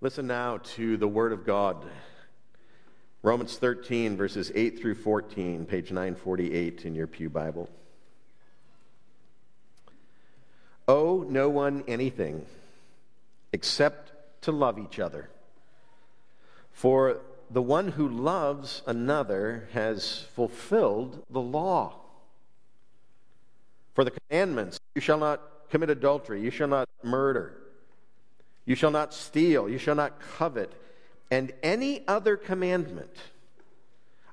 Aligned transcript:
Listen 0.00 0.28
now 0.28 0.58
to 0.58 0.96
the 0.96 1.08
Word 1.08 1.32
of 1.32 1.44
God. 1.44 1.84
Romans 3.24 3.58
13, 3.58 4.16
verses 4.16 4.52
8 4.54 4.78
through 4.78 4.94
14, 4.94 5.66
page 5.66 5.90
948 5.90 6.84
in 6.84 6.94
your 6.94 7.08
Pew 7.08 7.28
Bible. 7.28 7.68
Owe 10.86 11.26
no 11.28 11.48
one 11.48 11.82
anything 11.88 12.46
except 13.52 14.12
to 14.42 14.52
love 14.52 14.78
each 14.78 15.00
other. 15.00 15.30
For 16.70 17.18
the 17.50 17.60
one 17.60 17.88
who 17.88 18.08
loves 18.08 18.82
another 18.86 19.68
has 19.72 20.26
fulfilled 20.36 21.24
the 21.28 21.40
law. 21.40 21.96
For 23.94 24.04
the 24.04 24.12
commandments, 24.12 24.78
you 24.94 25.00
shall 25.00 25.18
not 25.18 25.42
commit 25.70 25.90
adultery, 25.90 26.40
you 26.40 26.52
shall 26.52 26.68
not 26.68 26.88
murder, 27.02 27.56
you 28.68 28.74
shall 28.74 28.90
not 28.90 29.14
steal, 29.14 29.66
you 29.66 29.78
shall 29.78 29.94
not 29.94 30.20
covet, 30.20 30.70
and 31.30 31.54
any 31.62 32.06
other 32.06 32.36
commandment 32.36 33.16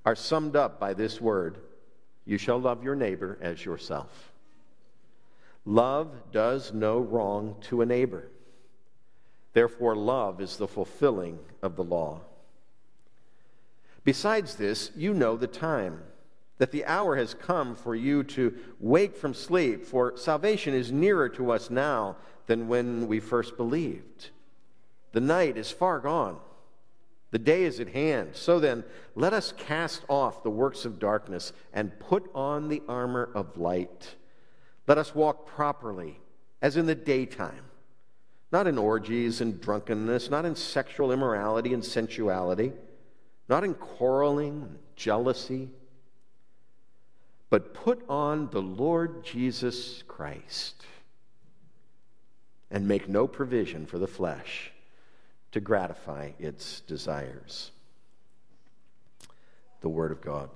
are 0.05 0.13
summed 0.13 0.57
up 0.57 0.77
by 0.77 0.93
this 0.93 1.21
word 1.21 1.57
you 2.26 2.38
shall 2.38 2.59
love 2.59 2.84
your 2.84 2.95
neighbor 2.95 3.38
as 3.40 3.63
yourself. 3.63 4.34
Love 5.63 6.12
does 6.34 6.73
no 6.73 6.99
wrong 6.99 7.55
to 7.62 7.81
a 7.81 7.85
neighbor. 7.85 8.27
Therefore, 9.53 9.95
love 9.95 10.41
is 10.41 10.57
the 10.57 10.67
fulfilling 10.67 11.40
of 11.62 11.77
the 11.77 11.84
law. 11.85 12.20
Besides 14.04 14.55
this, 14.55 14.91
you 14.98 15.13
know 15.13 15.38
the 15.38 15.48
time, 15.48 16.02
that 16.57 16.71
the 16.71 16.84
hour 16.84 17.15
has 17.15 17.34
come 17.34 17.73
for 17.73 17.95
you 17.95 18.21
to 18.23 18.54
wake 18.81 19.15
from 19.15 19.34
sleep, 19.34 19.85
for 19.85 20.17
salvation 20.17 20.73
is 20.73 20.91
nearer 20.91 21.29
to 21.29 21.52
us 21.52 21.70
now 21.70 22.17
than 22.48 22.67
when 22.67 23.08
we 23.08 23.20
first 23.20 23.58
believed. 23.58 24.30
The 25.13 25.22
night 25.22 25.58
is 25.58 25.72
far 25.72 25.99
gone, 25.99 26.38
the 27.31 27.40
day 27.40 27.63
is 27.63 27.80
at 27.80 27.90
hand. 27.90 28.35
So 28.35 28.59
then, 28.59 28.84
let 29.15 29.34
us 29.34 29.54
cast 29.57 30.04
off 30.07 30.43
the 30.43 30.49
works 30.49 30.85
of 30.85 30.99
darkness 30.99 31.54
and 31.73 31.99
put 31.99 32.29
on 32.34 32.70
the 32.70 32.82
armor 32.88 33.29
of 33.34 33.57
light. 33.57 34.16
Let 34.88 34.98
us 34.98 35.16
walk 35.16 35.48
properly, 35.48 36.20
as 36.62 36.77
in 36.77 36.85
the 36.85 36.96
daytime, 36.96 37.66
not 38.51 38.68
in 38.68 38.77
orgies 38.77 39.41
and 39.41 39.60
drunkenness, 39.60 40.29
not 40.29 40.46
in 40.46 40.55
sexual 40.55 41.12
immorality 41.12 41.73
and 41.73 41.84
sensuality 41.84 42.71
not 43.48 43.63
in 43.63 43.73
quarreling, 43.76 44.63
and 44.63 44.79
jealousy, 44.96 45.70
but 47.49 47.73
put 47.73 48.04
on 48.10 48.49
the 48.51 48.62
Lord 48.62 49.23
Jesus 49.23 50.04
Christ 50.07 50.85
and 52.71 52.88
make 52.88 53.08
no 53.08 53.27
provision 53.27 53.85
for 53.85 53.98
the 53.98 54.08
flesh 54.08 54.71
to 55.52 55.60
gratify 55.60 56.32
its 56.40 56.82
desires. 56.82 57.72
The 59.82 59.90
Word 59.90 60.12
of 60.12 60.22
God. 60.22 60.49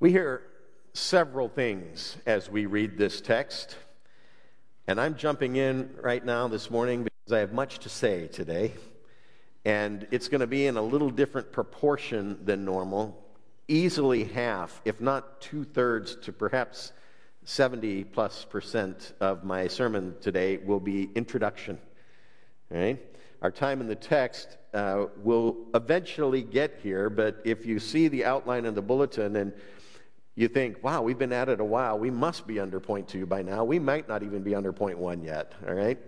We 0.00 0.10
hear 0.10 0.42
several 0.92 1.48
things 1.48 2.16
as 2.26 2.50
we 2.50 2.66
read 2.66 2.98
this 2.98 3.20
text, 3.20 3.76
and 4.86 5.00
I'm 5.00 5.16
jumping 5.16 5.56
in 5.56 5.94
right 6.00 6.24
now 6.24 6.48
this 6.48 6.70
morning 6.70 7.04
because 7.04 7.32
I 7.32 7.38
have 7.38 7.52
much 7.52 7.78
to 7.80 7.88
say 7.88 8.26
today 8.26 8.72
and 9.64 10.06
it's 10.10 10.28
going 10.28 10.40
to 10.40 10.46
be 10.46 10.66
in 10.66 10.76
a 10.76 10.82
little 10.82 11.10
different 11.10 11.52
proportion 11.52 12.44
than 12.44 12.64
normal 12.64 13.18
easily 13.68 14.24
half, 14.24 14.80
if 14.84 15.00
not 15.00 15.40
two 15.40 15.64
thirds, 15.64 16.16
to 16.16 16.32
perhaps 16.32 16.92
70 17.44 18.04
plus 18.04 18.44
percent 18.44 19.12
of 19.20 19.44
my 19.44 19.66
sermon 19.66 20.14
today 20.20 20.58
will 20.58 20.80
be 20.80 21.10
introduction. 21.14 21.78
Right? 22.70 23.00
Our 23.42 23.50
time 23.50 23.80
in 23.80 23.88
the 23.88 23.96
text 23.96 24.56
uh, 24.72 25.06
will 25.16 25.56
eventually 25.74 26.42
get 26.42 26.78
here, 26.82 27.10
but 27.10 27.42
if 27.44 27.66
you 27.66 27.78
see 27.78 28.08
the 28.08 28.24
outline 28.24 28.64
in 28.64 28.74
the 28.74 28.82
bulletin 28.82 29.36
and 29.36 29.52
you 30.34 30.48
think, 30.48 30.82
wow, 30.82 31.02
we've 31.02 31.18
been 31.18 31.32
at 31.32 31.48
it 31.48 31.60
a 31.60 31.64
while, 31.64 31.98
we 31.98 32.10
must 32.10 32.46
be 32.46 32.58
under 32.58 32.80
point 32.80 33.08
two 33.08 33.26
by 33.26 33.42
now. 33.42 33.64
We 33.64 33.78
might 33.78 34.08
not 34.08 34.22
even 34.22 34.42
be 34.42 34.54
under 34.54 34.72
point 34.72 34.96
one 34.96 35.22
yet, 35.22 35.52
all 35.66 35.74
right? 35.74 35.98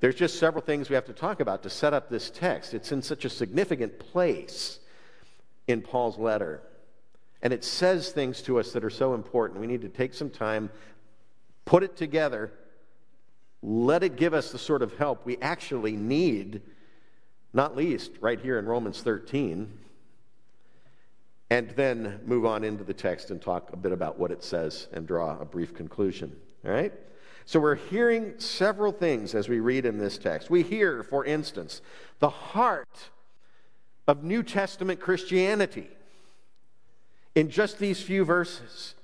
There's 0.00 0.14
just 0.14 0.38
several 0.38 0.62
things 0.62 0.88
we 0.88 0.94
have 0.94 1.06
to 1.06 1.12
talk 1.12 1.40
about 1.40 1.62
to 1.62 1.70
set 1.70 1.94
up 1.94 2.10
this 2.10 2.30
text. 2.30 2.74
It's 2.74 2.92
in 2.92 3.02
such 3.02 3.24
a 3.24 3.30
significant 3.30 3.98
place 3.98 4.78
in 5.68 5.80
Paul's 5.80 6.18
letter. 6.18 6.62
And 7.42 7.52
it 7.52 7.64
says 7.64 8.10
things 8.10 8.40
to 8.42 8.58
us 8.58 8.72
that 8.72 8.84
are 8.84 8.90
so 8.90 9.14
important. 9.14 9.60
We 9.60 9.66
need 9.66 9.82
to 9.82 9.88
take 9.88 10.14
some 10.14 10.30
time, 10.30 10.70
put 11.64 11.82
it 11.82 11.96
together, 11.96 12.52
let 13.62 14.02
it 14.02 14.16
give 14.16 14.32
us 14.32 14.52
the 14.52 14.58
sort 14.58 14.82
of 14.82 14.96
help 14.96 15.26
we 15.26 15.38
actually 15.38 15.96
need, 15.96 16.62
not 17.52 17.76
least 17.76 18.12
right 18.20 18.40
here 18.40 18.58
in 18.58 18.66
Romans 18.66 19.02
13, 19.02 19.78
and 21.50 21.70
then 21.70 22.20
move 22.24 22.46
on 22.46 22.64
into 22.64 22.84
the 22.84 22.94
text 22.94 23.30
and 23.30 23.42
talk 23.42 23.72
a 23.72 23.76
bit 23.76 23.92
about 23.92 24.18
what 24.18 24.30
it 24.30 24.42
says 24.42 24.88
and 24.92 25.06
draw 25.06 25.38
a 25.38 25.44
brief 25.44 25.74
conclusion. 25.74 26.34
All 26.64 26.70
right? 26.70 26.92
So 27.44 27.58
we're 27.60 27.74
hearing 27.74 28.34
several 28.38 28.92
things 28.92 29.34
as 29.34 29.48
we 29.48 29.60
read 29.60 29.84
in 29.84 29.98
this 29.98 30.16
text. 30.16 30.48
We 30.48 30.62
hear, 30.62 31.02
for 31.02 31.24
instance, 31.24 31.82
the 32.20 32.30
heart 32.30 33.10
of 34.06 34.22
New 34.22 34.42
Testament 34.42 35.00
Christianity 35.00 35.88
in 37.34 37.50
just 37.50 37.78
these 37.78 38.00
few 38.02 38.24
verses. 38.24 38.94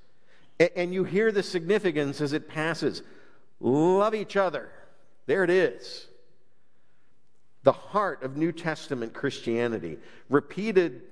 And 0.76 0.92
you 0.92 1.04
hear 1.04 1.30
the 1.30 1.42
significance 1.42 2.20
as 2.20 2.32
it 2.32 2.48
passes. 2.48 3.02
Love 3.60 4.14
each 4.14 4.36
other. 4.36 4.70
There 5.26 5.44
it 5.44 5.50
is. 5.50 6.06
The 7.62 7.72
heart 7.72 8.22
of 8.22 8.36
New 8.36 8.52
Testament 8.52 9.12
Christianity, 9.12 9.98
repeated 10.28 11.02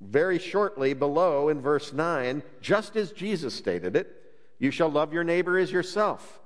very 0.00 0.38
shortly 0.38 0.94
below 0.94 1.48
in 1.48 1.60
verse 1.60 1.92
9, 1.92 2.42
just 2.60 2.96
as 2.96 3.12
Jesus 3.12 3.54
stated 3.54 3.96
it 3.96 4.14
you 4.60 4.70
shall 4.70 4.88
love 4.88 5.12
your 5.12 5.24
neighbor 5.24 5.58
as 5.58 5.70
yourself 5.70 6.40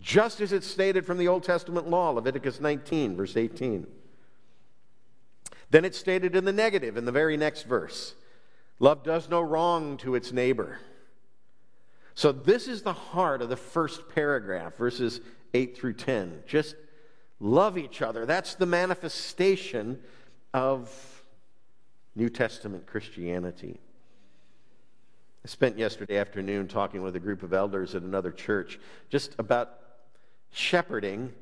just 0.00 0.40
as 0.40 0.52
it's 0.52 0.66
stated 0.66 1.06
from 1.06 1.18
the 1.18 1.28
Old 1.28 1.42
Testament 1.42 1.88
law, 1.88 2.10
Leviticus 2.10 2.60
19, 2.60 3.16
verse 3.16 3.36
18. 3.36 3.86
Then 5.70 5.84
it's 5.84 5.98
stated 5.98 6.36
in 6.36 6.44
the 6.44 6.52
negative 6.52 6.96
in 6.96 7.04
the 7.04 7.12
very 7.12 7.36
next 7.36 7.62
verse 7.62 8.14
love 8.78 9.02
does 9.02 9.28
no 9.28 9.40
wrong 9.40 9.96
to 9.98 10.14
its 10.14 10.32
neighbor. 10.32 10.78
So, 12.14 12.32
this 12.32 12.66
is 12.66 12.82
the 12.82 12.92
heart 12.92 13.42
of 13.42 13.48
the 13.48 13.56
first 13.56 14.08
paragraph, 14.14 14.76
verses 14.76 15.20
8 15.52 15.76
through 15.76 15.94
10. 15.94 16.44
Just 16.46 16.74
love 17.40 17.76
each 17.76 18.00
other. 18.00 18.24
That's 18.24 18.54
the 18.54 18.66
manifestation 18.66 20.00
of 20.54 20.90
New 22.14 22.30
Testament 22.30 22.86
Christianity. 22.86 23.80
I 25.44 25.48
spent 25.48 25.78
yesterday 25.78 26.16
afternoon 26.16 26.66
talking 26.66 27.02
with 27.02 27.14
a 27.14 27.20
group 27.20 27.42
of 27.42 27.52
elders 27.52 27.94
at 27.94 28.02
another 28.02 28.32
church 28.32 28.80
just 29.10 29.34
about 29.38 29.78
shepherding 30.50 31.32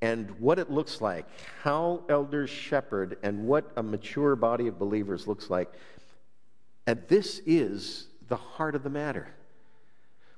and 0.00 0.30
what 0.40 0.58
it 0.58 0.70
looks 0.70 1.00
like, 1.00 1.26
how 1.62 2.02
elders 2.08 2.50
shepherd, 2.50 3.16
and 3.22 3.46
what 3.46 3.70
a 3.76 3.82
mature 3.82 4.36
body 4.36 4.66
of 4.66 4.78
believers 4.78 5.26
looks 5.26 5.50
like. 5.50 5.72
And 6.86 7.02
this 7.08 7.40
is 7.46 8.06
the 8.28 8.36
heart 8.36 8.74
of 8.74 8.82
the 8.82 8.90
matter. 8.90 9.28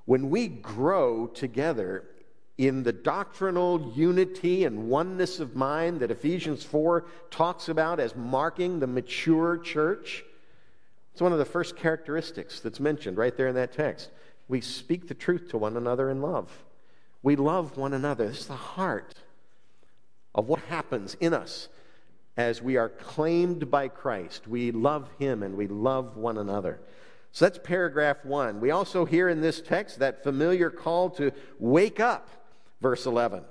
When 0.04 0.30
we 0.30 0.46
grow 0.48 1.26
together 1.26 2.04
in 2.58 2.82
the 2.82 2.92
doctrinal 2.92 3.92
unity 3.94 4.64
and 4.64 4.88
oneness 4.88 5.40
of 5.40 5.56
mind 5.56 6.00
that 6.00 6.10
Ephesians 6.10 6.64
4 6.64 7.04
talks 7.30 7.68
about 7.68 8.00
as 8.00 8.14
marking 8.14 8.80
the 8.80 8.86
mature 8.86 9.58
church, 9.58 10.24
it's 11.12 11.20
one 11.20 11.32
of 11.32 11.38
the 11.38 11.44
first 11.44 11.76
characteristics 11.76 12.60
that's 12.60 12.80
mentioned 12.80 13.18
right 13.18 13.36
there 13.36 13.48
in 13.48 13.54
that 13.56 13.72
text. 13.72 14.10
We 14.48 14.60
speak 14.60 15.08
the 15.08 15.14
truth 15.14 15.48
to 15.50 15.58
one 15.58 15.76
another 15.76 16.08
in 16.10 16.22
love. 16.22 16.50
We 17.22 17.36
love 17.36 17.76
one 17.76 17.92
another. 17.92 18.28
This 18.28 18.40
is 18.40 18.46
the 18.46 18.54
heart 18.54 19.14
of 20.34 20.48
what 20.48 20.60
happens 20.60 21.16
in 21.18 21.34
us 21.34 21.68
as 22.36 22.60
we 22.60 22.76
are 22.76 22.88
claimed 22.88 23.70
by 23.70 23.88
Christ. 23.88 24.46
We 24.46 24.70
love 24.70 25.08
Him 25.18 25.42
and 25.42 25.56
we 25.56 25.66
love 25.66 26.16
one 26.16 26.38
another. 26.38 26.80
So 27.32 27.44
that's 27.44 27.58
paragraph 27.62 28.24
one. 28.24 28.60
We 28.60 28.70
also 28.70 29.04
hear 29.04 29.28
in 29.28 29.40
this 29.40 29.60
text 29.60 29.98
that 29.98 30.22
familiar 30.22 30.70
call 30.70 31.10
to 31.10 31.32
wake 31.58 32.00
up, 32.00 32.28
verse 32.80 33.06
11. 33.06 33.44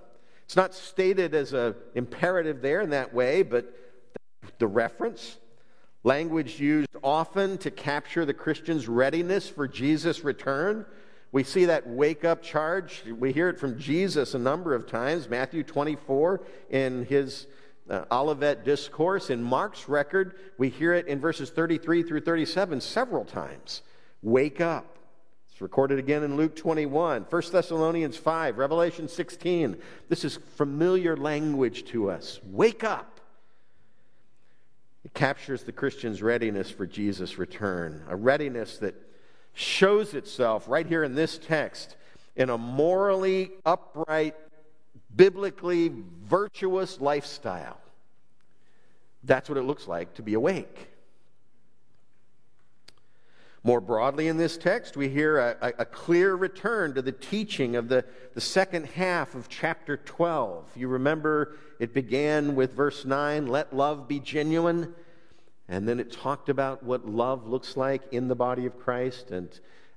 It's 0.46 0.56
not 0.56 0.74
stated 0.74 1.34
as 1.34 1.54
an 1.54 1.76
imperative 1.96 2.62
there 2.62 2.82
in 2.82 2.92
that 2.92 3.14
way, 3.14 3.42
but 3.42 3.72
the 4.60 4.68
reference, 4.68 5.38
language 6.04 6.60
used 6.60 6.90
often 7.04 7.58
to 7.60 7.72
capture 7.72 8.26
the 8.26 8.34
Christian's 8.34 8.88
readiness 8.88 9.50
for 9.50 9.68
Jesus' 9.68 10.24
return. 10.24 10.86
We 11.32 11.44
see 11.44 11.66
that 11.66 11.88
wake 11.88 12.24
up 12.24 12.42
charge. 12.42 13.04
We 13.06 13.34
hear 13.34 13.50
it 13.50 13.60
from 13.60 13.80
Jesus 13.80 14.36
a 14.36 14.40
number 14.40 14.74
of 14.74 14.88
times. 14.88 15.28
Matthew 15.30 15.64
24 15.64 16.42
in 16.70 17.06
his 17.06 17.48
uh, 17.90 18.06
Olivet 18.12 18.66
discourse. 18.66 19.30
In 19.30 19.44
Mark's 19.44 19.88
record, 19.88 20.36
we 20.58 20.70
hear 20.70 20.94
it 20.94 21.08
in 21.08 21.20
verses 21.20 21.50
33 21.50 22.04
through 22.04 22.22
37 22.22 22.82
several 22.82 23.26
times. 23.26 23.82
Wake 24.22 24.62
up. 24.62 24.98
It's 25.52 25.62
recorded 25.62 26.00
again 26.00 26.24
in 26.24 26.36
Luke 26.36 26.56
21, 26.56 27.28
1 27.30 27.44
Thessalonians 27.52 28.18
5, 28.18 28.58
Revelation 28.58 29.08
16. 29.08 29.78
This 30.10 30.26
is 30.26 30.38
familiar 30.56 31.16
language 31.16 31.86
to 31.86 32.10
us. 32.10 32.42
Wake 32.44 32.84
up. 32.84 33.22
It 35.06 35.14
captures 35.14 35.64
the 35.64 35.72
Christian's 35.72 36.22
readiness 36.22 36.70
for 36.70 36.86
Jesus' 36.86 37.38
return, 37.38 38.04
a 38.10 38.16
readiness 38.16 38.80
that 38.80 38.96
shows 39.54 40.14
itself 40.14 40.68
right 40.68 40.86
here 40.86 41.04
in 41.04 41.16
this 41.16 41.38
text 41.38 41.96
in 42.36 42.50
a 42.50 42.58
morally 42.58 43.52
upright, 43.66 44.36
biblically 45.16 45.92
virtuous 46.24 47.00
lifestyle. 47.00 47.80
That's 49.24 49.50
what 49.50 49.58
it 49.58 49.64
looks 49.64 49.88
like 49.88 50.14
to 50.16 50.22
be 50.22 50.34
awake. 50.34 50.90
More 53.64 53.82
broadly 53.82 54.28
in 54.28 54.38
this 54.38 54.58
text, 54.58 54.96
we 54.96 55.10
hear 55.10 55.40
a, 55.40 55.74
a, 55.80 55.86
clear 55.86 56.36
return 56.36 56.94
to 56.94 57.02
the 57.02 57.12
teaching 57.12 57.76
of 57.76 57.88
the, 57.88 58.06
the 58.36 58.42
second 58.42 58.86
half 58.86 59.34
of 59.34 59.50
chapter 59.50 59.98
12. 59.98 60.66
You 60.76 60.88
remember 60.88 61.58
it 61.80 61.92
began 61.92 62.54
with 62.54 62.74
verse 62.74 63.06
9 63.06 63.48
let 63.48 63.76
love 63.76 64.08
be 64.08 64.20
genuine. 64.20 64.94
And 65.68 65.88
then 65.88 66.00
it 66.00 66.12
talked 66.12 66.50
about 66.50 66.84
what 66.84 67.08
love 67.10 67.48
looks 67.48 67.76
like 67.76 68.04
in 68.12 68.28
the 68.28 68.36
body 68.36 68.68
of 68.68 68.78
Christ 68.80 69.32
and 69.32 69.50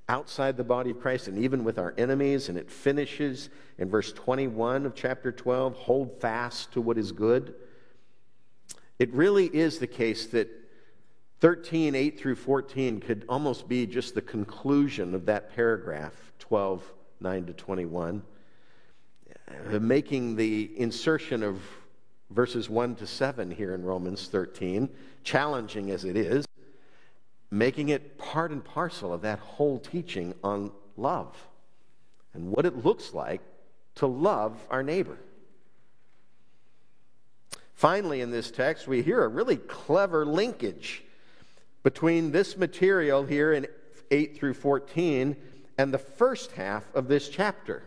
outside 0.08 0.56
the 0.56 0.64
body 0.64 0.90
of 0.90 1.00
Christ 1.00 1.28
and 1.28 1.38
even 1.38 1.64
with 1.64 1.78
our 1.78 1.94
enemies. 1.98 2.48
And 2.48 2.56
it 2.56 2.70
finishes 2.70 3.50
in 3.78 3.90
verse 3.90 4.12
21 4.12 4.86
of 4.86 4.94
chapter 4.94 5.30
12 5.30 5.74
hold 5.74 6.20
fast 6.20 6.72
to 6.72 6.80
what 6.80 6.98
is 6.98 7.12
good. 7.12 7.54
It 8.98 9.12
really 9.12 9.46
is 9.46 9.78
the 9.78 9.86
case 9.86 10.26
that 10.28 10.48
13, 11.40 11.94
8 11.94 12.18
through 12.18 12.34
14 12.34 13.00
could 13.00 13.24
almost 13.28 13.68
be 13.68 13.86
just 13.86 14.14
the 14.14 14.22
conclusion 14.22 15.14
of 15.14 15.26
that 15.26 15.54
paragraph, 15.54 16.14
12, 16.40 16.82
9 17.20 17.46
to 17.46 17.52
21, 17.52 18.22
uh, 19.48 19.78
making 19.78 20.34
the 20.34 20.70
insertion 20.76 21.44
of 21.44 21.60
verses 22.30 22.68
1 22.68 22.96
to 22.96 23.06
7 23.06 23.50
here 23.52 23.74
in 23.74 23.84
Romans 23.84 24.26
13, 24.26 24.88
challenging 25.22 25.92
as 25.92 26.04
it 26.04 26.16
is, 26.16 26.47
making 27.50 27.88
it 27.88 28.18
part 28.18 28.50
and 28.50 28.64
parcel 28.64 29.12
of 29.12 29.22
that 29.22 29.38
whole 29.38 29.78
teaching 29.78 30.34
on 30.44 30.70
love 30.96 31.34
and 32.34 32.50
what 32.50 32.66
it 32.66 32.84
looks 32.84 33.14
like 33.14 33.40
to 33.94 34.06
love 34.06 34.54
our 34.70 34.82
neighbor. 34.82 35.18
Finally, 37.74 38.20
in 38.20 38.30
this 38.30 38.50
text, 38.50 38.88
we 38.88 39.02
hear 39.02 39.22
a 39.22 39.28
really 39.28 39.56
clever 39.56 40.26
linkage 40.26 41.02
between 41.82 42.32
this 42.32 42.56
material 42.56 43.24
here 43.24 43.52
in 43.52 43.66
8 44.10 44.36
through 44.36 44.54
14 44.54 45.36
and 45.78 45.94
the 45.94 45.98
first 45.98 46.52
half 46.52 46.84
of 46.94 47.08
this 47.08 47.28
chapter, 47.28 47.84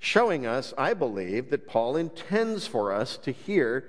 showing 0.00 0.44
us, 0.44 0.74
I 0.76 0.94
believe, 0.94 1.50
that 1.50 1.68
Paul 1.68 1.96
intends 1.96 2.66
for 2.66 2.92
us 2.92 3.16
to 3.18 3.30
hear 3.30 3.84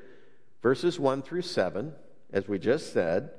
verses 0.62 1.00
1 1.00 1.24
through 1.24 1.42
7, 1.42 1.94
as 2.32 2.48
we 2.48 2.60
just 2.60 2.94
said, 2.94 3.32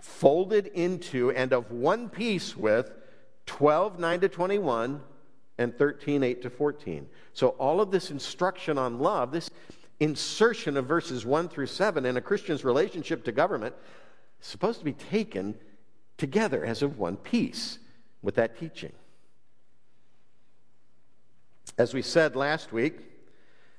folded 0.00 0.66
into 0.68 1.30
and 1.30 1.52
of 1.52 1.70
one 1.70 2.08
piece 2.08 2.56
with 2.56 2.90
12, 3.46 3.98
9 3.98 4.20
to 4.20 4.28
21, 4.28 5.00
and 5.58 5.76
13, 5.76 6.22
8 6.22 6.42
to 6.42 6.50
14. 6.50 7.06
So, 7.34 7.48
all 7.50 7.80
of 7.80 7.90
this 7.90 8.10
instruction 8.10 8.78
on 8.78 8.98
love, 8.98 9.30
this 9.30 9.50
insertion 10.00 10.76
of 10.76 10.86
verses 10.86 11.26
1 11.26 11.48
through 11.48 11.66
7 11.66 12.06
in 12.06 12.16
a 12.16 12.20
Christian's 12.20 12.64
relationship 12.64 13.24
to 13.24 13.32
government, 13.32 13.74
is 14.40 14.46
supposed 14.46 14.78
to 14.78 14.84
be 14.84 14.94
taken 14.94 15.54
together 16.16 16.64
as 16.64 16.82
of 16.82 16.98
one 16.98 17.16
piece 17.16 17.78
with 18.22 18.36
that 18.36 18.58
teaching. 18.58 18.92
As 21.76 21.94
we 21.94 22.02
said 22.02 22.36
last 22.36 22.72
week, 22.72 22.98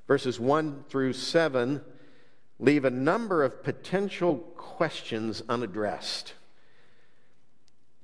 verses 0.08 0.40
1 0.40 0.86
through 0.88 1.14
7 1.14 1.82
leave 2.62 2.86
a 2.86 2.90
number 2.92 3.44
of 3.44 3.64
potential 3.64 4.38
questions 4.56 5.42
unaddressed. 5.50 6.36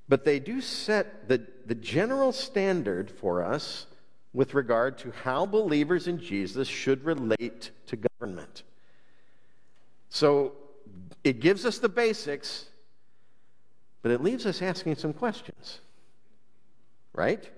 But 0.09 0.25
they 0.25 0.39
do 0.39 0.62
set 0.62 1.30
the, 1.30 1.45
the 1.65 1.75
general 1.75 2.31
standard 2.31 3.12
for 3.12 3.44
us 3.44 3.86
with 4.33 4.54
regard 4.54 4.98
to 5.00 5.12
how 5.24 5.45
believers 5.45 6.07
in 6.07 6.19
Jesus 6.19 6.68
should 6.68 7.06
relate 7.06 7.71
to 7.86 7.98
government. 8.19 8.63
So, 10.09 10.54
it 11.24 11.39
gives 11.39 11.65
us 11.65 11.80
the 11.80 11.89
basics, 11.89 12.65
but 14.01 14.12
it 14.12 14.24
leaves 14.24 14.45
us 14.45 14.62
asking 14.62 14.95
some 14.95 15.13
questions. 15.13 15.80
Right? 17.13 17.50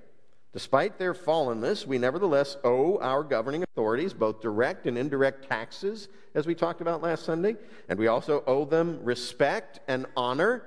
Despite 0.52 0.98
their 0.98 1.14
fallenness, 1.14 1.86
we 1.86 2.00
nevertheless 2.00 2.58
owe 2.64 2.98
our 3.00 3.24
governing 3.24 3.64
authorities 3.64 4.14
both 4.14 4.42
direct 4.42 4.88
and 4.88 4.98
indirect 4.98 5.48
taxes, 5.48 6.08
as 6.34 6.48
we 6.48 6.56
talked 6.56 6.82
about 6.82 7.04
last 7.04 7.24
Sunday, 7.24 7.56
and 7.88 8.00
we 8.00 8.08
also 8.08 8.44
owe 8.48 8.66
them 8.66 9.00
respect 9.04 9.80
and 9.88 10.08
honor, 10.18 10.64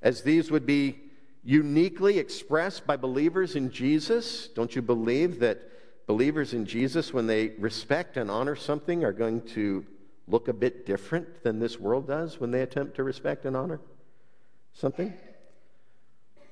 as 0.00 0.22
these 0.22 0.50
would 0.50 0.64
be 0.64 0.98
uniquely 1.44 2.18
expressed 2.18 2.86
by 2.86 2.96
believers 2.96 3.54
in 3.54 3.70
Jesus. 3.70 4.48
Don't 4.48 4.74
you 4.74 4.82
believe 4.82 5.40
that 5.40 5.60
believers 6.06 6.54
in 6.54 6.64
Jesus, 6.64 7.12
when 7.12 7.26
they 7.26 7.48
respect 7.58 8.16
and 8.16 8.30
honor 8.30 8.56
something, 8.56 9.04
are 9.04 9.12
going 9.12 9.42
to 9.48 9.84
look 10.26 10.48
a 10.48 10.52
bit 10.52 10.86
different 10.86 11.42
than 11.42 11.58
this 11.58 11.78
world 11.78 12.06
does 12.06 12.40
when 12.40 12.50
they 12.50 12.62
attempt 12.62 12.96
to 12.96 13.04
respect 13.04 13.44
and 13.44 13.56
honor 13.56 13.80
something? 14.72 15.12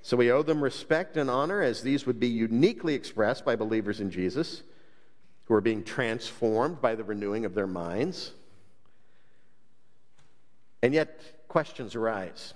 So 0.08 0.16
we 0.16 0.32
owe 0.32 0.42
them 0.42 0.64
respect 0.64 1.18
and 1.18 1.28
honor 1.28 1.60
as 1.60 1.82
these 1.82 2.06
would 2.06 2.18
be 2.18 2.28
uniquely 2.28 2.94
expressed 2.94 3.44
by 3.44 3.56
believers 3.56 4.00
in 4.00 4.10
Jesus 4.10 4.62
who 5.44 5.52
are 5.52 5.60
being 5.60 5.84
transformed 5.84 6.80
by 6.80 6.94
the 6.94 7.04
renewing 7.04 7.44
of 7.44 7.54
their 7.54 7.66
minds. 7.66 8.32
And 10.82 10.94
yet, 10.94 11.20
questions 11.46 11.94
arise. 11.94 12.54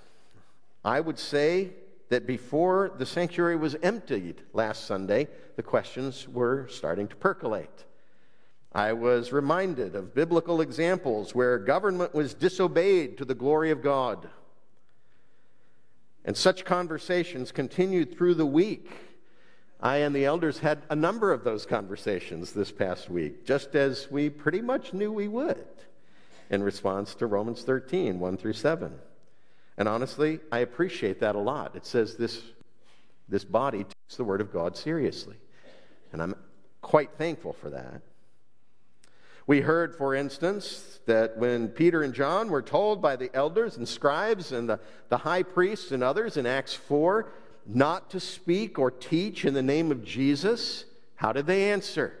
I 0.83 0.99
would 0.99 1.19
say 1.19 1.73
that 2.09 2.25
before 2.25 2.91
the 2.97 3.05
sanctuary 3.05 3.55
was 3.55 3.75
emptied 3.83 4.41
last 4.53 4.85
Sunday, 4.85 5.27
the 5.55 5.61
questions 5.61 6.27
were 6.27 6.67
starting 6.69 7.07
to 7.07 7.15
percolate. 7.15 7.85
I 8.71 8.93
was 8.93 9.31
reminded 9.31 9.95
of 9.95 10.15
biblical 10.15 10.59
examples 10.59 11.35
where 11.35 11.59
government 11.59 12.15
was 12.15 12.33
disobeyed 12.33 13.19
to 13.19 13.25
the 13.25 13.35
glory 13.35 13.69
of 13.69 13.83
God. 13.83 14.27
And 16.25 16.37
such 16.37 16.65
conversations 16.65 17.51
continued 17.51 18.15
through 18.15 18.35
the 18.35 18.45
week. 18.45 18.89
I 19.79 19.97
and 19.97 20.15
the 20.15 20.25
elders 20.25 20.59
had 20.59 20.81
a 20.89 20.95
number 20.95 21.33
of 21.33 21.43
those 21.43 21.65
conversations 21.65 22.53
this 22.53 22.71
past 22.71 23.09
week, 23.09 23.45
just 23.45 23.75
as 23.75 24.09
we 24.09 24.29
pretty 24.29 24.61
much 24.61 24.93
knew 24.93 25.11
we 25.11 25.27
would 25.27 25.65
in 26.49 26.63
response 26.63 27.15
to 27.15 27.25
Romans 27.27 27.63
13, 27.63 28.19
1 28.19 28.37
through 28.37 28.53
7. 28.53 28.93
And 29.77 29.87
honestly, 29.87 30.39
I 30.51 30.59
appreciate 30.59 31.19
that 31.19 31.35
a 31.35 31.39
lot. 31.39 31.75
It 31.75 31.85
says 31.85 32.15
this, 32.15 32.41
this 33.27 33.43
body 33.43 33.83
takes 33.83 34.15
the 34.15 34.23
Word 34.23 34.39
of 34.39 34.53
God 34.53 34.77
seriously. 34.77 35.35
And 36.11 36.21
I'm 36.21 36.35
quite 36.81 37.11
thankful 37.17 37.53
for 37.53 37.69
that. 37.71 38.01
We 39.45 39.61
heard, 39.61 39.95
for 39.95 40.15
instance, 40.15 40.99
that 41.05 41.37
when 41.37 41.67
Peter 41.69 42.01
and 42.01 42.13
John 42.13 42.49
were 42.49 42.61
told 42.61 43.01
by 43.01 43.15
the 43.15 43.29
elders 43.35 43.75
and 43.77 43.87
scribes 43.87 44.51
and 44.51 44.69
the, 44.69 44.79
the 45.09 45.17
high 45.17 45.43
priests 45.43 45.91
and 45.91 46.01
others 46.01 46.37
in 46.37 46.45
Acts 46.45 46.73
4 46.73 47.29
not 47.65 48.09
to 48.11 48.19
speak 48.19 48.77
or 48.79 48.91
teach 48.91 49.45
in 49.45 49.53
the 49.53 49.61
name 49.61 49.91
of 49.91 50.03
Jesus, 50.03 50.85
how 51.15 51.31
did 51.33 51.45
they 51.45 51.71
answer? 51.71 52.13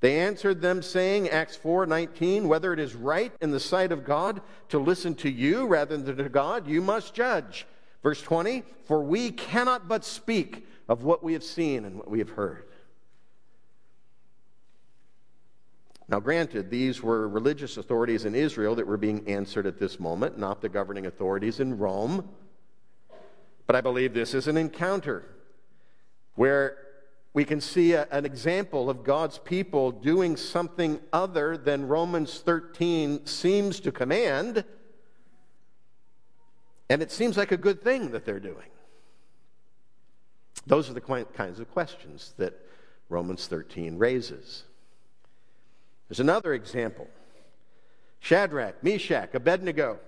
They 0.00 0.20
answered 0.20 0.60
them 0.60 0.82
saying, 0.82 1.30
Acts 1.30 1.56
4:19, 1.56 2.46
whether 2.46 2.72
it 2.72 2.78
is 2.78 2.94
right 2.94 3.32
in 3.40 3.50
the 3.50 3.60
sight 3.60 3.92
of 3.92 4.04
God 4.04 4.42
to 4.68 4.78
listen 4.78 5.14
to 5.16 5.30
you 5.30 5.66
rather 5.66 5.96
than 5.96 6.16
to 6.16 6.28
God, 6.28 6.68
you 6.68 6.80
must 6.82 7.14
judge. 7.14 7.66
Verse 8.02 8.20
20, 8.22 8.62
for 8.84 9.02
we 9.02 9.30
cannot 9.30 9.88
but 9.88 10.04
speak 10.04 10.66
of 10.88 11.02
what 11.02 11.24
we 11.24 11.32
have 11.32 11.42
seen 11.42 11.84
and 11.84 11.96
what 11.96 12.10
we 12.10 12.18
have 12.18 12.30
heard. 12.30 12.65
Now, 16.08 16.20
granted, 16.20 16.70
these 16.70 17.02
were 17.02 17.28
religious 17.28 17.76
authorities 17.76 18.24
in 18.24 18.34
Israel 18.34 18.76
that 18.76 18.86
were 18.86 18.96
being 18.96 19.26
answered 19.26 19.66
at 19.66 19.78
this 19.78 19.98
moment, 19.98 20.38
not 20.38 20.60
the 20.60 20.68
governing 20.68 21.06
authorities 21.06 21.58
in 21.58 21.78
Rome. 21.78 22.28
But 23.66 23.74
I 23.74 23.80
believe 23.80 24.14
this 24.14 24.32
is 24.32 24.46
an 24.46 24.56
encounter 24.56 25.24
where 26.36 26.76
we 27.32 27.44
can 27.44 27.60
see 27.60 27.92
a, 27.92 28.06
an 28.12 28.24
example 28.24 28.88
of 28.88 29.02
God's 29.02 29.38
people 29.38 29.90
doing 29.90 30.36
something 30.36 31.00
other 31.12 31.56
than 31.56 31.88
Romans 31.88 32.38
13 32.38 33.26
seems 33.26 33.80
to 33.80 33.90
command. 33.90 34.64
And 36.88 37.02
it 37.02 37.10
seems 37.10 37.36
like 37.36 37.50
a 37.50 37.56
good 37.56 37.82
thing 37.82 38.12
that 38.12 38.24
they're 38.24 38.38
doing. 38.38 38.68
Those 40.66 40.88
are 40.88 40.94
the 40.94 41.00
kinds 41.00 41.58
of 41.58 41.70
questions 41.72 42.32
that 42.38 42.54
Romans 43.08 43.48
13 43.48 43.98
raises. 43.98 44.64
There's 46.08 46.20
another 46.20 46.54
example 46.54 47.08
Shadrach, 48.20 48.82
Meshach, 48.82 49.34
Abednego. 49.34 49.98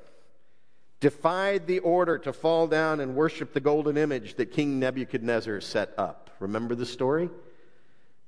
defied 1.01 1.67
the 1.67 1.79
order 1.81 2.19
to 2.19 2.33
fall 2.33 2.67
down 2.67 3.01
and 3.01 3.15
worship 3.15 3.53
the 3.53 3.61
golden 3.61 3.97
image 3.97 4.35
that 4.35 4.47
King 4.47 4.79
Nebuchadnezzar 4.79 5.61
set 5.61 5.95
up. 5.97 6.31
Remember 6.41 6.75
the 6.75 6.87
story? 6.87 7.31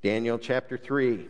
Daniel 0.03 0.39
chapter 0.39 0.79
3. 0.79 1.27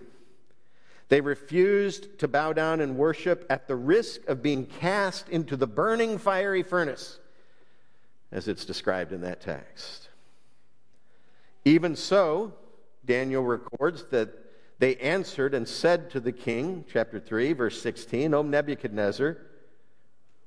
They 1.08 1.20
refused 1.20 2.18
to 2.20 2.28
bow 2.28 2.52
down 2.52 2.80
and 2.80 2.96
worship 2.96 3.44
at 3.50 3.66
the 3.66 3.74
risk 3.74 4.26
of 4.28 4.42
being 4.42 4.66
cast 4.66 5.28
into 5.28 5.56
the 5.56 5.66
burning 5.66 6.18
fiery 6.18 6.62
furnace, 6.62 7.18
as 8.30 8.46
it's 8.46 8.64
described 8.64 9.12
in 9.12 9.22
that 9.22 9.40
text. 9.40 10.08
Even 11.64 11.96
so, 11.96 12.52
Daniel 13.04 13.42
records 13.42 14.04
that 14.10 14.30
they 14.80 14.96
answered 14.96 15.54
and 15.54 15.68
said 15.68 16.10
to 16.10 16.20
the 16.20 16.32
king, 16.32 16.86
chapter 16.90 17.20
3, 17.20 17.52
verse 17.52 17.80
16, 17.82 18.32
O 18.32 18.40
Nebuchadnezzar, 18.40 19.36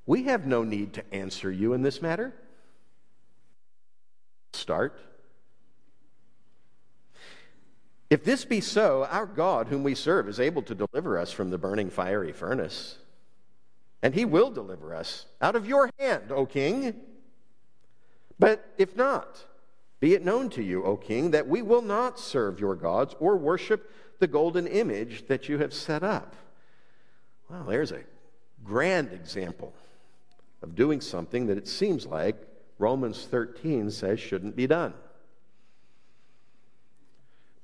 we 0.08 0.24
have 0.24 0.48
no 0.48 0.64
need 0.64 0.94
to 0.94 1.14
answer 1.14 1.52
you 1.52 1.74
in 1.74 1.84
this 1.84 2.02
matter. 2.02 2.34
Start. 4.54 5.00
If 8.10 8.24
this 8.24 8.44
be 8.44 8.60
so, 8.60 9.06
our 9.06 9.28
God, 9.28 9.68
whom 9.68 9.84
we 9.84 9.94
serve, 9.94 10.28
is 10.28 10.40
able 10.40 10.64
to 10.64 10.74
deliver 10.74 11.20
us 11.20 11.32
from 11.32 11.52
the 11.52 11.60
burning 11.60 11.92
fiery 11.92 12.32
furnace. 12.32 12.98
And 14.02 14.16
he 14.16 14.26
will 14.26 14.50
deliver 14.50 14.96
us 14.96 15.28
out 15.42 15.56
of 15.56 15.68
your 15.68 15.92
hand, 16.00 16.32
O 16.32 16.48
king. 16.48 16.96
But 18.40 18.68
if 18.80 18.96
not, 18.96 19.46
be 20.00 20.16
it 20.16 20.26
known 20.26 20.50
to 20.50 20.64
you, 20.64 20.84
O 20.84 20.98
king, 20.98 21.32
that 21.32 21.48
we 21.48 21.62
will 21.62 21.84
not 21.84 22.20
serve 22.20 22.60
your 22.60 22.76
gods 22.76 23.16
or 23.20 23.38
worship 23.38 23.92
the 24.24 24.28
golden 24.28 24.68
image 24.68 25.28
that 25.28 25.50
you 25.50 25.58
have 25.58 25.74
set 25.74 26.02
up. 26.02 26.34
Well, 27.50 27.66
there's 27.66 27.92
a 27.92 28.00
grand 28.64 29.12
example 29.12 29.74
of 30.62 30.76
doing 30.76 31.02
something 31.02 31.48
that 31.48 31.58
it 31.58 31.68
seems 31.68 32.06
like 32.06 32.38
Romans 32.80 33.28
13 33.30 33.92
says 33.92 34.22
shouldn't 34.22 34.56
be 34.56 34.66
done. 34.66 34.94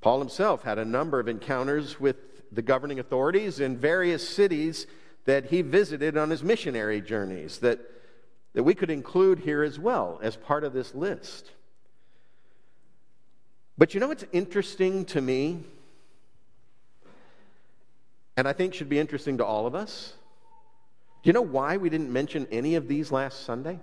Paul 0.02 0.20
himself 0.20 0.64
had 0.64 0.78
a 0.78 0.84
number 0.84 1.22
of 1.22 1.30
encounters 1.30 1.98
with 1.98 2.18
the 2.52 2.62
governing 2.62 3.00
authorities 3.00 3.62
in 3.62 3.78
various 3.78 4.28
cities 4.28 4.86
that 5.24 5.46
he 5.46 5.62
visited 5.62 6.18
on 6.18 6.30
his 6.30 6.44
missionary 6.44 7.00
journeys 7.00 7.60
that, 7.60 7.80
that 8.54 8.64
we 8.64 8.76
could 8.76 8.92
include 8.92 9.40
here 9.40 9.64
as 9.64 9.80
well 9.80 10.20
as 10.22 10.36
part 10.36 10.66
of 10.66 10.74
this 10.74 10.94
list. 10.94 11.52
But 13.78 13.94
you 13.94 14.02
know 14.02 14.10
what's 14.10 14.26
interesting 14.34 15.06
to 15.06 15.22
me? 15.22 15.64
And 18.40 18.48
I 18.48 18.54
think 18.54 18.74
should 18.74 18.88
be 18.88 19.00
interesting 19.00 19.40
to 19.40 19.46
all 19.46 19.68
of 19.68 19.76
us? 19.76 20.14
Do 21.22 21.28
you 21.28 21.34
know 21.34 21.42
why 21.42 21.76
we 21.76 21.90
didn't 21.90 22.10
mention 22.10 22.48
any 22.50 22.76
of 22.76 22.88
these 22.88 23.12
last 23.12 23.44
Sunday? 23.44 23.82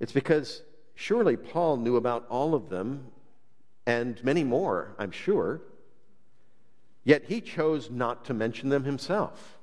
It's 0.00 0.10
because 0.10 0.62
surely 0.96 1.36
Paul 1.36 1.76
knew 1.76 1.94
about 1.94 2.26
all 2.28 2.56
of 2.56 2.68
them 2.68 3.06
and 3.86 4.18
many 4.24 4.42
more, 4.42 4.96
I'm 4.98 5.12
sure. 5.12 5.60
Yet 7.04 7.26
he 7.26 7.40
chose 7.40 7.88
not 7.92 8.24
to 8.24 8.34
mention 8.34 8.70
them 8.70 8.82
himself. 8.82 9.56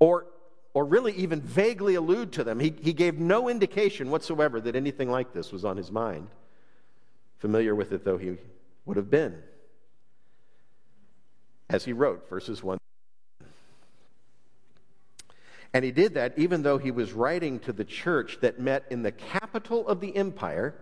Or, 0.00 0.26
or 0.74 0.84
really 0.84 1.12
even 1.12 1.40
vaguely 1.40 1.94
allude 1.94 2.32
to 2.32 2.42
them. 2.42 2.58
He, 2.58 2.74
he 2.82 2.92
gave 2.92 3.20
no 3.20 3.48
indication 3.48 4.10
whatsoever 4.10 4.60
that 4.60 4.74
anything 4.74 5.08
like 5.08 5.32
this 5.32 5.52
was 5.52 5.64
on 5.64 5.76
his 5.76 5.92
mind, 5.92 6.26
familiar 7.38 7.72
with 7.72 7.92
it 7.92 8.04
though 8.04 8.18
he 8.18 8.36
would 8.84 8.96
have 8.96 9.10
been. 9.10 9.40
As 11.72 11.84
he 11.84 11.92
wrote, 11.92 12.28
verses 12.28 12.62
1 12.62 12.78
and 15.74 15.84
he 15.84 15.90
did 15.90 16.14
that 16.14 16.38
even 16.38 16.62
though 16.62 16.76
he 16.76 16.90
was 16.90 17.12
writing 17.12 17.58
to 17.60 17.72
the 17.72 17.84
church 17.84 18.38
that 18.42 18.60
met 18.60 18.84
in 18.90 19.02
the 19.02 19.10
capital 19.10 19.88
of 19.88 20.00
the 20.00 20.14
empire 20.14 20.74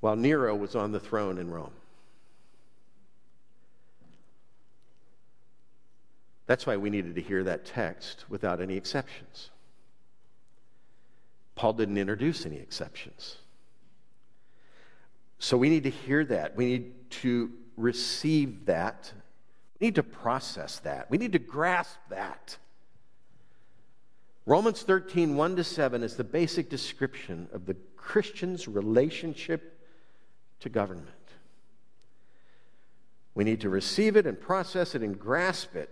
while 0.00 0.16
Nero 0.16 0.56
was 0.56 0.74
on 0.74 0.92
the 0.92 1.00
throne 1.00 1.36
in 1.36 1.50
Rome. 1.50 1.72
That's 6.46 6.66
why 6.66 6.78
we 6.78 6.88
needed 6.88 7.14
to 7.16 7.20
hear 7.20 7.44
that 7.44 7.66
text 7.66 8.24
without 8.30 8.62
any 8.62 8.76
exceptions. 8.76 9.50
Paul 11.54 11.74
didn't 11.74 11.98
introduce 11.98 12.46
any 12.46 12.56
exceptions. 12.56 13.36
So 15.38 15.58
we 15.58 15.68
need 15.68 15.84
to 15.84 15.90
hear 15.90 16.24
that. 16.24 16.56
We 16.56 16.64
need 16.64 17.10
to 17.10 17.50
receive 17.80 18.66
that. 18.66 19.12
We 19.78 19.88
need 19.88 19.94
to 19.96 20.02
process 20.02 20.78
that. 20.80 21.10
We 21.10 21.18
need 21.18 21.32
to 21.32 21.38
grasp 21.38 21.98
that. 22.10 22.56
Romans 24.46 24.82
13, 24.82 25.36
1 25.36 25.56
to 25.56 25.64
7 25.64 26.02
is 26.02 26.16
the 26.16 26.24
basic 26.24 26.68
description 26.68 27.48
of 27.52 27.66
the 27.66 27.76
Christian's 27.96 28.66
relationship 28.66 29.78
to 30.60 30.68
government. 30.68 31.08
We 33.34 33.44
need 33.44 33.60
to 33.60 33.68
receive 33.68 34.16
it 34.16 34.26
and 34.26 34.40
process 34.40 34.94
it 34.94 35.02
and 35.02 35.18
grasp 35.18 35.76
it 35.76 35.90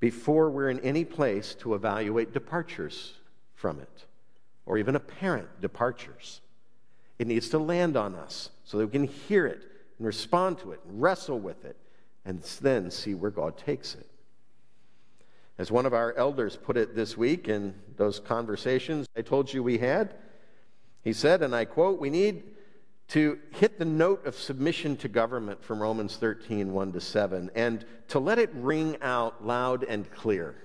before 0.00 0.50
we're 0.50 0.70
in 0.70 0.80
any 0.80 1.04
place 1.04 1.54
to 1.60 1.74
evaluate 1.74 2.32
departures 2.32 3.14
from 3.54 3.78
it 3.78 4.06
or 4.66 4.78
even 4.78 4.96
apparent 4.96 5.60
departures. 5.60 6.40
It 7.18 7.26
needs 7.26 7.50
to 7.50 7.58
land 7.58 7.96
on 7.96 8.14
us 8.14 8.50
so 8.64 8.78
that 8.78 8.86
we 8.86 8.92
can 8.92 9.06
hear 9.06 9.46
it 9.46 9.62
and 10.02 10.06
respond 10.08 10.58
to 10.58 10.72
it 10.72 10.80
and 10.88 11.00
wrestle 11.00 11.38
with 11.38 11.64
it 11.64 11.76
and 12.24 12.42
then 12.60 12.90
see 12.90 13.14
where 13.14 13.30
God 13.30 13.56
takes 13.56 13.94
it. 13.94 14.08
As 15.58 15.70
one 15.70 15.86
of 15.86 15.94
our 15.94 16.12
elders 16.14 16.56
put 16.60 16.76
it 16.76 16.96
this 16.96 17.16
week 17.16 17.46
in 17.46 17.72
those 17.96 18.18
conversations 18.18 19.06
I 19.16 19.22
told 19.22 19.52
you 19.52 19.62
we 19.62 19.78
had, 19.78 20.14
he 21.04 21.12
said, 21.12 21.40
and 21.40 21.54
I 21.54 21.66
quote, 21.66 22.00
We 22.00 22.10
need 22.10 22.42
to 23.08 23.38
hit 23.52 23.78
the 23.78 23.84
note 23.84 24.26
of 24.26 24.34
submission 24.34 24.96
to 24.96 25.08
government 25.08 25.62
from 25.62 25.80
Romans 25.80 26.16
13, 26.16 26.72
1 26.72 26.92
to 26.94 27.00
7, 27.00 27.52
and 27.54 27.86
to 28.08 28.18
let 28.18 28.40
it 28.40 28.50
ring 28.54 28.96
out 29.02 29.46
loud 29.46 29.84
and 29.84 30.10
clear. 30.10 30.56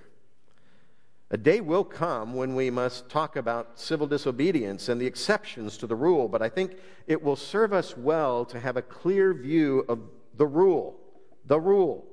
A 1.30 1.38
day 1.38 1.60
will 1.60 1.84
come 1.84 2.36
when 2.36 2.56
we 2.56 2.70
must 2.70 3.10
talk 3.10 3.36
about 3.36 3.78
civil 3.78 4.08
disobedience 4.08 4.88
and 4.88 5.00
the 5.00 5.06
exceptions 5.06 5.78
to 5.78 5.88
the 5.88 5.96
rule, 5.96 6.30
but 6.30 6.42
I 6.42 6.48
think 6.48 6.78
it 7.06 7.22
will 7.22 7.36
serve 7.36 7.74
us 7.74 7.98
well 7.98 8.46
to 8.46 8.60
have 8.60 8.78
a 8.78 8.82
clear 8.82 9.34
view 9.34 9.86
of 9.90 10.00
the 10.38 10.48
rule, 10.48 10.98
the 11.46 11.60
rule, 11.60 12.06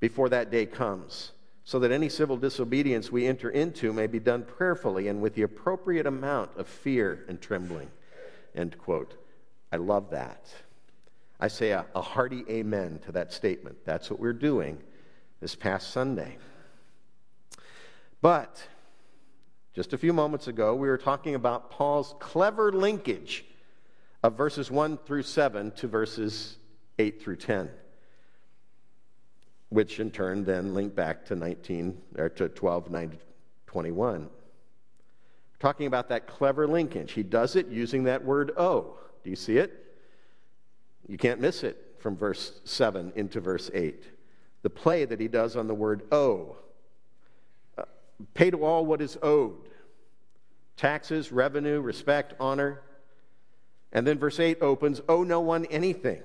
before 0.00 0.30
that 0.30 0.50
day 0.50 0.64
comes 0.64 1.32
so 1.64 1.78
that 1.78 1.90
any 1.90 2.10
civil 2.10 2.36
disobedience 2.36 3.10
we 3.10 3.26
enter 3.26 3.50
into 3.50 3.92
may 3.92 4.06
be 4.06 4.20
done 4.20 4.42
prayerfully 4.42 5.08
and 5.08 5.20
with 5.20 5.34
the 5.34 5.42
appropriate 5.42 6.06
amount 6.06 6.50
of 6.56 6.68
fear 6.68 7.24
and 7.26 7.40
trembling. 7.40 7.90
End 8.54 8.76
quote. 8.78 9.16
I 9.72 9.76
love 9.76 10.10
that. 10.10 10.46
I 11.40 11.48
say 11.48 11.70
a, 11.70 11.86
a 11.94 12.02
hearty 12.02 12.44
amen 12.50 13.00
to 13.06 13.12
that 13.12 13.32
statement. 13.32 13.78
That's 13.84 14.10
what 14.10 14.20
we're 14.20 14.34
doing 14.34 14.78
this 15.40 15.54
past 15.54 15.90
Sunday. 15.90 16.36
But 18.24 18.66
just 19.74 19.92
a 19.92 19.98
few 19.98 20.14
moments 20.14 20.48
ago, 20.48 20.74
we 20.74 20.88
were 20.88 20.96
talking 20.96 21.34
about 21.34 21.70
Paul's 21.70 22.14
clever 22.20 22.72
linkage 22.72 23.44
of 24.22 24.34
verses 24.34 24.70
1 24.70 24.96
through 25.04 25.24
7 25.24 25.72
to 25.72 25.86
verses 25.86 26.56
8 26.98 27.20
through 27.20 27.36
10 27.36 27.68
which 29.68 30.00
in 30.00 30.10
turn 30.10 30.44
then 30.44 30.72
link 30.72 30.94
back 30.94 31.26
to 31.26 31.34
19 31.34 32.00
or 32.16 32.30
to 32.30 32.48
12 32.48 32.90
9 32.90 33.18
21 33.66 34.30
talking 35.58 35.86
about 35.86 36.08
that 36.08 36.26
clever 36.26 36.66
linkage 36.66 37.12
he 37.12 37.22
does 37.22 37.56
it 37.56 37.66
using 37.66 38.04
that 38.04 38.24
word 38.24 38.52
oh 38.56 38.96
do 39.22 39.28
you 39.28 39.36
see 39.36 39.58
it? 39.58 39.96
You 41.08 41.18
can't 41.18 41.40
miss 41.40 41.62
it 41.62 41.96
from 41.98 42.16
verse 42.16 42.60
7 42.64 43.12
into 43.16 43.40
verse 43.40 43.70
8 43.74 44.02
the 44.62 44.70
play 44.70 45.04
that 45.04 45.20
he 45.20 45.28
does 45.28 45.56
on 45.56 45.66
the 45.66 45.74
word 45.74 46.04
oh 46.10 46.56
pay 48.34 48.50
to 48.50 48.64
all 48.64 48.84
what 48.86 49.00
is 49.00 49.18
owed 49.22 49.56
taxes 50.76 51.30
revenue 51.32 51.80
respect 51.80 52.34
honor 52.40 52.80
and 53.92 54.06
then 54.06 54.18
verse 54.18 54.40
8 54.40 54.58
opens 54.60 55.00
owe 55.08 55.22
no 55.22 55.40
one 55.40 55.64
anything 55.66 56.22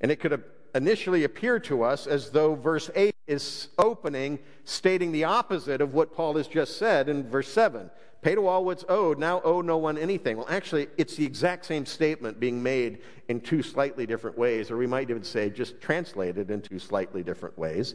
and 0.00 0.10
it 0.10 0.16
could 0.16 0.42
initially 0.74 1.24
appear 1.24 1.58
to 1.60 1.82
us 1.82 2.06
as 2.06 2.30
though 2.30 2.54
verse 2.54 2.90
8 2.94 3.14
is 3.26 3.68
opening, 3.78 4.38
stating 4.64 5.12
the 5.12 5.24
opposite 5.24 5.80
of 5.80 5.94
what 5.94 6.14
Paul 6.14 6.36
has 6.36 6.48
just 6.48 6.78
said 6.78 7.08
in 7.08 7.28
verse 7.28 7.48
7. 7.48 7.90
Pay 8.22 8.34
to 8.34 8.46
all 8.46 8.64
what's 8.64 8.84
owed, 8.88 9.18
now 9.18 9.40
owe 9.42 9.62
no 9.62 9.78
one 9.78 9.96
anything. 9.96 10.36
Well, 10.36 10.48
actually, 10.50 10.88
it's 10.98 11.16
the 11.16 11.24
exact 11.24 11.64
same 11.64 11.86
statement 11.86 12.38
being 12.38 12.62
made 12.62 12.98
in 13.28 13.40
two 13.40 13.62
slightly 13.62 14.04
different 14.04 14.36
ways, 14.36 14.70
or 14.70 14.76
we 14.76 14.86
might 14.86 15.08
even 15.08 15.22
say 15.22 15.48
just 15.48 15.80
translated 15.80 16.50
in 16.50 16.60
two 16.60 16.78
slightly 16.78 17.22
different 17.22 17.56
ways. 17.56 17.94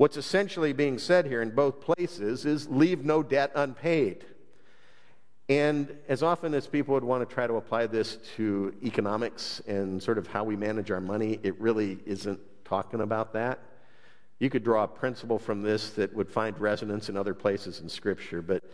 What's 0.00 0.16
essentially 0.16 0.72
being 0.72 0.98
said 0.98 1.26
here 1.26 1.42
in 1.42 1.50
both 1.50 1.82
places 1.82 2.46
is 2.46 2.66
leave 2.70 3.04
no 3.04 3.22
debt 3.22 3.52
unpaid. 3.54 4.24
And 5.50 5.94
as 6.08 6.22
often 6.22 6.54
as 6.54 6.66
people 6.66 6.94
would 6.94 7.04
want 7.04 7.28
to 7.28 7.34
try 7.34 7.46
to 7.46 7.56
apply 7.56 7.86
this 7.86 8.16
to 8.36 8.74
economics 8.82 9.60
and 9.66 10.02
sort 10.02 10.16
of 10.16 10.26
how 10.26 10.42
we 10.42 10.56
manage 10.56 10.90
our 10.90 11.02
money, 11.02 11.38
it 11.42 11.60
really 11.60 11.98
isn't 12.06 12.40
talking 12.64 13.02
about 13.02 13.34
that. 13.34 13.58
You 14.38 14.48
could 14.48 14.64
draw 14.64 14.84
a 14.84 14.88
principle 14.88 15.38
from 15.38 15.60
this 15.60 15.90
that 15.90 16.14
would 16.14 16.30
find 16.30 16.58
resonance 16.58 17.10
in 17.10 17.16
other 17.18 17.34
places 17.34 17.80
in 17.80 17.88
Scripture, 17.90 18.40
but 18.40 18.64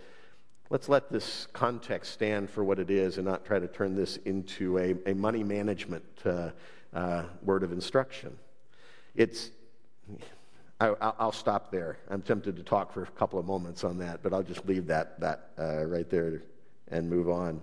let's 0.71 0.88
let 0.88 1.11
this 1.11 1.49
context 1.52 2.12
stand 2.12 2.49
for 2.49 2.62
what 2.62 2.78
it 2.78 2.88
is 2.88 3.16
and 3.16 3.26
not 3.26 3.45
try 3.45 3.59
to 3.59 3.66
turn 3.66 3.97
this 3.97 4.16
into 4.18 4.78
a, 4.78 4.95
a 5.11 5.12
money 5.12 5.42
management 5.42 6.04
uh, 6.25 6.50
uh, 6.95 7.25
word 7.42 7.64
of 7.64 7.73
instruction. 7.73 8.38
It's, 9.16 9.50
I, 10.78 11.12
will 11.21 11.33
stop 11.33 11.71
there. 11.71 11.99
I'm 12.11 12.21
tempted 12.21 12.56
to 12.56 12.62
talk 12.62 12.92
for 12.92 13.02
a 13.02 13.06
couple 13.06 13.38
of 13.38 13.47
moments 13.47 13.83
on 13.83 13.99
that, 13.99 14.23
but 14.23 14.35
I'll 14.35 14.42
just 14.42 14.66
leave 14.66 14.87
that, 14.88 15.18
that 15.21 15.50
uh, 15.59 15.85
right 15.85 16.09
there 16.11 16.42
and 16.88 17.09
move 17.09 17.30
on. 17.30 17.62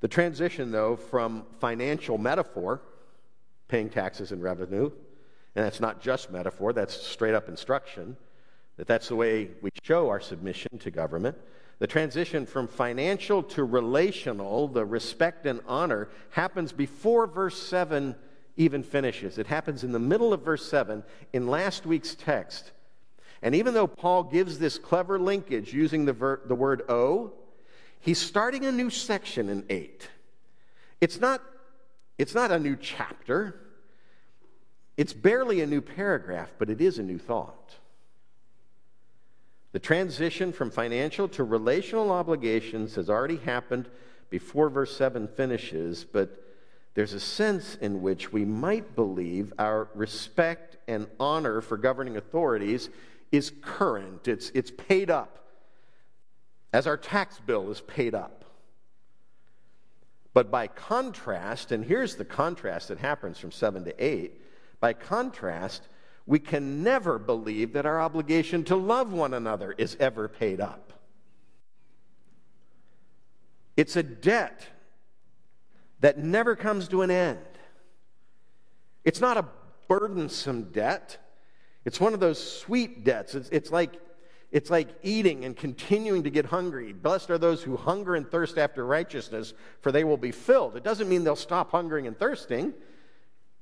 The 0.00 0.08
transition, 0.08 0.70
though, 0.70 0.96
from 0.96 1.44
financial 1.60 2.18
metaphor, 2.18 2.82
paying 3.66 3.90
taxes 3.90 4.30
and 4.30 4.42
revenue, 4.42 4.90
and 5.56 5.64
that's 5.64 5.80
not 5.80 6.00
just 6.00 6.30
metaphor, 6.30 6.72
that's 6.72 6.94
straight 6.94 7.34
up 7.34 7.48
instruction, 7.48 8.16
that 8.76 8.86
that's 8.86 9.08
the 9.08 9.16
way 9.16 9.50
we 9.60 9.70
show 9.82 10.08
our 10.10 10.20
submission 10.20 10.78
to 10.78 10.90
government. 10.90 11.36
The 11.80 11.86
transition 11.88 12.46
from 12.46 12.68
financial 12.68 13.42
to 13.42 13.64
relational, 13.64 14.68
the 14.68 14.84
respect 14.84 15.46
and 15.46 15.60
honor, 15.66 16.08
happens 16.30 16.72
before 16.72 17.26
verse 17.26 17.60
7 17.60 18.14
even 18.56 18.82
finishes. 18.82 19.38
It 19.38 19.46
happens 19.46 19.84
in 19.84 19.92
the 19.92 19.98
middle 19.98 20.32
of 20.32 20.42
verse 20.42 20.68
7 20.68 21.02
in 21.32 21.48
last 21.48 21.86
week's 21.86 22.14
text. 22.14 22.72
And 23.42 23.54
even 23.54 23.74
though 23.74 23.86
Paul 23.86 24.24
gives 24.24 24.58
this 24.58 24.78
clever 24.78 25.18
linkage 25.18 25.72
using 25.72 26.04
the, 26.04 26.12
ver- 26.12 26.40
the 26.46 26.54
word 26.54 26.82
"owe," 26.88 27.32
he's 28.00 28.18
starting 28.18 28.64
a 28.64 28.72
new 28.72 28.90
section 28.90 29.48
in 29.48 29.64
8. 29.68 30.08
It's 31.00 31.20
not, 31.20 31.42
it's 32.16 32.34
not 32.34 32.50
a 32.50 32.58
new 32.58 32.76
chapter, 32.76 33.60
it's 34.96 35.12
barely 35.12 35.60
a 35.60 35.66
new 35.66 35.80
paragraph, 35.80 36.50
but 36.58 36.70
it 36.70 36.80
is 36.80 36.98
a 36.98 37.02
new 37.02 37.18
thought. 37.18 37.74
The 39.72 39.80
transition 39.80 40.52
from 40.52 40.70
financial 40.70 41.26
to 41.30 41.42
relational 41.42 42.12
obligations 42.12 42.94
has 42.94 43.10
already 43.10 43.38
happened 43.38 43.88
before 44.30 44.68
verse 44.68 44.96
7 44.96 45.26
finishes, 45.26 46.04
but 46.04 46.43
there's 46.94 47.12
a 47.12 47.20
sense 47.20 47.74
in 47.80 48.02
which 48.02 48.32
we 48.32 48.44
might 48.44 48.94
believe 48.94 49.52
our 49.58 49.88
respect 49.94 50.76
and 50.86 51.08
honor 51.18 51.60
for 51.60 51.76
governing 51.76 52.16
authorities 52.16 52.88
is 53.32 53.52
current, 53.62 54.28
it's, 54.28 54.50
it's 54.50 54.70
paid 54.70 55.10
up, 55.10 55.44
as 56.72 56.86
our 56.86 56.96
tax 56.96 57.40
bill 57.44 57.70
is 57.70 57.80
paid 57.80 58.14
up. 58.14 58.44
But 60.32 60.50
by 60.50 60.68
contrast, 60.68 61.72
and 61.72 61.84
here's 61.84 62.16
the 62.16 62.24
contrast 62.24 62.88
that 62.88 62.98
happens 62.98 63.38
from 63.38 63.52
7 63.52 63.84
to 63.84 64.04
8 64.04 64.40
by 64.80 64.92
contrast, 64.92 65.88
we 66.26 66.38
can 66.38 66.82
never 66.82 67.18
believe 67.18 67.72
that 67.72 67.86
our 67.86 68.00
obligation 68.00 68.64
to 68.64 68.76
love 68.76 69.12
one 69.12 69.34
another 69.34 69.72
is 69.76 69.96
ever 70.00 70.28
paid 70.28 70.60
up. 70.60 70.92
It's 73.76 73.96
a 73.96 74.02
debt 74.02 74.66
that 76.04 76.18
never 76.18 76.54
comes 76.54 76.88
to 76.88 77.00
an 77.00 77.10
end. 77.10 77.38
It's 79.04 79.22
not 79.22 79.38
a 79.38 79.46
burdensome 79.88 80.64
debt. 80.64 81.16
It's 81.86 81.98
one 81.98 82.12
of 82.12 82.20
those 82.20 82.38
sweet 82.38 83.04
debts. 83.04 83.34
It's, 83.34 83.48
it's, 83.48 83.72
like, 83.72 83.94
it's 84.52 84.68
like 84.68 84.88
eating 85.02 85.46
and 85.46 85.56
continuing 85.56 86.24
to 86.24 86.28
get 86.28 86.44
hungry. 86.44 86.92
Blessed 86.92 87.30
are 87.30 87.38
those 87.38 87.62
who 87.62 87.78
hunger 87.78 88.16
and 88.16 88.30
thirst 88.30 88.58
after 88.58 88.84
righteousness, 88.84 89.54
for 89.80 89.92
they 89.92 90.04
will 90.04 90.18
be 90.18 90.30
filled. 90.30 90.76
It 90.76 90.84
doesn't 90.84 91.08
mean 91.08 91.24
they'll 91.24 91.36
stop 91.36 91.70
hungering 91.70 92.06
and 92.06 92.18
thirsting. 92.18 92.74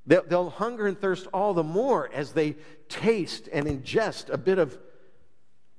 They'll, 0.05 0.25
they'll 0.25 0.51
hunger 0.51 0.89
and 0.89 1.01
thirst 1.01 1.29
all 1.33 1.55
the 1.55 1.63
more 1.63 2.13
as 2.13 2.33
they 2.33 2.57
taste 2.89 3.49
and 3.53 3.67
ingest 3.69 4.31
a 4.31 4.37
bit 4.37 4.59
of 4.59 4.77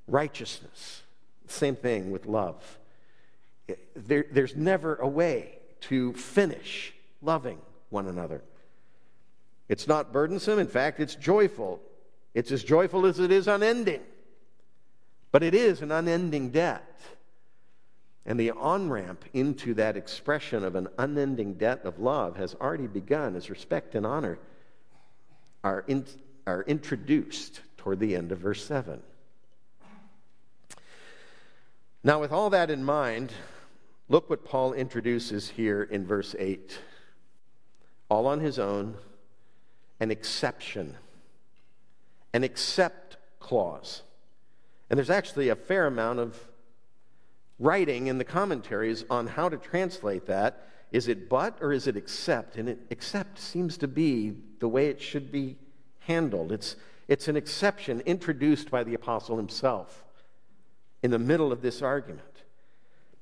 righteousness. 0.08 1.04
Same 1.46 1.76
thing 1.76 2.10
with 2.10 2.26
love. 2.26 2.80
There, 3.98 4.28
there's 4.32 4.56
never 4.56 4.96
a 4.96 5.10
way 5.10 5.53
to 5.84 6.14
finish 6.14 6.94
loving 7.22 7.60
one 7.90 8.08
another. 8.08 8.42
It's 9.70 9.88
not 9.88 10.12
burdensome. 10.12 10.60
In 10.60 10.68
fact, 10.68 11.00
it's 11.00 11.16
joyful. 11.16 11.82
It's 12.34 12.52
as 12.52 12.64
joyful 12.64 13.06
as 13.06 13.20
it 13.20 13.32
is 13.32 13.48
unending. 13.48 14.02
But 15.32 15.44
it 15.44 15.54
is 15.54 15.82
an 15.82 15.92
unending 15.92 16.50
debt. 16.52 17.00
And 18.26 18.40
the 18.40 18.52
on 18.52 18.90
ramp 18.90 19.26
into 19.34 19.74
that 19.74 19.98
expression 19.98 20.64
of 20.64 20.76
an 20.76 20.88
unending 20.98 21.56
debt 21.56 21.82
of 21.84 22.00
love 22.00 22.38
has 22.38 22.56
already 22.56 22.88
begun 22.88 23.36
as 23.36 23.50
respect 23.50 23.96
and 23.96 24.06
honor 24.06 24.40
are, 25.64 25.84
in, 25.88 26.06
are 26.48 26.64
introduced 26.64 27.62
toward 27.78 28.00
the 28.00 28.16
end 28.16 28.32
of 28.32 28.40
verse 28.40 28.66
7. 28.66 29.02
Now, 32.06 32.20
with 32.20 32.32
all 32.32 32.50
that 32.50 32.70
in 32.70 32.84
mind, 32.84 33.32
look 34.10 34.30
what 34.30 34.46
Paul 34.46 34.74
introduces 34.74 35.50
here 35.50 35.84
in 35.84 36.06
verse 36.06 36.36
8. 36.38 36.80
All 38.10 38.28
on 38.28 38.40
his 38.40 38.60
own, 38.60 38.96
an 40.00 40.12
exception, 40.12 40.96
an 42.34 42.44
except 42.44 43.18
clause. 43.40 44.04
And 44.90 44.98
there's 44.98 45.10
actually 45.10 45.50
a 45.50 45.56
fair 45.56 45.88
amount 45.88 46.20
of 46.20 46.40
writing 47.60 48.08
in 48.08 48.18
the 48.18 48.24
commentaries 48.24 49.06
on 49.10 49.28
how 49.28 49.50
to 49.50 49.58
translate 49.58 50.26
that. 50.28 50.68
Is 50.92 51.08
it 51.08 51.30
but 51.30 51.58
or 51.62 51.72
is 51.72 51.88
it 51.88 51.98
except? 51.98 52.58
And 52.58 52.70
it, 52.70 52.80
except 52.90 53.40
seems 53.40 53.78
to 53.78 53.88
be 53.88 54.36
the 54.60 54.68
way 54.68 54.88
it 54.88 55.02
should 55.02 55.32
be 55.32 55.56
handled. 56.00 56.52
It's, 56.52 56.76
it's 57.08 57.28
an 57.28 57.36
exception 57.36 58.02
introduced 58.02 58.70
by 58.70 58.84
the 58.84 58.94
apostle 58.94 59.38
himself 59.38 60.04
in 61.02 61.12
the 61.12 61.20
middle 61.20 61.52
of 61.52 61.62
this 61.62 61.82
argument. 61.82 62.33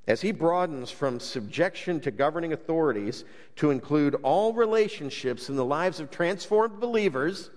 As 0.06 0.20
he 0.20 0.32
broadens 0.32 0.90
from 0.90 1.20
subjection 1.20 2.00
to 2.00 2.10
governing 2.10 2.52
authorities 2.52 3.24
to 3.56 3.70
include 3.70 4.16
all 4.22 4.52
relationships 4.52 5.48
in 5.48 5.56
the 5.56 5.64
lives 5.64 6.00
of 6.00 6.10
transformed 6.10 6.80
believers, 6.80 7.50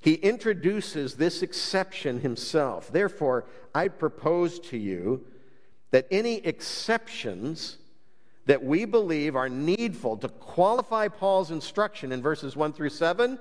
he 0.00 0.14
introduces 0.14 1.14
this 1.14 1.42
exception 1.42 2.20
himself. 2.20 2.92
Therefore, 2.92 3.46
I 3.74 3.88
propose 3.88 4.60
to 4.60 4.78
you 4.78 5.26
that 5.90 6.06
any 6.10 6.36
exceptions 6.46 7.78
that 8.46 8.64
we 8.64 8.84
believe 8.84 9.34
are 9.34 9.48
needful 9.48 10.16
to 10.18 10.28
qualify 10.28 11.08
Paul's 11.08 11.50
instruction 11.50 12.12
in 12.12 12.22
verses 12.22 12.56
1 12.56 12.72
through 12.72 12.90
7 12.90 13.38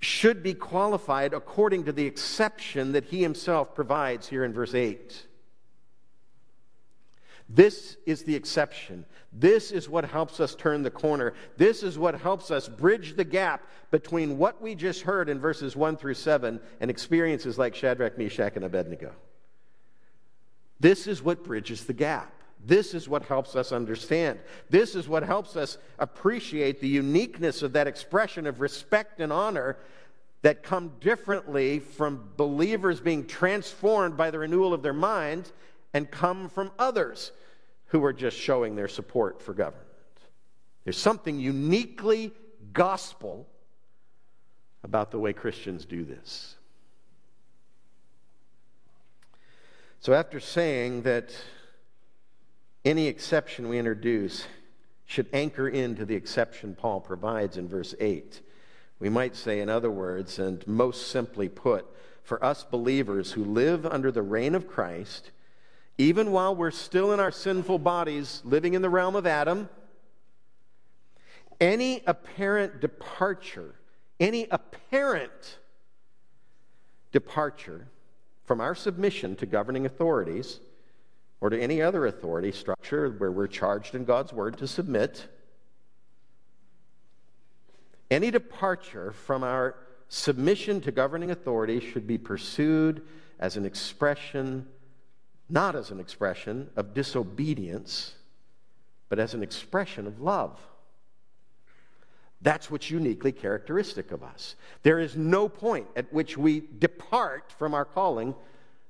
should 0.00 0.42
be 0.42 0.54
qualified 0.54 1.32
according 1.32 1.84
to 1.84 1.92
the 1.92 2.06
exception 2.06 2.92
that 2.92 3.04
he 3.04 3.22
himself 3.22 3.74
provides 3.74 4.28
here 4.28 4.44
in 4.44 4.52
verse 4.52 4.74
8. 4.74 5.26
This 7.52 7.96
is 8.06 8.22
the 8.22 8.34
exception. 8.34 9.04
This 9.32 9.72
is 9.72 9.88
what 9.88 10.04
helps 10.04 10.38
us 10.38 10.54
turn 10.54 10.82
the 10.82 10.90
corner. 10.90 11.34
This 11.56 11.82
is 11.82 11.98
what 11.98 12.20
helps 12.20 12.52
us 12.52 12.68
bridge 12.68 13.16
the 13.16 13.24
gap 13.24 13.66
between 13.90 14.38
what 14.38 14.62
we 14.62 14.76
just 14.76 15.02
heard 15.02 15.28
in 15.28 15.40
verses 15.40 15.74
1 15.74 15.96
through 15.96 16.14
7 16.14 16.60
and 16.80 16.90
experiences 16.90 17.58
like 17.58 17.74
Shadrach, 17.74 18.16
Meshach, 18.16 18.54
and 18.54 18.64
Abednego. 18.64 19.12
This 20.78 21.08
is 21.08 21.22
what 21.22 21.42
bridges 21.42 21.84
the 21.84 21.92
gap. 21.92 22.32
This 22.64 22.94
is 22.94 23.08
what 23.08 23.24
helps 23.24 23.56
us 23.56 23.72
understand. 23.72 24.38
This 24.68 24.94
is 24.94 25.08
what 25.08 25.24
helps 25.24 25.56
us 25.56 25.78
appreciate 25.98 26.80
the 26.80 26.88
uniqueness 26.88 27.62
of 27.62 27.72
that 27.72 27.88
expression 27.88 28.46
of 28.46 28.60
respect 28.60 29.20
and 29.20 29.32
honor 29.32 29.76
that 30.42 30.62
come 30.62 30.92
differently 31.00 31.80
from 31.80 32.30
believers 32.36 33.00
being 33.00 33.26
transformed 33.26 34.16
by 34.16 34.30
the 34.30 34.38
renewal 34.38 34.72
of 34.72 34.82
their 34.82 34.92
minds 34.92 35.52
and 35.92 36.10
come 36.10 36.48
from 36.48 36.70
others 36.78 37.32
who 37.86 38.04
are 38.04 38.12
just 38.12 38.36
showing 38.36 38.76
their 38.76 38.88
support 38.88 39.42
for 39.42 39.52
government. 39.52 39.86
There's 40.84 40.98
something 40.98 41.38
uniquely 41.38 42.32
gospel 42.72 43.48
about 44.82 45.10
the 45.10 45.18
way 45.18 45.32
Christians 45.32 45.84
do 45.84 46.04
this. 46.04 46.56
So, 50.00 50.14
after 50.14 50.40
saying 50.40 51.02
that 51.02 51.34
any 52.84 53.06
exception 53.06 53.68
we 53.68 53.78
introduce 53.78 54.46
should 55.04 55.28
anchor 55.32 55.68
into 55.68 56.06
the 56.06 56.14
exception 56.14 56.74
Paul 56.74 57.00
provides 57.00 57.58
in 57.58 57.68
verse 57.68 57.94
8, 58.00 58.40
we 58.98 59.08
might 59.08 59.36
say, 59.36 59.60
in 59.60 59.68
other 59.68 59.90
words, 59.90 60.38
and 60.38 60.66
most 60.66 61.08
simply 61.08 61.48
put, 61.48 61.84
for 62.22 62.42
us 62.44 62.64
believers 62.64 63.32
who 63.32 63.44
live 63.44 63.84
under 63.84 64.10
the 64.10 64.22
reign 64.22 64.54
of 64.54 64.68
Christ, 64.68 65.32
even 66.00 66.32
while 66.32 66.56
we're 66.56 66.70
still 66.70 67.12
in 67.12 67.20
our 67.20 67.30
sinful 67.30 67.78
bodies, 67.78 68.40
living 68.44 68.74
in 68.74 68.82
the 68.82 68.88
realm 68.88 69.14
of 69.14 69.26
Adam, 69.26 69.68
any 71.60 72.02
apparent 72.06 72.80
departure, 72.80 73.74
any 74.18 74.46
apparent 74.50 75.58
departure 77.12 77.86
from 78.46 78.60
our 78.60 78.74
submission 78.74 79.36
to 79.36 79.44
governing 79.44 79.84
authorities 79.84 80.60
or 81.40 81.50
to 81.50 81.60
any 81.60 81.82
other 81.82 82.06
authority 82.06 82.50
structure 82.50 83.10
where 83.10 83.30
we're 83.30 83.46
charged 83.46 83.94
in 83.94 84.04
God's 84.04 84.32
word 84.32 84.56
to 84.58 84.66
submit, 84.66 85.28
Any 88.10 88.32
departure 88.32 89.12
from 89.12 89.44
our 89.44 89.76
submission 90.08 90.80
to 90.80 90.90
governing 90.90 91.30
authorities 91.30 91.84
should 91.84 92.06
be 92.06 92.18
pursued 92.18 93.02
as 93.38 93.56
an 93.56 93.64
expression, 93.64 94.66
not 95.50 95.76
as 95.76 95.90
an 95.90 96.00
expression 96.00 96.70
of 96.76 96.94
disobedience, 96.94 98.14
but 99.08 99.18
as 99.18 99.34
an 99.34 99.42
expression 99.42 100.06
of 100.06 100.20
love. 100.20 100.58
That's 102.42 102.70
what's 102.70 102.90
uniquely 102.90 103.32
characteristic 103.32 104.12
of 104.12 104.22
us. 104.22 104.56
There 104.82 104.98
is 104.98 105.16
no 105.16 105.48
point 105.48 105.86
at 105.94 106.12
which 106.12 106.38
we 106.38 106.62
depart 106.78 107.52
from 107.58 107.74
our 107.74 107.84
calling 107.84 108.34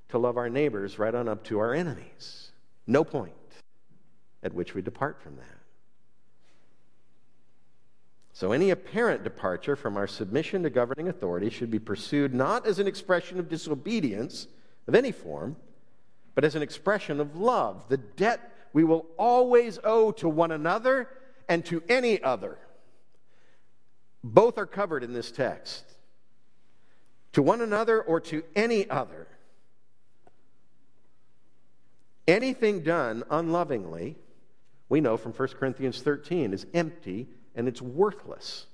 to 0.09 0.17
love 0.17 0.37
our 0.37 0.49
neighbors 0.49 0.99
right 0.99 1.13
on 1.13 1.27
up 1.27 1.43
to 1.45 1.59
our 1.59 1.73
enemies. 1.73 2.51
No 2.87 3.03
point 3.03 3.33
at 4.43 4.53
which 4.53 4.73
we 4.73 4.81
depart 4.81 5.21
from 5.21 5.35
that. 5.37 5.45
So, 8.33 8.53
any 8.53 8.71
apparent 8.71 9.23
departure 9.23 9.75
from 9.75 9.97
our 9.97 10.07
submission 10.07 10.63
to 10.63 10.69
governing 10.69 11.09
authority 11.09 11.49
should 11.49 11.69
be 11.69 11.79
pursued 11.79 12.33
not 12.33 12.65
as 12.65 12.79
an 12.79 12.87
expression 12.87 13.37
of 13.37 13.49
disobedience 13.49 14.47
of 14.87 14.95
any 14.95 15.11
form, 15.11 15.57
but 16.35 16.43
as 16.43 16.55
an 16.55 16.61
expression 16.61 17.19
of 17.19 17.35
love, 17.35 17.87
the 17.89 17.97
debt 17.97 18.51
we 18.73 18.83
will 18.83 19.05
always 19.17 19.79
owe 19.83 20.11
to 20.13 20.29
one 20.29 20.51
another 20.51 21.09
and 21.49 21.65
to 21.65 21.83
any 21.89 22.21
other. 22.23 22.57
Both 24.23 24.57
are 24.57 24.65
covered 24.65 25.03
in 25.03 25.13
this 25.13 25.31
text. 25.31 25.83
To 27.33 27.41
one 27.41 27.61
another 27.61 28.01
or 28.01 28.19
to 28.21 28.43
any 28.55 28.89
other. 28.89 29.27
Anything 32.27 32.81
done 32.81 33.23
unlovingly, 33.29 34.15
we 34.89 35.01
know 35.01 35.17
from 35.17 35.33
1 35.33 35.49
Corinthians 35.49 36.01
13, 36.01 36.53
is 36.53 36.65
empty 36.73 37.27
and 37.55 37.67
it's 37.67 37.81
worthless. 37.81 38.67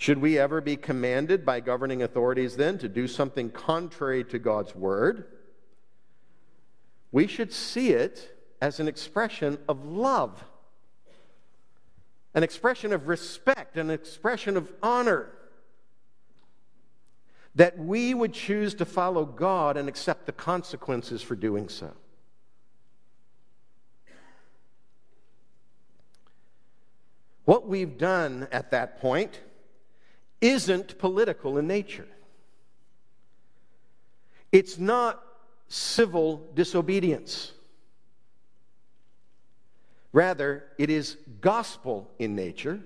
Should 0.00 0.16
we 0.16 0.38
ever 0.38 0.62
be 0.62 0.78
commanded 0.78 1.44
by 1.44 1.60
governing 1.60 2.02
authorities 2.02 2.56
then 2.56 2.78
to 2.78 2.88
do 2.88 3.06
something 3.06 3.50
contrary 3.50 4.24
to 4.24 4.38
God's 4.38 4.74
word? 4.74 5.26
We 7.12 7.26
should 7.26 7.52
see 7.52 7.90
it 7.90 8.34
as 8.62 8.80
an 8.80 8.88
expression 8.88 9.58
of 9.68 9.84
love 9.84 10.42
an 12.32 12.42
expression 12.42 12.94
of 12.94 13.08
respect, 13.08 13.76
an 13.76 13.90
expression 13.90 14.56
of 14.56 14.72
honor. 14.82 15.32
That 17.56 17.76
we 17.76 18.14
would 18.14 18.32
choose 18.32 18.72
to 18.76 18.86
follow 18.86 19.26
God 19.26 19.76
and 19.76 19.86
accept 19.86 20.24
the 20.24 20.32
consequences 20.32 21.20
for 21.20 21.34
doing 21.34 21.68
so. 21.68 21.92
What 27.44 27.66
we've 27.66 27.98
done 27.98 28.48
at 28.50 28.70
that 28.70 28.98
point 29.00 29.40
isn't 30.40 30.98
political 30.98 31.58
in 31.58 31.66
nature. 31.66 32.08
It's 34.52 34.78
not 34.78 35.22
civil 35.68 36.48
disobedience. 36.54 37.52
Rather, 40.12 40.64
it 40.76 40.90
is 40.90 41.16
gospel 41.40 42.10
in 42.18 42.34
nature, 42.34 42.80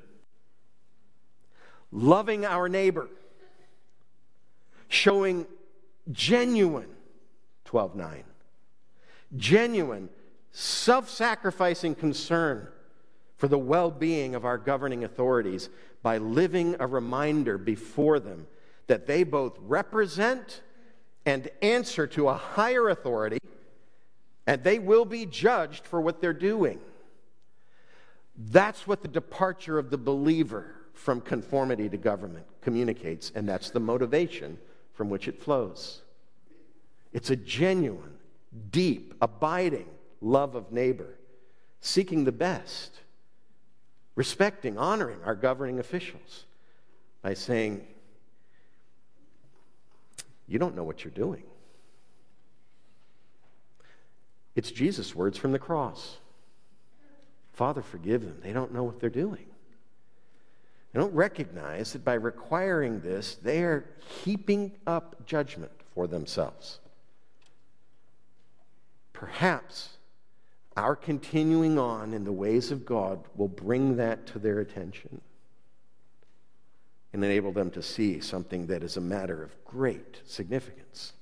loving 1.90 2.44
our 2.44 2.68
neighbor, 2.68 3.08
showing 4.88 5.46
genuine 6.12 6.94
12:9, 7.64 8.24
genuine 9.36 10.10
self-sacrificing 10.52 11.94
concern 11.94 12.68
for 13.44 13.48
the 13.48 13.59
well-being 13.59 14.35
of 14.35 14.46
our 14.46 14.57
governing 14.57 15.04
authorities 15.04 15.68
by 16.02 16.16
living 16.16 16.76
a 16.80 16.87
reminder 16.87 17.59
before 17.59 18.18
them 18.18 18.46
that 18.87 19.07
they 19.07 19.22
both 19.22 19.59
represent 19.61 20.62
and 21.26 21.50
answer 21.61 22.07
to 22.07 22.30
a 22.30 22.33
higher 22.33 22.88
authority 22.88 23.37
and 24.46 24.64
they 24.64 24.78
will 24.78 25.04
be 25.04 25.26
judged 25.26 25.87
for 25.87 26.00
what 26.00 26.22
they're 26.22 26.33
doing. 26.33 26.80
That's 28.35 28.87
what 28.87 29.02
the 29.02 29.09
departure 29.09 29.78
of 29.78 29.90
the 29.90 29.98
believer 29.98 30.76
from 30.94 31.20
conformity 31.20 31.90
to 31.90 31.98
government 31.98 32.46
communicates, 32.62 33.30
and 33.35 33.46
that's 33.46 33.68
the 33.68 33.78
motivation 33.78 34.57
from 34.94 35.11
which 35.11 35.28
it 35.28 35.38
flows. 35.38 36.00
It's 37.12 37.28
a 37.28 37.37
genuine, 37.37 38.16
deep, 38.70 39.12
abiding 39.20 39.90
love 40.22 40.54
of 40.54 40.72
neighbor, 40.72 41.18
seeking 41.83 42.24
the 42.24 42.33
best, 42.33 43.00
respecting, 44.14 44.79
honoring 44.79 45.18
our 45.24 45.35
governing 45.35 45.79
officials 45.79 46.44
by 47.22 47.35
saying, 47.35 47.87
You 50.46 50.59
don't 50.59 50.77
know 50.77 50.85
what 50.85 51.05
you're 51.05 51.12
doing. 51.12 51.44
It's 54.55 54.70
Jesus' 54.70 55.14
words 55.14 55.37
from 55.37 55.53
the 55.53 55.59
cross. 55.59 56.18
Father, 57.53 57.83
forgive 57.83 58.22
them. 58.22 58.38
They 58.42 58.53
don't 58.53 58.72
know 58.72 58.83
what 58.85 59.00
they're 59.00 59.11
doing. 59.11 59.46
They 60.92 61.00
don't 61.00 61.14
recognize 61.14 61.92
that 61.92 62.05
by 62.05 62.14
requiring 62.14 63.00
this, 63.00 63.35
they 63.35 63.62
are 63.64 63.85
heaping 64.22 64.72
up 64.87 65.27
judgment 65.27 65.72
for 65.94 66.07
themselves. 66.07 66.79
Perhaps 69.12 69.93
our 70.76 70.96
continuing 70.96 71.78
on 71.78 72.12
in 72.12 72.24
the 72.24 72.32
ways 72.32 72.70
of 72.70 72.84
God 72.84 73.24
will 73.37 73.48
bring 73.48 73.96
that 73.96 74.26
to 74.28 74.38
their 74.38 74.60
attention 74.60 75.20
and 77.12 77.24
enable 77.24 77.52
them 77.52 77.70
to 77.70 77.82
see 77.82 78.18
something 78.20 78.66
that 78.66 78.82
is 78.82 78.96
a 78.96 79.00
matter 79.00 79.42
of 79.42 79.52
great 79.64 80.20
significance. 80.26 81.12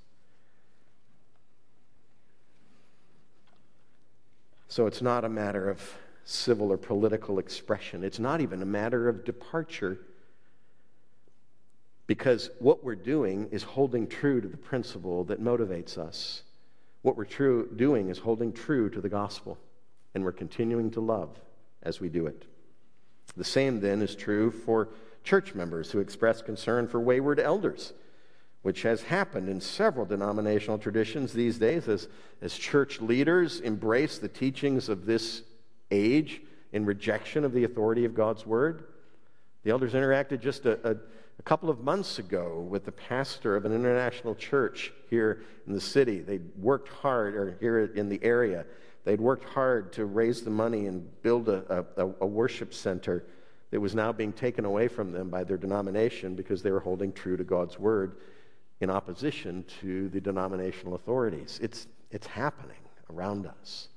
So 4.69 4.87
it's 4.87 5.03
not 5.03 5.25
a 5.27 5.29
matter 5.29 5.69
of 5.69 5.83
civil 6.25 6.73
or 6.73 6.79
political 6.79 7.39
expression. 7.39 8.03
It's 8.03 8.19
not 8.19 8.41
even 8.41 8.63
a 8.63 8.67
matter 8.67 9.07
of 9.07 9.23
departure 9.23 9.99
because 12.07 12.49
what 12.59 12.83
we're 12.83 12.95
doing 12.95 13.49
is 13.51 13.63
holding 13.63 14.07
true 14.07 14.41
to 14.41 14.49
the 14.49 14.57
principle 14.57 15.25
that 15.25 15.43
motivates 15.43 15.99
us. 15.99 16.43
What 17.03 17.17
we're 17.17 17.25
true, 17.25 17.69
doing 17.75 18.09
is 18.09 18.19
holding 18.19 18.53
true 18.53 18.89
to 18.91 19.01
the 19.01 19.09
gospel, 19.09 19.59
and 20.15 20.25
we're 20.25 20.33
continuing 20.33 20.91
to 20.93 21.01
love 21.01 21.37
as 21.83 22.01
we 22.01 22.09
do 22.09 22.27
it. 22.27 22.45
The 23.37 23.45
same 23.45 23.81
then 23.81 24.03
is 24.03 24.15
true 24.15 24.51
for 24.51 24.89
church 25.25 25.55
members 25.55 25.91
who 25.91 26.01
express 26.01 26.43
concern 26.43 26.89
for 26.89 27.01
wayward 27.01 27.41
elders 27.41 27.93
which 28.63 28.83
has 28.83 29.03
happened 29.03 29.49
in 29.49 29.61
several 29.61 30.07
denominational 30.07 30.79
traditions 30.79 31.33
these 31.33 31.59
days 31.59 31.89
as, 31.89 32.09
as 32.41 32.55
church 32.57 33.01
leaders 33.01 33.61
embrace 33.61 34.19
the 34.19 34.29
teachings 34.29 34.89
of 34.89 35.05
this 35.05 35.43
age 35.91 36.41
in 36.73 36.87
rejection 36.87 37.45
of 37.45 37.53
the 37.53 37.65
authority 37.65 38.05
of 38.05 38.15
God's 38.15 38.47
word. 38.47 38.85
The 39.65 39.71
elders 39.71 39.93
interacted 39.93 40.41
just 40.41 40.65
a, 40.65 40.91
a, 40.91 40.97
a, 41.45 41.49
couple 41.49 41.71
of 41.71 41.81
months 41.81 42.19
ago 42.19 42.67
with 42.69 42.85
the 42.85 42.93
pastor 42.93 43.57
of 43.57 43.65
an 43.65 43.73
international 43.73 44.35
church 44.35 44.93
here 45.11 45.45
in 45.67 45.73
the 45.73 45.81
city. 45.81 46.21
They'd 46.21 46.49
worked 46.57 46.89
hard, 46.89 47.35
or 47.35 47.57
here 47.61 47.85
in 47.85 48.09
the 48.09 48.21
area, 48.23 48.65
they'd 49.05 49.21
worked 49.21 49.45
hard 49.45 49.93
to 49.95 50.05
raise 50.05 50.43
the 50.43 50.51
money 50.51 50.87
and 50.87 51.09
build 51.23 51.49
a, 51.49 51.85
a, 51.97 52.05
a 52.21 52.27
worship 52.27 52.73
center 52.73 53.25
that 53.71 53.81
was 53.81 53.95
now 53.95 54.13
being 54.13 54.33
taken 54.33 54.65
away 54.65 54.87
from 54.87 55.13
them 55.13 55.31
by 55.31 55.43
their 55.43 55.57
denomination 55.57 56.35
because 56.35 56.63
they 56.63 56.71
were 56.71 56.81
holding 56.81 57.13
true 57.13 57.37
to 57.37 57.45
God's 57.45 57.79
word 57.79 58.17
in 58.81 58.91
opposition 58.91 59.65
to 59.81 60.09
the 60.11 60.21
denominational 60.21 60.95
authorities. 60.95 61.59
It's, 61.63 61.87
it's 62.11 62.27
happening 62.27 62.77
around 63.11 63.47
us. 63.47 63.89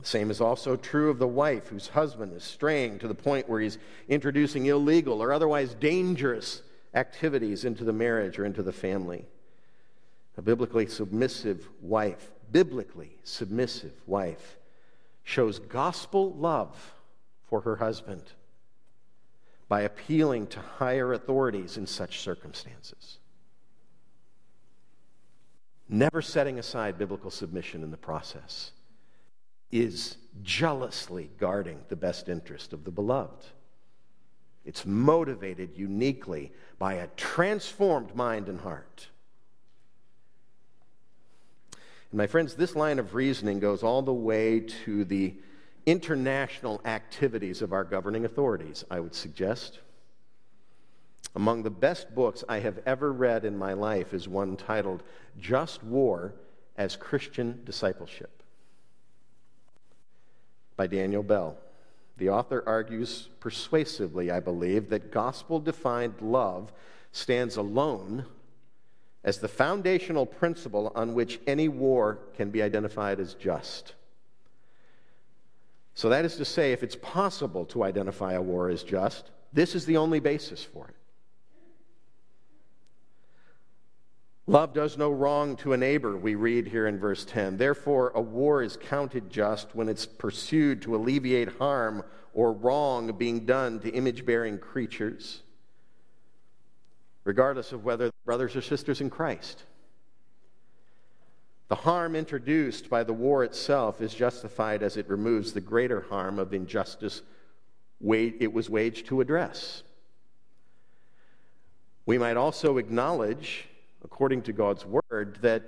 The 0.00 0.06
same 0.06 0.30
is 0.30 0.40
also 0.40 0.76
true 0.76 1.10
of 1.10 1.18
the 1.18 1.28
wife 1.28 1.68
whose 1.68 1.88
husband 1.88 2.32
is 2.32 2.42
straying 2.42 2.98
to 2.98 3.08
the 3.08 3.14
point 3.14 3.48
where 3.48 3.60
he's 3.60 3.78
introducing 4.08 4.66
illegal 4.66 5.22
or 5.22 5.32
otherwise 5.32 5.74
dangerous 5.74 6.62
activities 6.94 7.64
into 7.64 7.84
the 7.84 7.92
marriage 7.92 8.38
or 8.38 8.44
into 8.44 8.62
the 8.62 8.72
family. 8.72 9.26
A 10.36 10.42
biblically 10.42 10.86
submissive 10.86 11.68
wife, 11.80 12.32
biblically 12.50 13.18
submissive 13.22 13.92
wife, 14.06 14.56
shows 15.22 15.58
gospel 15.60 16.32
love 16.32 16.94
for 17.46 17.60
her 17.60 17.76
husband 17.76 18.32
by 19.68 19.82
appealing 19.82 20.48
to 20.48 20.60
higher 20.60 21.12
authorities 21.12 21.76
in 21.76 21.86
such 21.86 22.20
circumstances. 22.20 23.18
Never 25.88 26.20
setting 26.20 26.58
aside 26.58 26.98
biblical 26.98 27.30
submission 27.30 27.82
in 27.84 27.90
the 27.90 27.96
process 27.96 28.72
is 29.74 30.18
jealously 30.44 31.28
guarding 31.40 31.80
the 31.88 31.96
best 31.96 32.28
interest 32.28 32.72
of 32.72 32.84
the 32.84 32.92
beloved. 32.92 33.44
It's 34.64 34.86
motivated 34.86 35.76
uniquely 35.76 36.52
by 36.78 36.94
a 36.94 37.08
transformed 37.16 38.14
mind 38.14 38.48
and 38.48 38.60
heart. 38.60 39.08
And 42.12 42.18
my 42.18 42.28
friends, 42.28 42.54
this 42.54 42.76
line 42.76 43.00
of 43.00 43.16
reasoning 43.16 43.58
goes 43.58 43.82
all 43.82 44.00
the 44.00 44.14
way 44.14 44.60
to 44.84 45.04
the 45.04 45.34
international 45.86 46.80
activities 46.84 47.60
of 47.60 47.72
our 47.72 47.82
governing 47.82 48.24
authorities, 48.24 48.84
I 48.88 49.00
would 49.00 49.14
suggest. 49.14 49.80
Among 51.34 51.64
the 51.64 51.70
best 51.70 52.14
books 52.14 52.44
I 52.48 52.60
have 52.60 52.78
ever 52.86 53.12
read 53.12 53.44
in 53.44 53.58
my 53.58 53.72
life 53.72 54.14
is 54.14 54.28
one 54.28 54.56
titled 54.56 55.02
Just 55.40 55.82
War 55.82 56.32
as 56.76 56.94
Christian 56.94 57.60
Discipleship 57.64 58.43
by 60.76 60.86
Daniel 60.86 61.22
Bell. 61.22 61.56
The 62.16 62.30
author 62.30 62.62
argues 62.66 63.28
persuasively, 63.40 64.30
I 64.30 64.40
believe, 64.40 64.90
that 64.90 65.10
gospel 65.10 65.58
defined 65.60 66.14
love 66.20 66.72
stands 67.12 67.56
alone 67.56 68.26
as 69.24 69.38
the 69.38 69.48
foundational 69.48 70.26
principle 70.26 70.92
on 70.94 71.14
which 71.14 71.40
any 71.46 71.68
war 71.68 72.18
can 72.36 72.50
be 72.50 72.62
identified 72.62 73.18
as 73.18 73.34
just. 73.34 73.94
So, 75.94 76.08
that 76.08 76.24
is 76.24 76.36
to 76.36 76.44
say, 76.44 76.72
if 76.72 76.82
it's 76.82 76.96
possible 76.96 77.64
to 77.66 77.84
identify 77.84 78.32
a 78.34 78.42
war 78.42 78.68
as 78.68 78.82
just, 78.82 79.30
this 79.52 79.74
is 79.74 79.86
the 79.86 79.96
only 79.96 80.18
basis 80.20 80.62
for 80.62 80.88
it. 80.88 80.94
Love 84.46 84.74
does 84.74 84.98
no 84.98 85.10
wrong 85.10 85.56
to 85.56 85.72
a 85.72 85.76
neighbor, 85.76 86.16
we 86.16 86.34
read 86.34 86.66
here 86.66 86.86
in 86.86 86.98
verse 86.98 87.24
10. 87.24 87.56
Therefore, 87.56 88.12
a 88.14 88.20
war 88.20 88.62
is 88.62 88.76
counted 88.76 89.30
just 89.30 89.74
when 89.74 89.88
it's 89.88 90.04
pursued 90.04 90.82
to 90.82 90.94
alleviate 90.94 91.48
harm 91.56 92.04
or 92.34 92.52
wrong 92.52 93.16
being 93.16 93.46
done 93.46 93.80
to 93.80 93.90
image 93.90 94.26
bearing 94.26 94.58
creatures, 94.58 95.40
regardless 97.24 97.72
of 97.72 97.84
whether 97.84 98.10
brothers 98.26 98.54
or 98.54 98.60
sisters 98.60 99.00
in 99.00 99.08
Christ. 99.08 99.62
The 101.68 101.76
harm 101.76 102.14
introduced 102.14 102.90
by 102.90 103.02
the 103.02 103.14
war 103.14 103.44
itself 103.44 104.02
is 104.02 104.12
justified 104.12 104.82
as 104.82 104.98
it 104.98 105.08
removes 105.08 105.54
the 105.54 105.62
greater 105.62 106.02
harm 106.02 106.38
of 106.38 106.52
injustice 106.52 107.22
it 108.06 108.52
was 108.52 108.68
waged 108.68 109.06
to 109.06 109.22
address. 109.22 109.82
We 112.04 112.18
might 112.18 112.36
also 112.36 112.76
acknowledge 112.76 113.66
according 114.04 114.42
to 114.42 114.52
God's 114.52 114.84
word, 114.84 115.38
that 115.40 115.64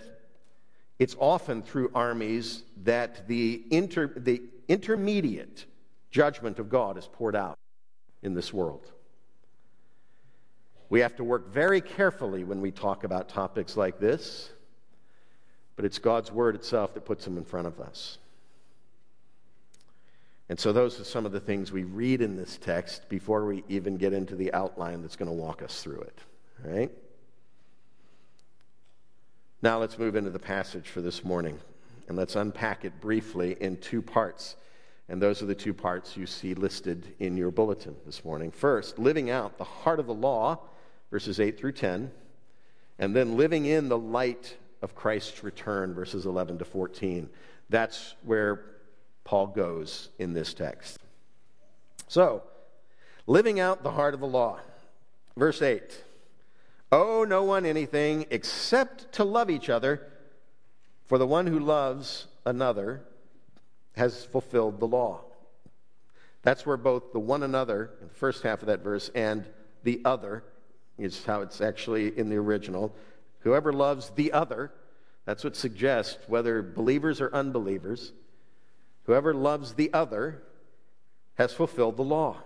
it's 0.98 1.16
often 1.18 1.62
through 1.62 1.90
armies 1.94 2.62
that 2.84 3.26
the, 3.26 3.62
inter, 3.70 4.12
the 4.16 4.42
intermediate 4.68 5.64
judgment 6.10 6.58
of 6.58 6.68
God 6.68 6.96
is 6.96 7.08
poured 7.12 7.34
out 7.34 7.58
in 8.22 8.34
this 8.34 8.52
world. 8.52 8.90
We 10.88 11.00
have 11.00 11.16
to 11.16 11.24
work 11.24 11.52
very 11.52 11.80
carefully 11.80 12.44
when 12.44 12.60
we 12.60 12.70
talk 12.70 13.04
about 13.04 13.28
topics 13.28 13.76
like 13.76 13.98
this, 13.98 14.50
but 15.74 15.84
it's 15.84 15.98
God's 15.98 16.30
word 16.30 16.54
itself 16.54 16.94
that 16.94 17.04
puts 17.04 17.24
them 17.24 17.36
in 17.36 17.44
front 17.44 17.66
of 17.66 17.80
us. 17.80 18.18
And 20.48 20.58
so, 20.60 20.72
those 20.72 21.00
are 21.00 21.04
some 21.04 21.26
of 21.26 21.32
the 21.32 21.40
things 21.40 21.72
we 21.72 21.82
read 21.82 22.20
in 22.20 22.36
this 22.36 22.56
text 22.56 23.08
before 23.08 23.44
we 23.46 23.64
even 23.68 23.96
get 23.96 24.12
into 24.12 24.36
the 24.36 24.52
outline 24.52 25.02
that's 25.02 25.16
going 25.16 25.28
to 25.28 25.34
walk 25.34 25.60
us 25.60 25.82
through 25.82 26.02
it. 26.02 26.18
Right? 26.64 26.92
Now 29.62 29.78
let's 29.78 29.98
move 29.98 30.16
into 30.16 30.30
the 30.30 30.38
passage 30.38 30.88
for 30.88 31.00
this 31.00 31.24
morning, 31.24 31.58
and 32.08 32.16
let's 32.16 32.36
unpack 32.36 32.84
it 32.84 33.00
briefly 33.00 33.56
in 33.58 33.78
two 33.78 34.02
parts. 34.02 34.54
And 35.08 35.20
those 35.22 35.42
are 35.42 35.46
the 35.46 35.54
two 35.54 35.72
parts 35.72 36.16
you 36.16 36.26
see 36.26 36.52
listed 36.52 37.14
in 37.20 37.38
your 37.38 37.50
bulletin 37.50 37.96
this 38.04 38.22
morning. 38.22 38.50
First, 38.50 38.98
living 38.98 39.30
out 39.30 39.56
the 39.56 39.64
heart 39.64 39.98
of 39.98 40.06
the 40.06 40.14
law, 40.14 40.58
verses 41.10 41.40
8 41.40 41.58
through 41.58 41.72
10, 41.72 42.10
and 42.98 43.16
then 43.16 43.38
living 43.38 43.64
in 43.64 43.88
the 43.88 43.98
light 43.98 44.56
of 44.82 44.94
Christ's 44.94 45.42
return, 45.42 45.94
verses 45.94 46.26
11 46.26 46.58
to 46.58 46.64
14. 46.64 47.30
That's 47.70 48.14
where 48.24 48.60
Paul 49.24 49.46
goes 49.46 50.10
in 50.18 50.34
this 50.34 50.52
text. 50.52 50.98
So, 52.08 52.42
living 53.26 53.58
out 53.58 53.82
the 53.82 53.92
heart 53.92 54.12
of 54.12 54.20
the 54.20 54.26
law. 54.26 54.60
Verse 55.34 55.62
8 55.62 56.04
Owe 56.92 57.24
no 57.24 57.42
one 57.42 57.66
anything 57.66 58.26
except 58.30 59.12
to 59.12 59.24
love 59.24 59.50
each 59.50 59.68
other, 59.68 60.06
for 61.06 61.18
the 61.18 61.26
one 61.26 61.46
who 61.46 61.58
loves 61.58 62.26
another 62.44 63.02
has 63.96 64.24
fulfilled 64.24 64.78
the 64.78 64.86
law. 64.86 65.20
That's 66.42 66.64
where 66.64 66.76
both 66.76 67.12
the 67.12 67.18
one 67.18 67.42
another, 67.42 67.90
in 68.00 68.08
the 68.08 68.14
first 68.14 68.42
half 68.42 68.60
of 68.60 68.66
that 68.66 68.84
verse, 68.84 69.10
and 69.14 69.44
the 69.82 70.00
other 70.04 70.44
is 70.98 71.24
how 71.24 71.42
it's 71.42 71.60
actually 71.60 72.16
in 72.16 72.28
the 72.28 72.36
original. 72.36 72.94
Whoever 73.40 73.72
loves 73.72 74.10
the 74.10 74.32
other, 74.32 74.72
that's 75.24 75.42
what 75.42 75.56
suggests 75.56 76.18
whether 76.28 76.62
believers 76.62 77.20
or 77.20 77.34
unbelievers, 77.34 78.12
whoever 79.04 79.34
loves 79.34 79.74
the 79.74 79.92
other 79.92 80.42
has 81.34 81.52
fulfilled 81.52 81.96
the 81.96 82.04
law. 82.04 82.36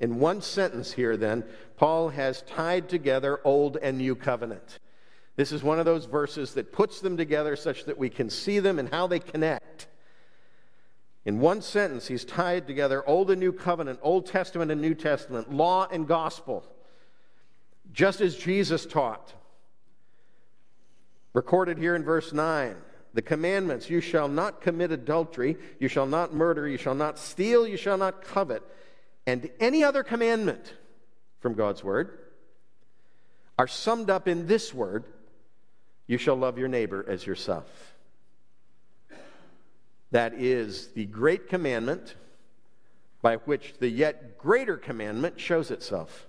In 0.00 0.20
one 0.20 0.42
sentence 0.42 0.92
here, 0.92 1.16
then, 1.16 1.44
Paul 1.76 2.10
has 2.10 2.42
tied 2.42 2.88
together 2.88 3.40
Old 3.44 3.76
and 3.76 3.98
New 3.98 4.14
Covenant. 4.14 4.78
This 5.36 5.52
is 5.52 5.62
one 5.62 5.78
of 5.78 5.84
those 5.84 6.04
verses 6.04 6.54
that 6.54 6.72
puts 6.72 7.00
them 7.00 7.16
together 7.16 7.56
such 7.56 7.84
that 7.84 7.98
we 7.98 8.10
can 8.10 8.30
see 8.30 8.58
them 8.58 8.78
and 8.78 8.88
how 8.88 9.06
they 9.06 9.18
connect. 9.18 9.88
In 11.24 11.40
one 11.40 11.62
sentence, 11.62 12.06
he's 12.06 12.24
tied 12.24 12.66
together 12.66 13.06
Old 13.08 13.30
and 13.30 13.40
New 13.40 13.52
Covenant, 13.52 13.98
Old 14.02 14.26
Testament 14.26 14.70
and 14.70 14.80
New 14.80 14.94
Testament, 14.94 15.52
law 15.52 15.86
and 15.90 16.06
gospel, 16.06 16.64
just 17.92 18.20
as 18.20 18.36
Jesus 18.36 18.86
taught. 18.86 19.32
Recorded 21.32 21.78
here 21.78 21.94
in 21.94 22.04
verse 22.04 22.32
9 22.32 22.76
the 23.14 23.22
commandments 23.22 23.88
you 23.88 24.00
shall 24.00 24.28
not 24.28 24.60
commit 24.60 24.92
adultery, 24.92 25.56
you 25.80 25.88
shall 25.88 26.06
not 26.06 26.34
murder, 26.34 26.68
you 26.68 26.76
shall 26.76 26.94
not 26.94 27.18
steal, 27.18 27.66
you 27.66 27.76
shall 27.76 27.96
not 27.96 28.22
covet 28.22 28.62
and 29.28 29.50
any 29.60 29.84
other 29.84 30.02
commandment 30.02 30.72
from 31.40 31.52
God's 31.52 31.84
word 31.84 32.18
are 33.58 33.66
summed 33.66 34.08
up 34.08 34.26
in 34.26 34.46
this 34.46 34.72
word 34.72 35.04
you 36.06 36.16
shall 36.16 36.34
love 36.34 36.56
your 36.56 36.68
neighbor 36.68 37.04
as 37.06 37.26
yourself. 37.26 37.66
That 40.12 40.32
is 40.32 40.88
the 40.94 41.04
great 41.04 41.50
commandment 41.50 42.14
by 43.20 43.36
which 43.36 43.74
the 43.78 43.90
yet 43.90 44.38
greater 44.38 44.78
commandment 44.78 45.38
shows 45.38 45.70
itself. 45.70 46.26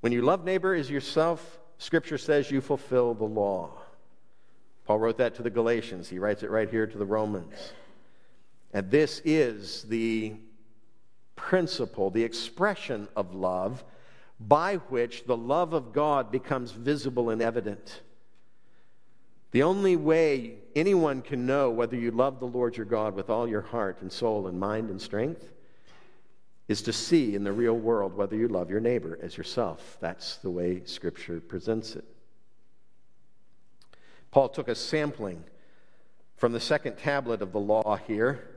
When 0.00 0.12
you 0.12 0.22
love 0.22 0.46
neighbor 0.46 0.74
as 0.74 0.90
yourself, 0.90 1.58
Scripture 1.76 2.16
says 2.16 2.50
you 2.50 2.62
fulfill 2.62 3.12
the 3.12 3.24
law. 3.24 3.68
Paul 4.86 5.00
wrote 5.00 5.18
that 5.18 5.34
to 5.34 5.42
the 5.42 5.50
Galatians. 5.50 6.08
He 6.08 6.18
writes 6.18 6.42
it 6.42 6.48
right 6.48 6.70
here 6.70 6.86
to 6.86 6.96
the 6.96 7.04
Romans. 7.04 7.74
And 8.72 8.90
this 8.90 9.20
is 9.26 9.82
the 9.82 10.36
principle, 11.36 12.10
the 12.10 12.24
expression 12.24 13.06
of 13.14 13.34
love, 13.34 13.84
by 14.40 14.76
which 14.76 15.24
the 15.24 15.36
love 15.36 15.72
of 15.72 15.92
God 15.92 16.32
becomes 16.32 16.72
visible 16.72 17.30
and 17.30 17.40
evident. 17.40 18.02
The 19.52 19.62
only 19.62 19.96
way 19.96 20.56
anyone 20.74 21.22
can 21.22 21.46
know 21.46 21.70
whether 21.70 21.96
you 21.96 22.10
love 22.10 22.40
the 22.40 22.46
Lord 22.46 22.76
your 22.76 22.84
God 22.84 23.14
with 23.14 23.30
all 23.30 23.48
your 23.48 23.62
heart 23.62 24.02
and 24.02 24.12
soul 24.12 24.48
and 24.48 24.58
mind 24.58 24.90
and 24.90 25.00
strength 25.00 25.50
is 26.68 26.82
to 26.82 26.92
see 26.92 27.34
in 27.34 27.44
the 27.44 27.52
real 27.52 27.76
world 27.76 28.16
whether 28.16 28.36
you 28.36 28.48
love 28.48 28.70
your 28.70 28.80
neighbor 28.80 29.18
as 29.22 29.36
yourself. 29.36 29.96
That's 30.00 30.36
the 30.38 30.50
way 30.50 30.82
Scripture 30.84 31.40
presents 31.40 31.94
it. 31.94 32.04
Paul 34.32 34.48
took 34.48 34.68
a 34.68 34.74
sampling 34.74 35.44
from 36.36 36.52
the 36.52 36.60
second 36.60 36.98
tablet 36.98 37.40
of 37.40 37.52
the 37.52 37.60
law 37.60 37.96
here 38.06 38.55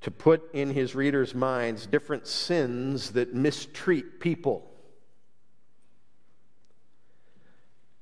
to 0.00 0.10
put 0.10 0.52
in 0.54 0.70
his 0.70 0.94
readers' 0.94 1.34
minds 1.34 1.86
different 1.86 2.26
sins 2.26 3.10
that 3.10 3.34
mistreat 3.34 4.20
people. 4.20 4.66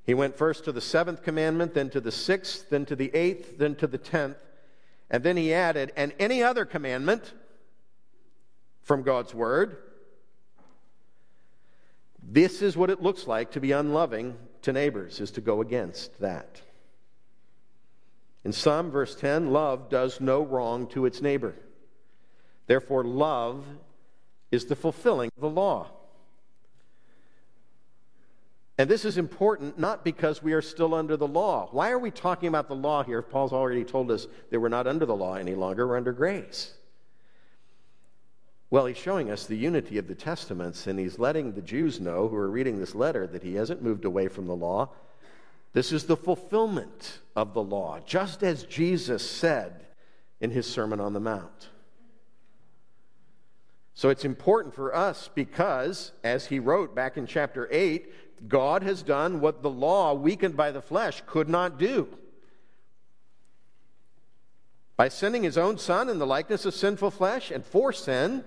He 0.05 0.15
went 0.15 0.37
first 0.37 0.65
to 0.65 0.73
the 0.73 0.81
seventh 0.81 1.23
commandment, 1.23 1.75
then 1.75 1.91
to 1.91 2.01
the 2.01 2.13
sixth, 2.13 2.71
then 2.71 2.87
to 2.87 2.97
the 2.97 3.15
eighth, 3.15 3.59
then 3.59 3.75
to 3.77 3.87
the 3.87 3.99
tenth, 3.99 4.39
and 5.11 5.23
then 5.23 5.37
he 5.37 5.53
added, 5.53 5.93
and 5.97 6.15
any 6.19 6.43
other 6.43 6.65
commandment 6.65 7.35
from 8.83 9.03
God's 9.03 9.35
word. 9.35 9.77
This 12.23 12.63
is 12.63 12.77
what 12.77 12.91
it 12.91 13.03
looks 13.03 13.27
like 13.27 13.51
to 13.53 13.61
be 13.61 13.73
unloving 13.73 14.37
to 14.63 14.73
neighbors, 14.73 15.21
is 15.21 15.31
to 15.33 15.41
go 15.41 15.61
against 15.61 16.19
that. 16.21 16.63
In 18.45 18.53
some, 18.53 18.91
verse 18.91 19.15
10, 19.15 19.51
love 19.51 19.91
does 19.91 20.21
no 20.21 20.43
wrong 20.43 20.87
to 20.89 21.05
its 21.05 21.21
neighbor. 21.21 21.55
Therefore, 22.69 23.03
love 23.03 23.65
is 24.53 24.67
the 24.67 24.77
fulfilling 24.77 25.31
of 25.37 25.41
the 25.41 25.51
law. 25.51 25.89
And 28.77 28.89
this 28.89 29.05
is 29.05 29.19
important 29.19 29.79
not 29.79 30.05
because 30.05 30.41
we 30.41 30.53
are 30.53 30.63
still 30.63 30.95
under 30.95 31.17
the 31.17 31.27
law. 31.27 31.69
Why 31.73 31.91
are 31.91 31.99
we 31.99 32.13
talking 32.13 32.49
about 32.49 32.69
the 32.69 32.77
law 32.77 33.03
here 33.03 33.19
if 33.19 33.29
Paul's 33.29 33.53
already 33.53 33.85
told 33.85 34.11
us 34.13 34.29
that 34.51 34.61
we're 34.61 34.69
not 34.69 34.87
under 34.87 35.05
the 35.05 35.17
law 35.17 35.35
any 35.35 35.57
longer, 35.57 35.89
we're 35.89 35.97
under 35.97 36.13
grace? 36.13 36.75
Well, 38.71 38.87
he's 38.87 38.99
showing 38.99 39.31
us 39.31 39.47
the 39.47 39.57
unity 39.57 39.97
of 39.97 40.07
the 40.07 40.15
Testaments, 40.15 40.87
and 40.87 40.99
he's 40.99 41.19
letting 41.19 41.53
the 41.53 41.63
Jews 41.63 42.01
know 42.01 42.29
who 42.29 42.37
are 42.37 42.51
reading 42.51 42.79
this 42.79 42.95
letter 42.95 43.27
that 43.27 43.43
he 43.43 43.55
hasn't 43.55 43.83
moved 43.83 44.05
away 44.05 44.29
from 44.29 44.47
the 44.47 44.55
law. 44.55 44.91
This 45.73 45.91
is 45.91 46.05
the 46.05 46.19
fulfillment 46.19 47.21
of 47.35 47.55
the 47.55 47.63
law, 47.63 47.99
just 48.05 48.43
as 48.43 48.65
Jesus 48.65 49.29
said 49.29 49.87
in 50.39 50.51
his 50.51 50.67
Sermon 50.67 51.01
on 51.01 51.15
the 51.15 51.21
Mount. 51.21 51.71
So 53.99 54.11
it's 54.11 54.25
important 54.25 54.77
for 54.77 54.95
us 54.95 55.29
because, 55.35 56.13
as 56.23 56.47
he 56.47 56.61
wrote 56.61 56.95
back 56.95 57.17
in 57.17 57.27
chapter 57.27 57.67
8, 57.69 58.49
God 58.49 58.85
has 58.85 59.03
done 59.03 59.41
what 59.41 59.61
the 59.61 59.71
law, 59.71 60.15
weakened 60.15 60.57
by 60.57 60.71
the 60.71 60.81
flesh, 60.81 61.21
could 61.27 61.49
not 61.49 61.81
do. 61.81 62.07
By 64.97 65.09
sending 65.09 65.43
his 65.43 65.59
own 65.59 65.79
Son 65.79 66.09
in 66.09 66.21
the 66.21 66.29
likeness 66.29 66.65
of 66.65 66.75
sinful 66.75 67.11
flesh 67.11 67.51
and 67.51 67.67
for 67.67 67.93
sin, 67.93 68.45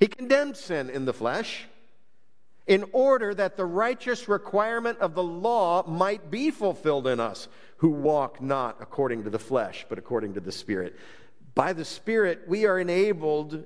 he 0.00 0.08
condemned 0.08 0.56
sin 0.56 0.90
in 0.90 1.04
the 1.04 1.12
flesh 1.12 1.68
in 2.66 2.84
order 2.90 3.32
that 3.32 3.56
the 3.56 3.64
righteous 3.64 4.28
requirement 4.28 4.98
of 4.98 5.14
the 5.14 5.22
law 5.22 5.86
might 5.86 6.32
be 6.32 6.50
fulfilled 6.50 7.06
in 7.06 7.20
us 7.20 7.46
who 7.76 7.90
walk 7.90 8.42
not 8.42 8.78
according 8.80 9.22
to 9.22 9.30
the 9.30 9.38
flesh, 9.38 9.86
but 9.88 9.98
according 9.98 10.34
to 10.34 10.40
the 10.40 10.50
Spirit. 10.50 10.96
By 11.54 11.72
the 11.72 11.84
Spirit, 11.84 12.40
we 12.48 12.66
are 12.66 12.80
enabled 12.80 13.64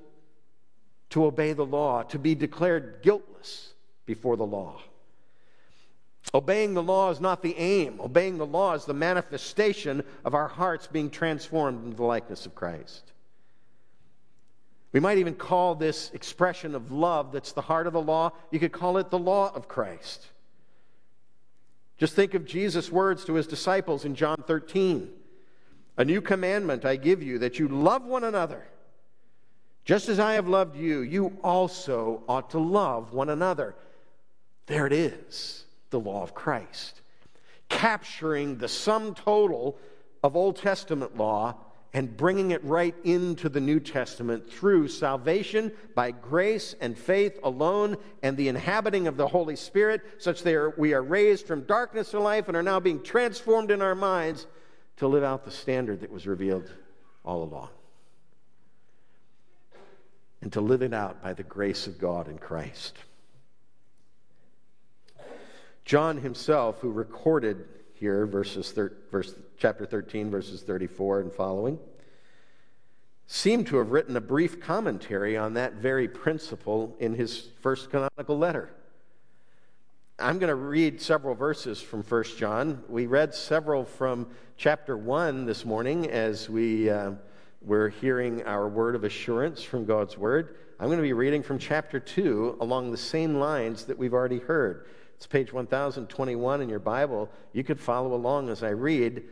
to 1.11 1.25
obey 1.25 1.53
the 1.53 1.65
law, 1.65 2.03
to 2.03 2.19
be 2.19 2.35
declared 2.35 2.99
guiltless 3.01 3.73
before 4.05 4.35
the 4.35 4.45
law. 4.45 4.81
Obeying 6.33 6.73
the 6.73 6.83
law 6.83 7.09
is 7.09 7.19
not 7.19 7.41
the 7.41 7.57
aim. 7.57 7.99
Obeying 7.99 8.37
the 8.37 8.45
law 8.45 8.73
is 8.73 8.85
the 8.85 8.93
manifestation 8.93 10.03
of 10.23 10.33
our 10.33 10.47
hearts 10.47 10.87
being 10.87 11.09
transformed 11.09 11.83
into 11.83 11.97
the 11.97 12.03
likeness 12.03 12.45
of 12.45 12.55
Christ. 12.55 13.11
We 14.93 14.99
might 14.99 15.17
even 15.17 15.35
call 15.35 15.75
this 15.75 16.11
expression 16.13 16.75
of 16.75 16.91
love 16.91 17.31
that's 17.31 17.53
the 17.53 17.61
heart 17.61 17.87
of 17.87 17.93
the 17.93 18.01
law, 18.01 18.31
you 18.49 18.59
could 18.59 18.71
call 18.71 18.97
it 18.97 19.09
the 19.09 19.19
law 19.19 19.51
of 19.53 19.67
Christ. 19.67 20.27
Just 21.97 22.13
think 22.13 22.33
of 22.33 22.45
Jesus' 22.45 22.91
words 22.91 23.25
to 23.25 23.35
his 23.35 23.47
disciples 23.47 24.05
in 24.05 24.15
John 24.15 24.43
13 24.47 25.09
A 25.97 26.05
new 26.05 26.21
commandment 26.21 26.85
I 26.85 26.95
give 26.95 27.21
you, 27.21 27.39
that 27.39 27.59
you 27.59 27.67
love 27.67 28.05
one 28.05 28.23
another. 28.23 28.65
Just 29.83 30.09
as 30.09 30.19
I 30.19 30.33
have 30.33 30.47
loved 30.47 30.75
you, 30.75 31.01
you 31.01 31.37
also 31.43 32.23
ought 32.27 32.51
to 32.51 32.59
love 32.59 33.13
one 33.13 33.29
another. 33.29 33.75
There 34.67 34.85
it 34.85 34.93
is, 34.93 35.65
the 35.89 35.99
law 35.99 36.23
of 36.23 36.33
Christ, 36.33 37.01
capturing 37.67 38.57
the 38.57 38.67
sum 38.67 39.15
total 39.15 39.77
of 40.23 40.35
Old 40.35 40.57
Testament 40.57 41.17
law 41.17 41.55
and 41.93 42.15
bringing 42.15 42.51
it 42.51 42.63
right 42.63 42.95
into 43.03 43.49
the 43.49 43.59
New 43.59 43.79
Testament 43.79 44.49
through 44.49 44.87
salvation 44.87 45.73
by 45.93 46.11
grace 46.11 46.73
and 46.79 46.97
faith 46.97 47.37
alone 47.43 47.97
and 48.23 48.37
the 48.37 48.47
inhabiting 48.47 49.07
of 49.07 49.17
the 49.17 49.27
Holy 49.27 49.57
Spirit, 49.57 50.01
such 50.17 50.43
that 50.43 50.73
we 50.77 50.93
are 50.93 51.01
raised 51.01 51.47
from 51.47 51.63
darkness 51.63 52.11
to 52.11 52.19
life 52.19 52.47
and 52.47 52.55
are 52.55 52.63
now 52.63 52.79
being 52.79 53.03
transformed 53.03 53.71
in 53.71 53.81
our 53.81 53.95
minds 53.95 54.47
to 54.97 55.07
live 55.07 55.23
out 55.23 55.43
the 55.43 55.51
standard 55.51 55.99
that 55.99 56.11
was 56.11 56.27
revealed 56.27 56.71
all 57.25 57.43
along. 57.43 57.69
And 60.41 60.51
to 60.53 60.61
live 60.61 60.81
it 60.81 60.93
out 60.93 61.21
by 61.21 61.33
the 61.33 61.43
grace 61.43 61.87
of 61.87 61.99
God 61.99 62.27
in 62.27 62.37
Christ. 62.37 62.97
John 65.85 66.17
himself, 66.17 66.79
who 66.79 66.91
recorded 66.91 67.65
here, 67.93 68.25
verses 68.25 68.71
thir- 68.71 68.93
verse, 69.11 69.35
chapter 69.57 69.85
13, 69.85 70.31
verses 70.31 70.61
34 70.61 71.21
and 71.21 71.33
following, 71.33 71.79
seemed 73.27 73.67
to 73.67 73.77
have 73.77 73.91
written 73.91 74.17
a 74.17 74.21
brief 74.21 74.59
commentary 74.59 75.37
on 75.37 75.53
that 75.53 75.73
very 75.73 76.07
principle 76.07 76.95
in 76.99 77.13
his 77.13 77.47
first 77.61 77.89
canonical 77.89 78.37
letter. 78.37 78.69
I'm 80.19 80.37
going 80.37 80.49
to 80.49 80.55
read 80.55 81.01
several 81.01 81.33
verses 81.33 81.81
from 81.81 82.03
1 82.03 82.23
John. 82.37 82.83
We 82.87 83.07
read 83.07 83.33
several 83.33 83.85
from 83.85 84.27
chapter 84.57 84.97
1 84.97 85.45
this 85.45 85.65
morning 85.65 86.09
as 86.09 86.49
we 86.49 86.89
uh, 86.89 87.11
were 87.61 87.89
hearing 87.89 88.43
our 88.43 88.67
word 88.67 88.95
of 88.95 89.03
assurance 89.03 89.61
from 89.61 89.85
God's 89.85 90.17
word. 90.17 90.55
I'm 90.79 90.87
going 90.87 90.97
to 90.97 91.03
be 91.03 91.13
reading 91.13 91.43
from 91.43 91.59
chapter 91.59 91.99
2 91.99 92.57
along 92.59 92.91
the 92.91 92.97
same 92.97 93.35
lines 93.35 93.85
that 93.85 93.97
we've 93.97 94.13
already 94.13 94.39
heard. 94.39 94.87
It's 95.15 95.27
page 95.27 95.53
1021 95.53 96.61
in 96.61 96.69
your 96.69 96.79
Bible. 96.79 97.29
You 97.53 97.63
could 97.63 97.79
follow 97.79 98.15
along 98.15 98.49
as 98.49 98.63
I 98.63 98.69
read 98.69 99.23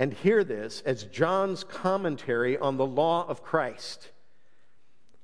and 0.00 0.12
hear 0.12 0.42
this 0.42 0.82
as 0.84 1.04
John's 1.04 1.62
commentary 1.62 2.58
on 2.58 2.76
the 2.76 2.86
law 2.86 3.24
of 3.28 3.44
Christ, 3.44 4.10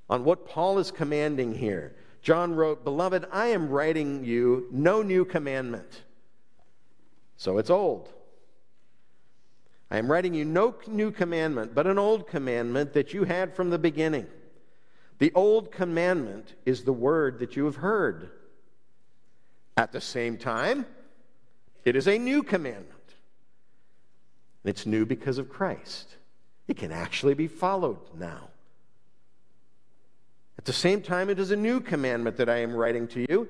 on 0.08 0.24
what 0.24 0.46
Paul 0.46 0.78
is 0.78 0.92
commanding 0.92 1.56
here. 1.56 1.96
John 2.22 2.54
wrote, 2.54 2.84
Beloved, 2.84 3.26
I 3.32 3.46
am 3.46 3.68
writing 3.68 4.24
you 4.24 4.68
no 4.70 5.02
new 5.02 5.24
commandment. 5.24 6.02
So 7.36 7.58
it's 7.58 7.70
old. 7.70 8.12
I 9.90 9.98
am 9.98 10.10
writing 10.10 10.34
you 10.34 10.44
no 10.44 10.74
new 10.86 11.10
commandment, 11.10 11.74
but 11.74 11.86
an 11.86 11.98
old 11.98 12.28
commandment 12.28 12.92
that 12.92 13.12
you 13.12 13.24
had 13.24 13.54
from 13.54 13.70
the 13.70 13.78
beginning. 13.78 14.26
The 15.18 15.32
old 15.34 15.72
commandment 15.72 16.54
is 16.64 16.84
the 16.84 16.92
word 16.92 17.40
that 17.40 17.56
you 17.56 17.64
have 17.64 17.76
heard. 17.76 18.30
At 19.76 19.92
the 19.92 20.00
same 20.00 20.36
time, 20.36 20.86
it 21.84 21.96
is 21.96 22.06
a 22.06 22.18
new 22.18 22.42
commandment. 22.42 23.14
And 24.62 24.70
It's 24.70 24.86
new 24.86 25.04
because 25.04 25.38
of 25.38 25.48
Christ. 25.48 26.16
It 26.68 26.76
can 26.76 26.92
actually 26.92 27.34
be 27.34 27.48
followed 27.48 27.98
now. 28.16 28.48
At 30.56 30.66
the 30.66 30.72
same 30.72 31.00
time, 31.00 31.30
it 31.30 31.38
is 31.38 31.50
a 31.50 31.56
new 31.56 31.80
commandment 31.80 32.36
that 32.36 32.48
I 32.48 32.58
am 32.58 32.74
writing 32.74 33.08
to 33.08 33.26
you. 33.28 33.48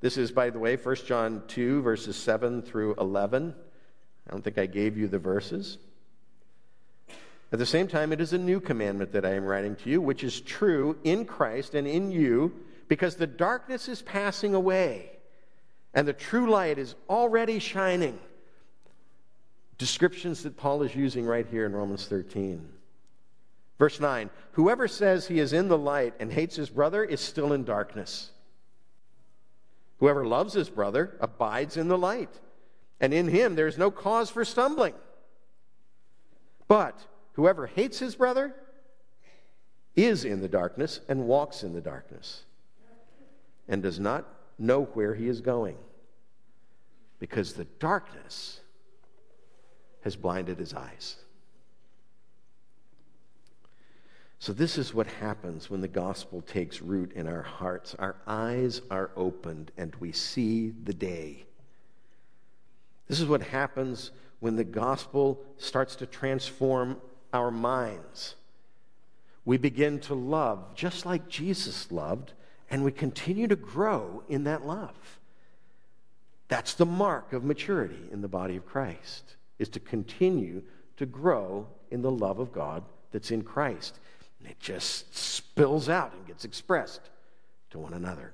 This 0.00 0.16
is, 0.16 0.30
by 0.30 0.50
the 0.50 0.58
way, 0.58 0.76
1 0.76 0.96
John 1.06 1.42
2, 1.48 1.82
verses 1.82 2.16
7 2.16 2.62
through 2.62 2.94
11. 2.96 3.54
I 4.28 4.32
don't 4.32 4.42
think 4.42 4.58
I 4.58 4.66
gave 4.66 4.96
you 4.96 5.08
the 5.08 5.18
verses. 5.18 5.78
At 7.50 7.58
the 7.58 7.66
same 7.66 7.88
time, 7.88 8.12
it 8.12 8.20
is 8.20 8.34
a 8.34 8.38
new 8.38 8.60
commandment 8.60 9.12
that 9.12 9.24
I 9.24 9.34
am 9.34 9.44
writing 9.44 9.74
to 9.76 9.90
you, 9.90 10.02
which 10.02 10.22
is 10.22 10.40
true 10.40 10.98
in 11.04 11.24
Christ 11.24 11.74
and 11.74 11.88
in 11.88 12.10
you, 12.10 12.52
because 12.88 13.16
the 13.16 13.26
darkness 13.26 13.88
is 13.88 14.02
passing 14.02 14.54
away 14.54 15.10
and 15.94 16.06
the 16.06 16.12
true 16.12 16.50
light 16.50 16.78
is 16.78 16.94
already 17.08 17.58
shining. 17.58 18.18
Descriptions 19.78 20.42
that 20.42 20.56
Paul 20.56 20.82
is 20.82 20.94
using 20.94 21.24
right 21.24 21.46
here 21.46 21.64
in 21.64 21.72
Romans 21.72 22.06
13. 22.06 22.68
Verse 23.78 24.00
9 24.00 24.28
Whoever 24.52 24.88
says 24.88 25.26
he 25.26 25.38
is 25.38 25.52
in 25.52 25.68
the 25.68 25.78
light 25.78 26.14
and 26.18 26.32
hates 26.32 26.56
his 26.56 26.70
brother 26.70 27.04
is 27.04 27.20
still 27.20 27.52
in 27.52 27.64
darkness. 27.64 28.30
Whoever 30.00 30.26
loves 30.26 30.52
his 30.52 30.68
brother 30.68 31.16
abides 31.20 31.76
in 31.76 31.88
the 31.88 31.98
light, 31.98 32.30
and 33.00 33.14
in 33.14 33.28
him 33.28 33.54
there 33.54 33.66
is 33.66 33.78
no 33.78 33.90
cause 33.90 34.30
for 34.30 34.44
stumbling. 34.44 34.94
But 36.66 36.98
whoever 37.32 37.66
hates 37.66 37.98
his 37.98 38.14
brother 38.14 38.54
is 39.96 40.24
in 40.24 40.40
the 40.40 40.48
darkness 40.48 41.00
and 41.08 41.26
walks 41.26 41.62
in 41.62 41.72
the 41.72 41.80
darkness 41.80 42.42
and 43.68 43.82
does 43.82 43.98
not 43.98 44.26
know 44.58 44.84
where 44.94 45.14
he 45.14 45.28
is 45.28 45.40
going 45.40 45.76
because 47.18 47.54
the 47.54 47.64
darkness 47.64 48.60
has 50.02 50.16
blinded 50.16 50.58
his 50.58 50.74
eyes. 50.74 51.16
So, 54.40 54.52
this 54.52 54.78
is 54.78 54.94
what 54.94 55.08
happens 55.08 55.68
when 55.68 55.80
the 55.80 55.88
gospel 55.88 56.42
takes 56.42 56.80
root 56.80 57.12
in 57.14 57.26
our 57.26 57.42
hearts. 57.42 57.96
Our 57.98 58.14
eyes 58.24 58.80
are 58.88 59.10
opened 59.16 59.72
and 59.76 59.94
we 59.96 60.12
see 60.12 60.70
the 60.84 60.94
day. 60.94 61.47
This 63.08 63.20
is 63.20 63.26
what 63.26 63.42
happens 63.42 64.10
when 64.40 64.56
the 64.56 64.64
gospel 64.64 65.42
starts 65.56 65.96
to 65.96 66.06
transform 66.06 67.00
our 67.32 67.50
minds. 67.50 68.36
We 69.44 69.56
begin 69.56 69.98
to 70.00 70.14
love 70.14 70.74
just 70.74 71.06
like 71.06 71.28
Jesus 71.28 71.90
loved, 71.90 72.34
and 72.70 72.84
we 72.84 72.92
continue 72.92 73.48
to 73.48 73.56
grow 73.56 74.22
in 74.28 74.44
that 74.44 74.66
love. 74.66 75.18
That's 76.48 76.74
the 76.74 76.86
mark 76.86 77.32
of 77.32 77.44
maturity 77.44 78.08
in 78.12 78.20
the 78.20 78.28
body 78.28 78.56
of 78.56 78.66
Christ, 78.66 79.36
is 79.58 79.68
to 79.70 79.80
continue 79.80 80.62
to 80.98 81.06
grow 81.06 81.66
in 81.90 82.02
the 82.02 82.10
love 82.10 82.38
of 82.38 82.52
God 82.52 82.84
that's 83.10 83.30
in 83.30 83.42
Christ. 83.42 83.98
And 84.38 84.50
it 84.50 84.60
just 84.60 85.16
spills 85.16 85.88
out 85.88 86.12
and 86.12 86.26
gets 86.26 86.44
expressed 86.44 87.10
to 87.70 87.78
one 87.78 87.94
another. 87.94 88.32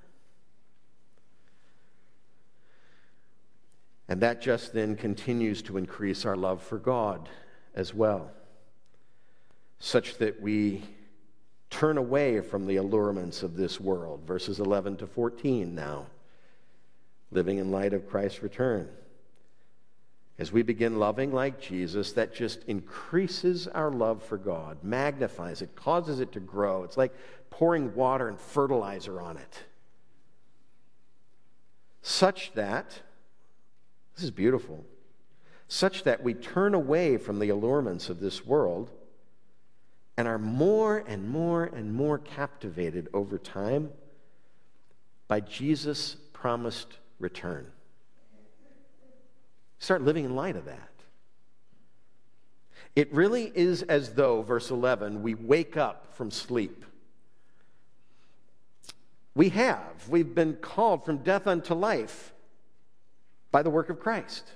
And 4.09 4.21
that 4.21 4.43
just 4.43 4.73
then 4.73 4.97
continues 4.97 5.63
to 5.63 5.77
increase 5.77 6.25
our 6.25 6.37
love 6.37 6.63
for 6.63 6.79
God 6.79 7.29
as 7.75 7.95
well, 7.95 8.31
such 9.79 10.19
that 10.19 10.41
we 10.41 10.83
turn 11.71 11.99
away 11.99 12.41
from 12.41 12.67
the 12.67 12.77
allurements 12.77 13.43
of 13.43 13.57
this 13.57 13.81
world. 13.81 14.23
Verses 14.27 14.61
11 14.61 14.99
to 14.99 15.07
14 15.07 15.75
now, 15.75 16.07
living 17.33 17.59
in 17.59 17.71
light 17.71 17.93
of 17.93 18.09
Christ's 18.09 18.43
return. 18.43 18.89
As 20.39 20.51
we 20.51 20.63
begin 20.63 20.99
loving 20.99 21.33
like 21.33 21.61
Jesus, 21.61 22.13
that 22.13 22.35
just 22.35 22.65
increases 22.65 23.69
our 23.69 23.91
love 23.91 24.23
for 24.23 24.37
God, 24.37 24.79
magnifies 24.83 25.63
it, 25.63 25.77
causes 25.77 26.21
it 26.21 26.33
to 26.33 26.41
grow. 26.41 26.83
It's 26.83 26.97
like 26.97 27.15
pouring 27.51 27.95
water 27.95 28.29
and 28.29 28.39
fertilizer 28.39 29.21
on 29.21 29.37
it. 29.37 29.59
Such 32.03 32.53
that, 32.55 33.01
this 34.15 34.25
is 34.25 34.31
beautiful, 34.31 34.85
such 35.69 36.05
that 36.05 36.23
we 36.23 36.35
turn 36.35 36.75
away 36.75 37.17
from 37.17 37.39
the 37.39 37.49
allurements 37.49 38.09
of 38.09 38.21
this 38.21 38.45
world 38.45 38.91
and 40.17 40.29
are 40.29 40.39
more 40.39 40.99
and 41.07 41.29
more 41.29 41.65
and 41.65 41.93
more 41.93 42.19
captivated 42.19 43.09
over 43.13 43.39
time 43.39 43.91
by 45.27 45.41
Jesus' 45.41 46.17
promised 46.33 46.99
return. 47.19 47.67
Start 49.79 50.03
living 50.03 50.25
in 50.25 50.37
light 50.37 50.57
of 50.57 50.67
that. 50.67 50.91
It 52.95 53.13
really 53.13 53.51
is 53.55 53.83
as 53.83 54.15
though, 54.15 54.43
verse 54.43 54.71
11, 54.71 55.23
we 55.23 55.35
wake 55.35 55.77
up 55.77 56.15
from 56.15 56.31
sleep. 56.31 56.85
We 59.35 59.49
have. 59.49 60.09
We've 60.09 60.33
been 60.33 60.55
called 60.55 61.05
from 61.05 61.19
death 61.19 61.49
unto 61.49 61.75
life 61.75 62.34
by 63.55 63.63
the 63.63 63.71
work 63.71 63.89
of 63.89 64.01
Christ. 64.01 64.51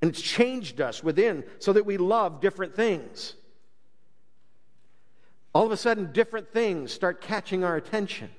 And 0.00 0.10
it's 0.10 0.22
changed 0.22 0.80
us 0.80 1.04
within 1.04 1.44
so 1.58 1.74
that 1.74 1.84
we 1.84 1.98
love 1.98 2.40
different 2.40 2.74
things. 2.74 3.34
All 5.54 5.66
of 5.66 5.70
a 5.70 5.76
sudden, 5.76 6.12
different 6.12 6.50
things 6.50 6.92
start 6.92 7.20
catching 7.20 7.62
our 7.62 7.76
attention. 7.76 8.30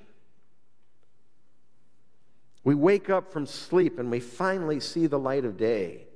We 2.64 2.74
wake 2.74 3.08
up 3.08 3.32
from 3.32 3.46
sleep 3.46 4.00
and 4.00 4.10
we 4.10 4.18
finally 4.18 4.80
see 4.80 5.06
the 5.06 5.16
light 5.16 5.44
of 5.44 5.56
day. 5.56 6.08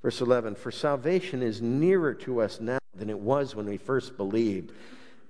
Verse 0.00 0.22
11 0.22 0.54
For 0.54 0.70
salvation 0.70 1.42
is 1.42 1.60
nearer 1.60 2.14
to 2.14 2.40
us 2.40 2.60
now 2.60 2.78
than 2.94 3.10
it 3.10 3.18
was 3.18 3.54
when 3.54 3.66
we 3.66 3.76
first 3.76 4.16
believed. 4.16 4.72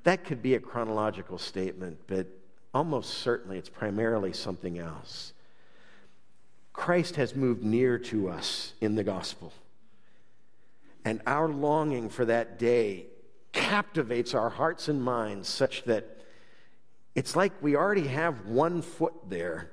That 0.05 0.23
could 0.23 0.41
be 0.41 0.55
a 0.55 0.61
chronological 0.61 1.39
statement, 1.39 1.99
but 2.07 2.29
almost 2.73 3.15
certainly 3.15 3.59
it's 3.59 3.69
primarily 3.69 4.33
something 4.33 4.79
else. 4.79 5.33
Christ 6.73 7.17
has 7.17 7.35
moved 7.35 7.63
near 7.63 7.99
to 7.99 8.29
us 8.29 8.73
in 8.81 8.95
the 8.95 9.05
gospel. 9.05 9.53
And 11.05 11.21
our 11.27 11.49
longing 11.49 12.09
for 12.09 12.25
that 12.25 12.59
day 12.59 13.07
captivates 13.53 14.35
our 14.35 14.49
hearts 14.49 14.89
and 14.89 15.03
minds 15.03 15.49
such 15.49 15.85
that 15.85 16.19
it's 17.15 17.37
like 17.37 17.53
we 17.61 17.77
already 17.77 18.07
have 18.07 18.47
one 18.47 18.81
foot 18.81 19.13
there 19.29 19.71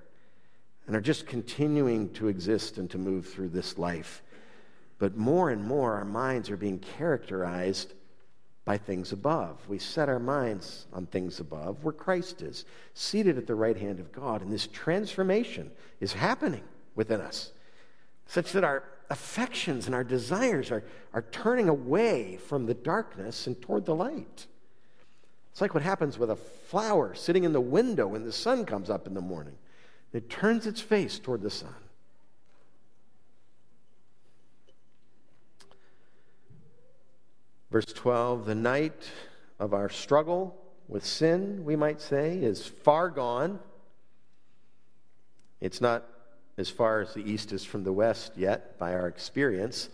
and 0.88 0.96
are 0.96 1.02
just 1.02 1.28
continuing 1.28 2.12
to 2.14 2.28
exist 2.28 2.78
and 2.78 2.90
to 2.90 2.98
move 2.98 3.28
through 3.28 3.50
this 3.50 3.78
life. 3.78 4.22
But 4.98 5.16
more 5.16 5.50
and 5.50 5.64
more, 5.64 5.94
our 5.94 6.06
minds 6.06 6.50
are 6.50 6.58
being 6.58 6.80
characterized 6.80 7.94
by 8.66 8.78
things 8.78 9.14
above. 9.14 9.58
We 9.70 9.80
set 9.80 10.10
our 10.10 10.20
minds 10.20 10.88
on 10.92 11.06
things 11.06 11.40
above 11.40 11.84
where 11.84 11.94
Christ 11.94 12.42
is, 12.42 12.66
seated 12.94 13.38
at 13.38 13.48
the 13.48 13.56
right 13.56 13.78
hand 13.78 14.00
of 14.00 14.12
God. 14.12 14.42
And 14.42 14.52
this 14.52 14.68
transformation 14.68 15.72
is 16.02 16.12
happening 16.12 16.64
within 17.00 17.22
us, 17.22 17.54
such 18.28 18.52
that 18.52 18.66
our 18.66 18.84
affections 19.10 19.86
and 19.86 19.96
our 19.96 20.04
desires 20.04 20.70
are, 20.70 20.84
are 21.14 21.22
turning 21.32 21.70
away 21.70 22.36
from 22.36 22.66
the 22.66 22.74
darkness 22.74 23.48
and 23.48 23.60
toward 23.62 23.86
the 23.86 23.96
light. 23.96 24.48
It's 25.50 25.62
like 25.62 25.74
what 25.74 25.82
happens 25.82 26.20
with 26.20 26.30
a 26.30 26.36
flower 26.36 27.16
sitting 27.16 27.46
in 27.46 27.54
the 27.54 27.62
window 27.62 28.06
when 28.06 28.26
the 28.26 28.34
sun 28.34 28.66
comes 28.66 28.90
up 28.90 29.08
in 29.08 29.14
the 29.14 29.22
morning. 29.22 29.56
It 30.12 30.30
turns 30.30 30.68
its 30.68 30.82
face 30.82 31.20
toward 31.20 31.42
the 31.42 31.50
sun. 31.50 31.74
Verse 37.72 37.86
12 37.86 38.46
the 38.46 38.56
night 38.56 39.10
of 39.58 39.74
our 39.74 39.88
struggle 39.88 40.54
with 40.90 41.06
sin, 41.06 41.64
we 41.64 41.78
might 41.78 42.02
say, 42.02 42.40
is 42.40 42.68
far 42.68 43.10
gone. 43.10 43.62
It's 45.62 45.80
not 45.80 46.04
as 46.60 46.70
far 46.70 47.00
as 47.00 47.14
the 47.14 47.24
east 47.24 47.54
is 47.54 47.64
from 47.64 47.86
the 47.86 47.94
west 47.94 48.34
yet 48.36 48.78
by 48.78 48.94
our 48.94 49.08
experience, 49.08 49.88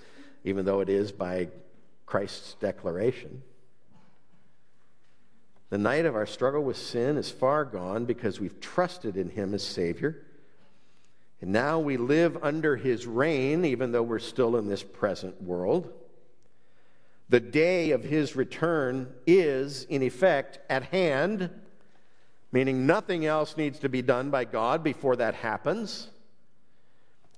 even 0.44 0.66
though 0.66 0.80
it 0.80 0.90
is 0.90 1.12
by 1.12 1.48
Christ's 2.08 2.56
declaration. 2.56 3.44
The 5.70 5.78
night 5.78 6.06
of 6.06 6.16
our 6.16 6.26
struggle 6.26 6.64
with 6.64 6.78
sin 6.78 7.18
is 7.18 7.30
far 7.30 7.66
gone 7.66 8.06
because 8.06 8.40
we've 8.40 8.60
trusted 8.60 9.16
in 9.16 9.30
Him 9.30 9.54
as 9.54 9.62
Savior. 9.62 10.26
And 11.40 11.52
now 11.52 11.78
we 11.78 11.98
live 11.98 12.36
under 12.42 12.76
His 12.76 13.06
reign, 13.06 13.64
even 13.64 13.92
though 13.92 14.02
we're 14.02 14.18
still 14.18 14.58
in 14.58 14.68
this 14.68 14.82
present 14.82 15.40
world. 15.44 15.94
The 17.30 17.40
day 17.40 17.92
of 17.92 18.04
his 18.04 18.36
return 18.36 19.12
is, 19.28 19.84
in 19.86 20.02
effect, 20.02 20.60
at 20.70 20.84
hand, 20.84 21.50
meaning 22.52 22.88
nothing 22.88 23.26
else 23.26 23.56
needs 23.56 23.80
to 23.80 23.90
be 23.90 24.02
done 24.02 24.30
by 24.32 24.46
God 24.46 24.84
before 24.84 25.16
that 25.18 25.36
happens. 25.36 26.10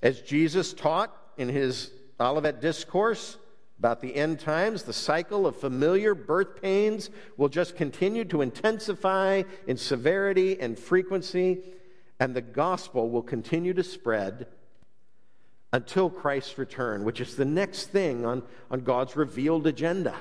As 0.02 0.22
Jesus 0.22 0.74
taught 0.74 1.16
in 1.38 1.50
his 1.50 1.92
Olivet 2.20 2.62
Discourse 2.62 3.38
about 3.80 4.02
the 4.02 4.16
end 4.16 4.40
times, 4.40 4.84
the 4.84 4.94
cycle 4.94 5.46
of 5.46 5.56
familiar 5.56 6.16
birth 6.16 6.62
pains 6.62 7.10
will 7.36 7.50
just 7.50 7.76
continue 7.76 8.26
to 8.26 8.42
intensify 8.42 9.44
in 9.68 9.78
severity 9.78 10.60
and 10.60 10.78
frequency, 10.78 11.60
and 12.20 12.36
the 12.36 12.42
gospel 12.42 13.10
will 13.10 13.22
continue 13.22 13.74
to 13.74 13.84
spread 13.84 14.48
until 15.74 16.10
Christ's 16.10 16.58
return, 16.58 17.04
which 17.04 17.22
is 17.22 17.36
the 17.36 17.46
next 17.46 17.88
thing 17.88 18.26
on, 18.26 18.44
on 18.72 18.82
God's 18.82 19.16
revealed 19.16 19.68
agenda. 19.68 20.16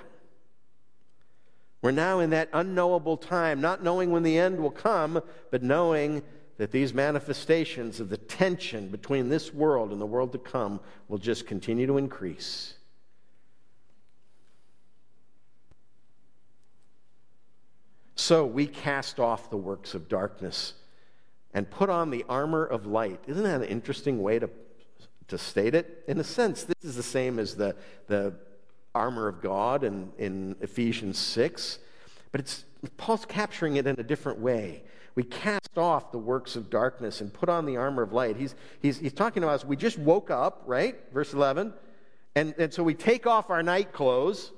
We're 1.82 1.92
now 1.92 2.20
in 2.20 2.30
that 2.30 2.48
unknowable 2.52 3.16
time, 3.16 3.60
not 3.60 3.82
knowing 3.82 4.10
when 4.10 4.22
the 4.22 4.38
end 4.38 4.58
will 4.58 4.70
come, 4.70 5.22
but 5.50 5.62
knowing 5.62 6.22
that 6.58 6.70
these 6.70 6.94
manifestations 6.94 8.00
of 8.00 8.08
the 8.08 8.16
tension 8.16 8.88
between 8.88 9.28
this 9.28 9.52
world 9.52 9.92
and 9.92 10.00
the 10.00 10.06
world 10.06 10.32
to 10.32 10.38
come 10.38 10.80
will 11.08 11.18
just 11.18 11.46
continue 11.46 11.86
to 11.86 11.98
increase. 11.98 12.74
So 18.14 18.46
we 18.46 18.66
cast 18.66 19.20
off 19.20 19.50
the 19.50 19.56
works 19.56 19.94
of 19.94 20.08
darkness 20.08 20.72
and 21.52 21.70
put 21.70 21.90
on 21.90 22.10
the 22.10 22.24
armor 22.28 22.64
of 22.64 22.86
light. 22.86 23.20
Isn't 23.26 23.44
that 23.44 23.60
an 23.60 23.68
interesting 23.68 24.22
way 24.22 24.38
to 24.38 24.48
to 25.28 25.38
state 25.38 25.74
it. 25.74 26.04
In 26.06 26.18
a 26.18 26.24
sense, 26.24 26.64
this 26.64 26.84
is 26.84 26.96
the 26.96 27.02
same 27.02 27.38
as 27.38 27.54
the, 27.54 27.74
the 28.06 28.34
armor 28.94 29.28
of 29.28 29.40
God 29.42 29.84
in, 29.84 30.10
in 30.18 30.56
Ephesians 30.60 31.18
6, 31.18 31.78
but 32.32 32.40
it's, 32.40 32.64
Paul's 32.96 33.24
capturing 33.24 33.76
it 33.76 33.86
in 33.86 33.98
a 33.98 34.02
different 34.02 34.38
way. 34.38 34.82
We 35.16 35.24
cast 35.24 35.78
off 35.78 36.12
the 36.12 36.18
works 36.18 36.56
of 36.56 36.70
darkness 36.70 37.22
and 37.22 37.32
put 37.32 37.48
on 37.48 37.64
the 37.64 37.78
armor 37.78 38.02
of 38.02 38.12
light. 38.12 38.36
He's, 38.36 38.54
he's, 38.80 38.98
he's 38.98 39.14
talking 39.14 39.42
to 39.42 39.48
us. 39.48 39.64
We 39.64 39.74
just 39.74 39.98
woke 39.98 40.30
up, 40.30 40.62
right? 40.66 40.94
Verse 41.12 41.32
11. 41.32 41.72
And, 42.36 42.54
and 42.58 42.72
so 42.72 42.82
we 42.82 42.94
take 42.94 43.26
off 43.26 43.48
our 43.48 43.62
night 43.62 43.92
clothes 43.92 44.52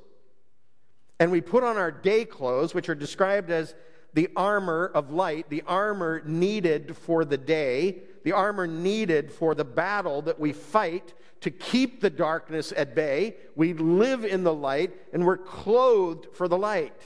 and 1.20 1.30
we 1.30 1.40
put 1.40 1.62
on 1.62 1.76
our 1.76 1.92
day 1.92 2.24
clothes, 2.24 2.74
which 2.74 2.88
are 2.88 2.94
described 2.96 3.50
as 3.50 3.74
the 4.14 4.28
armor 4.34 4.90
of 4.94 5.12
light, 5.12 5.48
the 5.48 5.62
armor 5.66 6.22
needed 6.24 6.96
for 6.96 7.24
the 7.24 7.36
day, 7.36 7.98
the 8.24 8.32
armor 8.32 8.66
needed 8.66 9.30
for 9.30 9.54
the 9.54 9.64
battle 9.64 10.22
that 10.22 10.40
we 10.40 10.52
fight 10.52 11.14
to 11.40 11.52
keep 11.52 12.00
the 12.00 12.11
darkness 12.11 12.72
at 12.76 12.96
bay. 12.96 13.36
We 13.54 13.74
live 13.74 14.24
in 14.24 14.42
the 14.42 14.54
light 14.54 14.92
and 15.12 15.24
we're 15.24 15.36
clothed 15.36 16.26
for 16.34 16.48
the 16.48 16.59
light. 16.59 17.00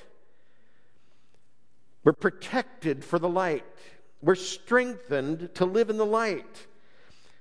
We're 2.05 2.13
protected 2.13 3.05
for 3.05 3.19
the 3.19 3.29
light. 3.29 3.65
We're 4.21 4.35
strengthened 4.35 5.55
to 5.55 5.65
live 5.65 5.91
in 5.91 5.97
the 5.97 6.07
light. 6.07 6.67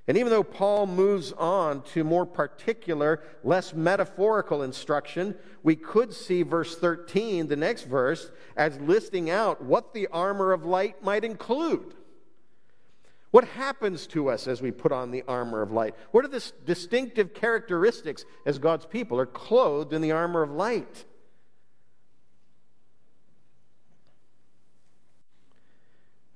And 0.07 0.17
even 0.17 0.31
though 0.31 0.43
Paul 0.43 0.87
moves 0.87 1.31
on 1.31 1.83
to 1.93 2.03
more 2.03 2.25
particular, 2.25 3.21
less 3.43 3.73
metaphorical 3.73 4.63
instruction, 4.63 5.35
we 5.63 5.75
could 5.75 6.13
see 6.13 6.41
verse 6.43 6.75
13, 6.75 7.47
the 7.47 7.55
next 7.55 7.83
verse, 7.83 8.31
as 8.57 8.79
listing 8.79 9.29
out 9.29 9.63
what 9.63 9.93
the 9.93 10.07
armor 10.07 10.51
of 10.51 10.65
light 10.65 11.03
might 11.03 11.23
include. 11.23 11.93
What 13.29 13.47
happens 13.47 14.07
to 14.07 14.29
us 14.29 14.47
as 14.47 14.61
we 14.61 14.71
put 14.71 14.91
on 14.91 15.11
the 15.11 15.23
armor 15.27 15.61
of 15.61 15.71
light? 15.71 15.95
What 16.11 16.25
are 16.25 16.29
the 16.29 16.51
distinctive 16.65 17.33
characteristics 17.33 18.25
as 18.45 18.59
God's 18.59 18.85
people 18.85 19.19
are 19.19 19.25
clothed 19.25 19.93
in 19.93 20.01
the 20.01 20.11
armor 20.11 20.41
of 20.41 20.51
light? 20.51 21.05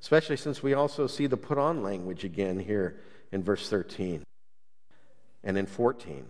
Especially 0.05 0.37
since 0.37 0.61
we 0.61 0.75
also 0.75 1.07
see 1.07 1.25
the 1.25 1.35
put 1.35 1.57
on 1.57 1.81
language 1.81 2.23
again 2.23 2.59
here 2.59 2.95
in 3.31 3.41
verse 3.41 3.67
13 3.67 4.23
and 5.43 5.57
in 5.57 5.65
14. 5.65 6.23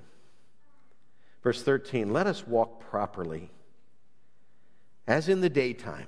Verse 1.44 1.62
13 1.62 2.14
let 2.14 2.26
us 2.26 2.48
walk 2.48 2.80
properly 2.80 3.52
as 5.06 5.28
in 5.28 5.42
the 5.42 5.50
daytime 5.50 6.08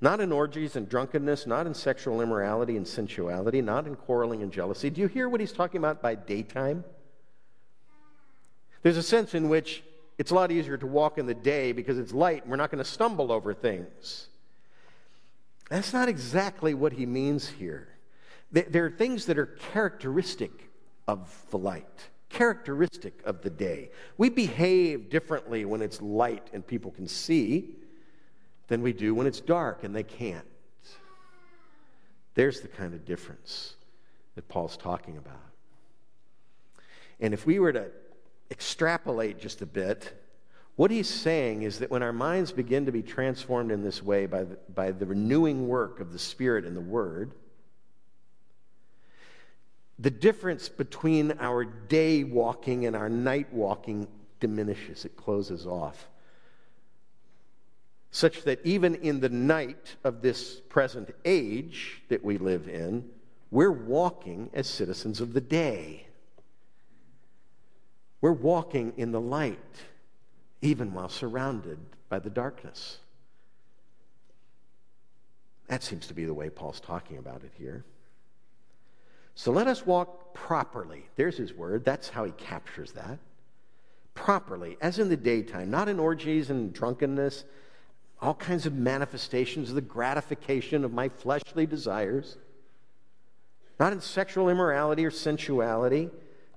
not 0.00 0.20
in 0.20 0.30
orgies 0.30 0.76
and 0.76 0.88
drunkenness, 0.88 1.44
not 1.44 1.66
in 1.66 1.74
sexual 1.74 2.20
immorality 2.20 2.76
and 2.76 2.86
sensuality, 2.86 3.60
not 3.60 3.88
in 3.88 3.96
quarreling 3.96 4.42
and 4.42 4.52
jealousy. 4.52 4.90
Do 4.90 5.00
you 5.00 5.08
hear 5.08 5.28
what 5.28 5.40
he's 5.40 5.50
talking 5.50 5.78
about 5.78 6.02
by 6.02 6.14
daytime? 6.14 6.84
There's 8.82 8.96
a 8.96 9.02
sense 9.02 9.34
in 9.34 9.48
which 9.48 9.82
it's 10.18 10.30
a 10.30 10.36
lot 10.36 10.52
easier 10.52 10.76
to 10.76 10.86
walk 10.86 11.18
in 11.18 11.26
the 11.26 11.34
day 11.34 11.72
because 11.72 11.98
it's 11.98 12.12
light 12.12 12.42
and 12.42 12.50
we're 12.52 12.58
not 12.58 12.70
going 12.70 12.84
to 12.84 12.88
stumble 12.88 13.32
over 13.32 13.52
things. 13.52 14.28
That's 15.70 15.92
not 15.92 16.08
exactly 16.08 16.74
what 16.74 16.92
he 16.92 17.06
means 17.06 17.48
here. 17.48 17.88
There 18.52 18.84
are 18.84 18.90
things 18.90 19.26
that 19.26 19.38
are 19.38 19.46
characteristic 19.46 20.70
of 21.08 21.44
the 21.50 21.58
light, 21.58 22.08
characteristic 22.28 23.20
of 23.24 23.42
the 23.42 23.50
day. 23.50 23.90
We 24.16 24.28
behave 24.28 25.10
differently 25.10 25.64
when 25.64 25.82
it's 25.82 26.00
light 26.00 26.48
and 26.52 26.64
people 26.64 26.90
can 26.90 27.08
see 27.08 27.76
than 28.68 28.82
we 28.82 28.92
do 28.92 29.14
when 29.14 29.26
it's 29.26 29.40
dark 29.40 29.84
and 29.84 29.94
they 29.94 30.02
can't. 30.02 30.46
There's 32.34 32.60
the 32.60 32.68
kind 32.68 32.94
of 32.94 33.04
difference 33.04 33.74
that 34.34 34.48
Paul's 34.48 34.76
talking 34.76 35.16
about. 35.16 35.40
And 37.20 37.32
if 37.32 37.46
we 37.46 37.58
were 37.58 37.72
to 37.72 37.90
extrapolate 38.50 39.38
just 39.38 39.62
a 39.62 39.66
bit, 39.66 40.23
what 40.76 40.90
he's 40.90 41.08
saying 41.08 41.62
is 41.62 41.78
that 41.78 41.90
when 41.90 42.02
our 42.02 42.12
minds 42.12 42.50
begin 42.50 42.86
to 42.86 42.92
be 42.92 43.02
transformed 43.02 43.70
in 43.70 43.82
this 43.82 44.02
way 44.02 44.26
by 44.26 44.44
the, 44.44 44.58
by 44.74 44.90
the 44.90 45.06
renewing 45.06 45.68
work 45.68 46.00
of 46.00 46.12
the 46.12 46.18
Spirit 46.18 46.64
and 46.64 46.76
the 46.76 46.80
Word, 46.80 47.32
the 49.98 50.10
difference 50.10 50.68
between 50.68 51.32
our 51.38 51.64
day 51.64 52.24
walking 52.24 52.86
and 52.86 52.96
our 52.96 53.08
night 53.08 53.52
walking 53.52 54.08
diminishes, 54.40 55.04
it 55.04 55.16
closes 55.16 55.66
off. 55.66 56.08
Such 58.10 58.42
that 58.42 58.60
even 58.64 58.96
in 58.96 59.20
the 59.20 59.28
night 59.28 59.96
of 60.04 60.22
this 60.22 60.60
present 60.68 61.14
age 61.24 62.02
that 62.08 62.24
we 62.24 62.38
live 62.38 62.68
in, 62.68 63.08
we're 63.50 63.70
walking 63.70 64.50
as 64.52 64.68
citizens 64.68 65.20
of 65.20 65.32
the 65.32 65.40
day. 65.40 66.06
We're 68.20 68.32
walking 68.32 68.94
in 68.96 69.12
the 69.12 69.20
light, 69.20 69.58
even 70.64 70.94
while 70.94 71.10
surrounded 71.10 71.78
by 72.08 72.18
the 72.18 72.30
darkness. 72.30 72.98
That 75.68 75.82
seems 75.82 76.06
to 76.06 76.14
be 76.14 76.24
the 76.24 76.34
way 76.34 76.48
Paul's 76.48 76.80
talking 76.80 77.18
about 77.18 77.42
it 77.44 77.52
here. 77.58 77.84
So 79.34 79.52
let 79.52 79.66
us 79.66 79.84
walk 79.84 80.32
properly. 80.32 81.04
There's 81.16 81.36
his 81.36 81.52
word. 81.52 81.84
That's 81.84 82.08
how 82.08 82.24
he 82.24 82.32
captures 82.32 82.92
that. 82.92 83.18
Properly, 84.14 84.78
as 84.80 84.98
in 84.98 85.08
the 85.10 85.16
daytime, 85.16 85.70
not 85.70 85.88
in 85.88 85.98
orgies 85.98 86.48
and 86.48 86.72
drunkenness, 86.72 87.44
all 88.22 88.34
kinds 88.34 88.64
of 88.64 88.72
manifestations 88.72 89.68
of 89.68 89.74
the 89.74 89.80
gratification 89.82 90.84
of 90.84 90.92
my 90.92 91.10
fleshly 91.10 91.66
desires, 91.66 92.38
not 93.78 93.92
in 93.92 94.00
sexual 94.00 94.48
immorality 94.48 95.04
or 95.04 95.10
sensuality. 95.10 96.08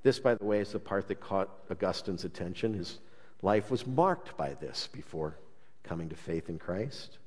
This, 0.04 0.20
by 0.20 0.36
the 0.36 0.46
way, 0.46 0.60
is 0.60 0.72
the 0.72 0.80
part 0.80 1.08
that 1.08 1.20
caught 1.20 1.50
Augustine's 1.70 2.24
attention. 2.24 2.74
His 2.74 3.00
life 3.42 3.70
was 3.72 3.86
marked 3.86 4.36
by 4.38 4.54
this 4.56 4.88
before 4.92 5.38
coming 5.84 6.10
to 6.10 6.16
faith 6.16 6.50
in 6.50 6.60
Christ. 6.60 7.18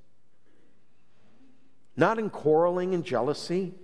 Not 1.97 2.19
in 2.19 2.31
quarreling 2.31 2.95
and 2.95 3.05
jealousy 3.05 3.75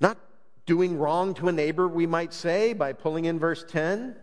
not 0.00 0.18
doing 0.66 0.98
wrong 0.98 1.34
to 1.34 1.48
a 1.48 1.52
neighbor, 1.52 1.88
we 1.88 2.06
might 2.06 2.32
say, 2.32 2.72
by 2.72 2.92
pulling 2.92 3.24
in 3.24 3.38
verse 3.38 3.64
10. 3.68 4.16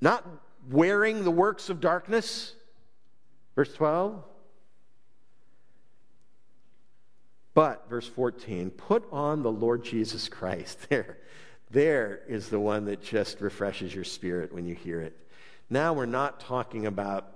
Not 0.00 0.26
wearing 0.70 1.24
the 1.24 1.30
works 1.30 1.70
of 1.70 1.80
darkness, 1.80 2.54
verse 3.54 3.72
12. 3.74 4.24
But, 7.54 7.88
verse 7.88 8.08
14, 8.08 8.70
put 8.70 9.04
on 9.12 9.42
the 9.42 9.52
Lord 9.52 9.84
Jesus 9.84 10.28
Christ. 10.28 10.78
There, 10.88 11.18
there 11.72 12.20
is 12.28 12.48
the 12.48 12.60
one 12.60 12.84
that 12.84 13.02
just 13.02 13.40
refreshes 13.40 13.94
your 13.94 14.04
spirit 14.04 14.52
when 14.52 14.66
you 14.66 14.74
hear 14.74 15.00
it. 15.00 15.16
Now 15.70 15.94
we're 15.94 16.06
not 16.06 16.38
talking 16.38 16.86
about 16.86 17.32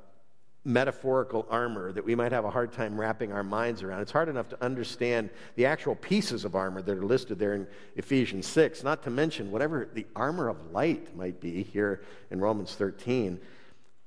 metaphorical 0.66 1.46
armor 1.48 1.92
that 1.92 2.04
we 2.04 2.14
might 2.14 2.32
have 2.32 2.44
a 2.44 2.50
hard 2.50 2.72
time 2.72 3.00
wrapping 3.00 3.32
our 3.32 3.44
minds 3.44 3.82
around. 3.82 4.02
It's 4.02 4.10
hard 4.10 4.28
enough 4.28 4.48
to 4.48 4.62
understand 4.62 5.30
the 5.54 5.64
actual 5.66 5.94
pieces 5.94 6.44
of 6.44 6.56
armor 6.56 6.82
that 6.82 6.98
are 6.98 7.04
listed 7.04 7.38
there 7.38 7.54
in 7.54 7.66
Ephesians 7.94 8.46
6, 8.48 8.82
not 8.82 9.04
to 9.04 9.10
mention 9.10 9.52
whatever 9.52 9.88
the 9.94 10.06
armor 10.16 10.48
of 10.48 10.72
light 10.72 11.16
might 11.16 11.40
be 11.40 11.62
here 11.62 12.02
in 12.30 12.40
Romans 12.40 12.74
13. 12.74 13.40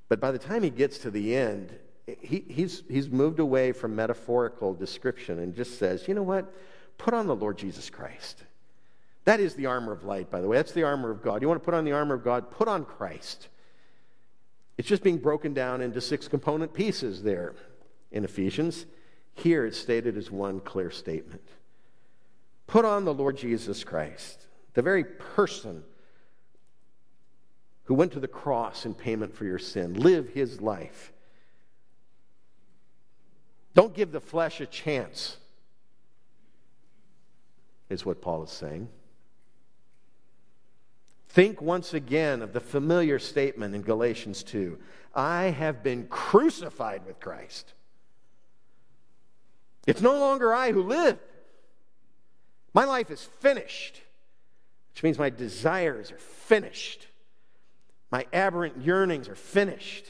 But 0.09 0.19
by 0.19 0.31
the 0.31 0.37
time 0.37 0.61
he 0.61 0.69
gets 0.69 0.99
to 0.99 1.11
the 1.11 1.35
end, 1.35 1.73
he, 2.21 2.43
he's, 2.49 2.83
he's 2.89 3.09
moved 3.09 3.39
away 3.39 3.71
from 3.71 3.95
metaphorical 3.95 4.73
description 4.73 5.39
and 5.39 5.55
just 5.55 5.79
says, 5.79 6.07
you 6.07 6.13
know 6.13 6.23
what? 6.23 6.53
Put 6.97 7.13
on 7.13 7.27
the 7.27 7.35
Lord 7.35 7.57
Jesus 7.57 7.89
Christ. 7.89 8.43
That 9.29 9.39
is 9.39 9.53
the 9.53 9.67
armor 9.67 9.91
of 9.91 10.03
light, 10.03 10.31
by 10.31 10.41
the 10.41 10.47
way. 10.47 10.57
That's 10.57 10.71
the 10.71 10.81
armor 10.81 11.11
of 11.11 11.21
God. 11.21 11.43
You 11.43 11.47
want 11.47 11.61
to 11.61 11.63
put 11.63 11.75
on 11.75 11.85
the 11.85 11.91
armor 11.91 12.15
of 12.15 12.23
God? 12.23 12.49
Put 12.49 12.67
on 12.67 12.83
Christ. 12.83 13.49
It's 14.75 14.87
just 14.87 15.03
being 15.03 15.19
broken 15.19 15.53
down 15.53 15.81
into 15.81 16.01
six 16.01 16.27
component 16.27 16.73
pieces 16.73 17.21
there 17.21 17.53
in 18.11 18.25
Ephesians. 18.25 18.87
Here 19.35 19.67
it's 19.67 19.77
stated 19.77 20.17
as 20.17 20.31
one 20.31 20.59
clear 20.59 20.89
statement. 20.89 21.47
Put 22.65 22.85
on 22.85 23.05
the 23.05 23.13
Lord 23.13 23.37
Jesus 23.37 23.83
Christ, 23.83 24.47
the 24.73 24.81
very 24.81 25.03
person 25.03 25.83
who 27.83 27.93
went 27.93 28.13
to 28.13 28.19
the 28.19 28.27
cross 28.27 28.83
in 28.83 28.95
payment 28.95 29.35
for 29.35 29.45
your 29.45 29.59
sin. 29.59 29.93
Live 29.93 30.29
his 30.29 30.59
life. 30.59 31.13
Don't 33.75 33.93
give 33.93 34.11
the 34.11 34.21
flesh 34.21 34.59
a 34.59 34.65
chance, 34.65 35.37
is 37.91 38.03
what 38.03 38.23
Paul 38.23 38.41
is 38.45 38.49
saying. 38.49 38.89
Think 41.29 41.61
once 41.61 41.93
again 41.93 42.41
of 42.41 42.53
the 42.53 42.59
familiar 42.59 43.19
statement 43.19 43.75
in 43.75 43.83
Galatians 43.83 44.43
2 44.43 44.79
I 45.15 45.45
have 45.45 45.83
been 45.83 46.07
crucified 46.07 47.05
with 47.05 47.19
Christ. 47.19 47.73
It's 49.87 50.01
no 50.01 50.19
longer 50.19 50.53
I 50.53 50.71
who 50.71 50.83
live. 50.83 51.17
My 52.73 52.85
life 52.85 53.09
is 53.09 53.23
finished, 53.39 54.01
which 54.93 55.03
means 55.03 55.17
my 55.17 55.29
desires 55.29 56.11
are 56.11 56.19
finished. 56.19 57.07
My 58.11 58.25
aberrant 58.33 58.83
yearnings 58.83 59.27
are 59.27 59.35
finished. 59.35 60.05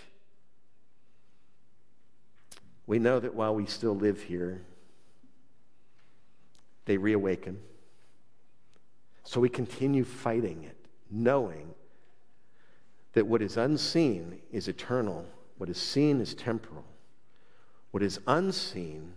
We 2.88 3.00
know 3.00 3.20
that 3.20 3.36
while 3.36 3.56
we 3.56 3.66
still 3.66 3.96
live 3.96 4.22
here, 4.22 4.62
they 6.86 6.98
reawaken. 6.98 7.60
So 9.24 9.40
we 9.40 9.50
continue 9.50 10.04
fighting 10.04 10.64
it 10.64 10.79
knowing 11.10 11.74
that 13.14 13.28
what 13.28 13.42
is 13.42 13.58
unseen 13.58 14.40
is 14.52 14.68
eternal, 14.68 15.26
what 15.58 15.70
is 15.70 15.78
seen 15.78 16.22
is 16.22 16.34
temporal, 16.34 16.86
what 17.92 18.04
is 18.04 18.20
unseen 18.28 19.14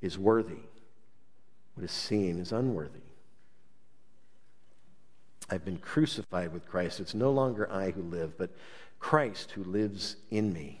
is 0.00 0.18
worthy, 0.18 0.64
what 1.74 1.84
is 1.84 1.92
seen 1.92 2.38
is 2.38 2.52
unworthy. 2.52 3.00
I've 5.50 5.64
been 5.64 5.78
crucified 5.78 6.52
with 6.52 6.66
Christ. 6.66 6.98
It's 6.98 7.14
no 7.14 7.30
longer 7.30 7.70
I 7.70 7.90
who 7.90 8.02
live, 8.02 8.38
but 8.38 8.50
Christ 8.98 9.50
who 9.52 9.64
lives 9.64 10.16
in 10.30 10.52
me. 10.52 10.80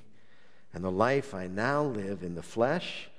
And 0.72 0.82
the 0.82 0.90
life 0.90 1.34
I 1.34 1.46
now 1.46 1.82
live 1.82 2.22
in 2.22 2.34
the 2.34 2.42
flesh, 2.42 3.10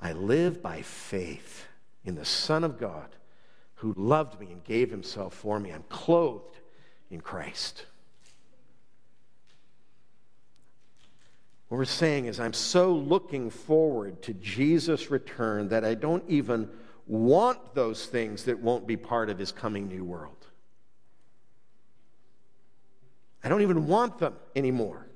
I 0.00 0.12
live 0.12 0.60
by 0.60 0.82
faith 0.82 1.66
in 2.04 2.16
the 2.16 2.24
Son 2.24 2.64
of 2.64 2.80
God 2.80 3.14
who 3.82 3.92
loved 3.96 4.38
me 4.38 4.46
and 4.52 4.62
gave 4.62 4.92
himself 4.92 5.34
for 5.34 5.58
me. 5.58 5.70
I'm 5.70 5.82
clothed 5.88 6.60
in 7.10 7.20
Christ. 7.20 7.84
What 11.66 11.78
we're 11.78 11.84
saying 11.84 12.26
is, 12.26 12.38
I'm 12.38 12.52
so 12.52 12.92
looking 12.92 13.50
forward 13.50 14.22
to 14.22 14.34
Jesus' 14.34 15.10
return 15.10 15.68
that 15.70 15.84
I 15.84 15.94
don't 15.94 16.22
even 16.28 16.70
want 17.08 17.74
those 17.74 18.06
things 18.06 18.44
that 18.44 18.60
won't 18.60 18.86
be 18.86 18.96
part 18.96 19.28
of 19.28 19.36
his 19.36 19.50
coming 19.50 19.88
new 19.88 20.04
world. 20.04 20.46
I 23.42 23.48
don't 23.48 23.62
even 23.62 23.88
want 23.88 24.20
them 24.20 24.36
anymore. 24.54 25.08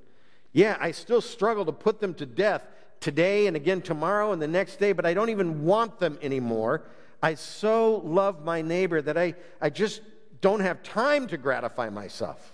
Yeah, 0.53 0.77
I 0.81 0.91
still 0.91 1.21
struggle 1.21 1.65
to 1.67 1.73
put 1.73 2.01
them 2.01 2.15
to 2.15 2.27
death 2.27 2.63
today 2.99 3.47
and 3.47 3.55
again 3.55 3.81
tomorrow 3.81 4.33
and 4.33 4.43
the 4.43 4.49
next 4.49 4.81
day, 4.81 4.91
but 4.91 5.07
I 5.07 5.15
don't 5.15 5.31
even 5.31 5.63
want 5.65 6.01
them 6.01 6.19
anymore 6.21 6.83
I 7.23 7.35
so 7.35 8.03
love 8.05 8.45
my 8.45 8.63
neighbor 8.63 9.01
that 9.03 9.17
I, 9.17 9.35
I 9.61 9.71
just 9.71 10.01
don't 10.41 10.61
have 10.61 10.83
time 10.83 11.27
to 11.29 11.37
gratify 11.37 11.91
myself. 11.91 12.53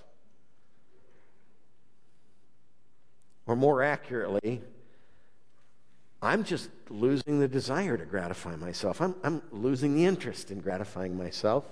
Or 3.47 3.57
more 3.57 3.83
accurately, 3.83 4.63
I'm 6.23 6.45
just 6.45 6.71
losing 6.89 7.41
the 7.41 7.49
desire 7.49 7.97
to 7.97 8.05
gratify 8.05 8.55
myself. 8.57 9.01
I'm, 9.01 9.17
I'm 9.25 9.43
losing 9.51 9.95
the 9.95 10.05
interest 10.05 10.53
in 10.53 10.61
gratifying 10.61 11.19
myself. 11.19 11.65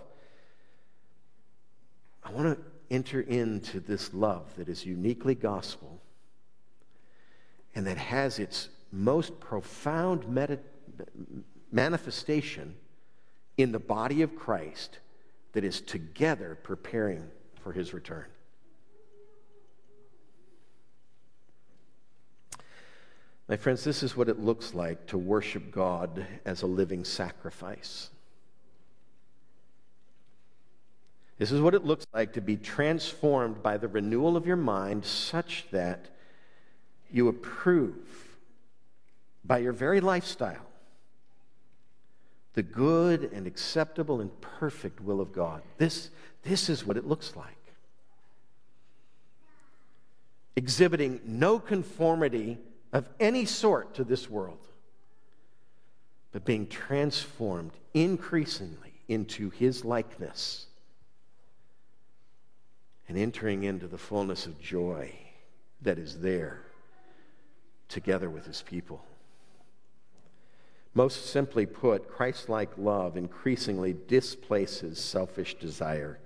I 2.25 2.33
want 2.33 2.59
to 2.59 2.65
enter 2.91 3.21
into 3.21 3.79
this 3.79 4.13
love 4.13 4.45
that 4.57 4.69
is 4.69 4.85
uniquely 4.85 5.37
gospel 5.37 6.01
and 7.75 7.87
that 7.87 7.97
has 7.97 8.41
its 8.41 8.69
most 8.91 9.39
profound 9.39 10.29
manifestation 11.73 12.75
in 13.57 13.73
the 13.73 13.79
body 13.79 14.23
of 14.23 14.37
Christ 14.37 14.99
that 15.53 15.65
is 15.65 15.81
together 15.81 16.59
preparing 16.63 17.31
for 17.63 17.73
his 17.73 17.93
return. 17.93 18.27
My 23.49 23.57
friends, 23.57 23.83
this 23.83 24.05
is 24.05 24.17
what 24.17 24.29
it 24.29 24.39
looks 24.39 24.75
like 24.75 25.09
to 25.09 25.19
worship 25.19 25.73
God 25.73 26.25
as 26.45 26.63
a 26.63 26.67
living 26.67 27.05
sacrifice. 27.05 28.11
This 31.37 31.51
is 31.51 31.61
what 31.61 31.75
it 31.75 31.85
looks 31.85 32.07
like 32.13 32.35
to 32.35 32.41
be 32.41 32.57
transformed 32.57 33.63
by 33.63 33.77
the 33.77 33.89
renewal 33.89 34.37
of 34.37 34.47
your 34.47 34.57
mind 34.57 35.05
such 35.05 35.67
that 35.73 36.11
you 37.11 37.29
approve 37.29 37.97
by 39.45 39.59
your 39.59 39.73
very 39.73 40.01
lifestyle 40.01 40.70
the 42.55 42.63
good 42.63 43.31
and 43.33 43.47
acceptable 43.47 44.21
and 44.21 44.41
perfect 44.41 45.01
will 45.01 45.21
of 45.21 45.33
God. 45.33 45.63
This, 45.79 46.11
this 46.43 46.69
is 46.69 46.85
what 46.85 46.97
it 46.97 47.07
looks 47.07 47.37
like. 47.37 47.47
Exhibiting 50.57 51.21
no 51.25 51.59
conformity 51.59 52.59
of 52.93 53.09
any 53.21 53.45
sort 53.45 53.95
to 53.95 54.05
this 54.05 54.29
world, 54.29 54.67
but 56.33 56.45
being 56.45 56.67
transformed 56.67 57.73
increasingly 57.95 58.95
into 59.09 59.51
His 59.51 59.85
likeness 59.85 60.67
and 63.09 63.17
entering 63.17 63.63
into 63.63 63.87
the 63.87 63.99
fullness 63.99 64.47
of 64.47 64.61
joy 64.61 65.13
that 65.83 65.99
is 65.99 66.21
there 66.21 66.63
together 67.89 68.29
with 68.29 68.47
His 68.47 68.63
people. 68.63 69.05
Most 70.95 71.27
simply 71.27 71.67
put, 71.67 72.09
Christ 72.09 72.49
like 72.49 72.71
love 72.77 73.17
increasingly 73.17 73.97
displaces 74.09 74.99
selfish 74.99 75.55
desire. 75.55 76.19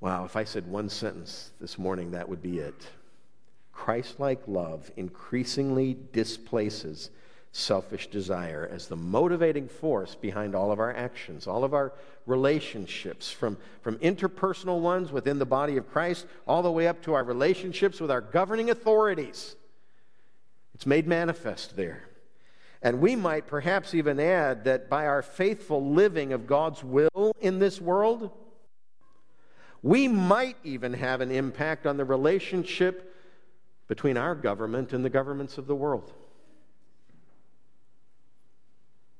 Wow, 0.00 0.24
if 0.24 0.34
I 0.34 0.44
said 0.44 0.66
one 0.66 0.88
sentence 0.88 1.52
this 1.60 1.78
morning, 1.78 2.10
that 2.10 2.28
would 2.28 2.42
be 2.42 2.58
it. 2.58 2.88
Christ 3.72 4.18
like 4.18 4.42
love 4.46 4.90
increasingly 4.96 5.96
displaces 6.12 7.10
selfish 7.52 8.08
desire 8.08 8.68
as 8.70 8.86
the 8.86 8.96
motivating 8.96 9.68
force 9.68 10.14
behind 10.14 10.54
all 10.54 10.70
of 10.70 10.80
our 10.80 10.94
actions, 10.94 11.46
all 11.46 11.64
of 11.64 11.74
our 11.74 11.92
relationships, 12.26 13.30
from, 13.30 13.56
from 13.82 13.96
interpersonal 13.98 14.80
ones 14.80 15.10
within 15.12 15.38
the 15.38 15.46
body 15.46 15.76
of 15.76 15.90
Christ, 15.90 16.26
all 16.46 16.62
the 16.62 16.70
way 16.70 16.86
up 16.86 17.02
to 17.02 17.14
our 17.14 17.24
relationships 17.24 18.00
with 18.00 18.10
our 18.10 18.20
governing 18.20 18.70
authorities. 18.70 19.56
It's 20.74 20.86
made 20.86 21.06
manifest 21.06 21.76
there. 21.76 22.09
And 22.82 23.00
we 23.00 23.14
might 23.14 23.46
perhaps 23.46 23.94
even 23.94 24.18
add 24.18 24.64
that 24.64 24.88
by 24.88 25.06
our 25.06 25.22
faithful 25.22 25.92
living 25.92 26.32
of 26.32 26.46
God's 26.46 26.82
will 26.82 27.34
in 27.40 27.58
this 27.58 27.80
world, 27.80 28.30
we 29.82 30.08
might 30.08 30.56
even 30.64 30.94
have 30.94 31.20
an 31.20 31.30
impact 31.30 31.86
on 31.86 31.96
the 31.96 32.04
relationship 32.04 33.14
between 33.86 34.16
our 34.16 34.34
government 34.34 34.92
and 34.92 35.04
the 35.04 35.10
governments 35.10 35.58
of 35.58 35.66
the 35.66 35.74
world. 35.74 36.12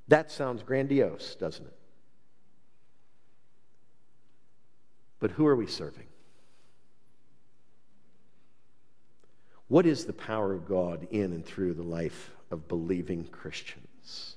That 0.09 0.31
sounds 0.31 0.63
grandiose, 0.63 1.35
doesn't 1.35 1.67
it? 1.67 1.77
But 5.19 5.33
who 5.33 5.47
are 5.47 5.57
we 5.57 5.67
serving? 5.67 6.07
What 9.71 9.87
is 9.87 10.05
the 10.05 10.13
power 10.13 10.53
of 10.53 10.67
God 10.67 11.07
in 11.13 11.33
and 11.33 11.47
through 11.47 11.75
the 11.75 11.85
life 11.85 12.33
of 12.51 12.67
believing 12.67 13.23
Christians 13.29 14.35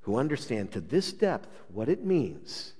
who 0.00 0.16
understand 0.16 0.72
to 0.72 0.80
this 0.80 1.12
depth 1.12 1.46
what 1.68 1.90
it 1.90 2.02
means 2.02 2.72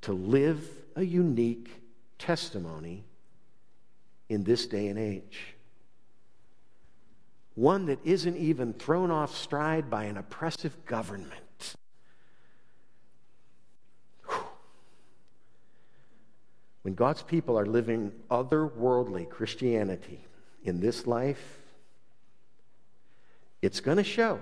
to 0.00 0.12
live 0.12 0.68
a 0.96 1.04
unique 1.04 1.70
testimony 2.18 3.04
in 4.28 4.42
this 4.42 4.66
day 4.66 4.88
and 4.88 4.98
age. 4.98 5.54
One 7.54 7.86
that 7.86 8.00
isn't 8.04 8.36
even 8.36 8.72
thrown 8.72 9.12
off 9.12 9.32
stride 9.32 9.88
by 9.88 10.06
an 10.06 10.16
oppressive 10.16 10.86
government. 10.86 11.30
When 16.86 16.94
God's 16.94 17.24
people 17.24 17.58
are 17.58 17.66
living 17.66 18.12
otherworldly 18.30 19.28
Christianity 19.28 20.24
in 20.62 20.78
this 20.78 21.04
life, 21.04 21.58
it's 23.60 23.80
going 23.80 23.96
to 23.96 24.04
show. 24.04 24.38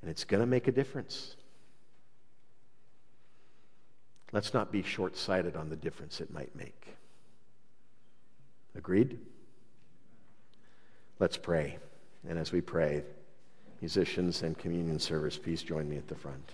And 0.00 0.10
it's 0.10 0.24
going 0.24 0.40
to 0.40 0.48
make 0.48 0.66
a 0.66 0.72
difference. 0.72 1.36
Let's 4.32 4.52
not 4.52 4.72
be 4.72 4.82
short 4.82 5.16
sighted 5.16 5.54
on 5.54 5.68
the 5.68 5.76
difference 5.76 6.20
it 6.20 6.32
might 6.32 6.56
make. 6.56 6.96
Agreed? 8.74 9.20
Let's 11.20 11.36
pray. 11.36 11.78
And 12.28 12.36
as 12.36 12.50
we 12.50 12.62
pray, 12.62 13.04
musicians 13.80 14.42
and 14.42 14.58
communion 14.58 14.98
service, 14.98 15.38
please 15.38 15.62
join 15.62 15.88
me 15.88 15.98
at 15.98 16.08
the 16.08 16.16
front. 16.16 16.50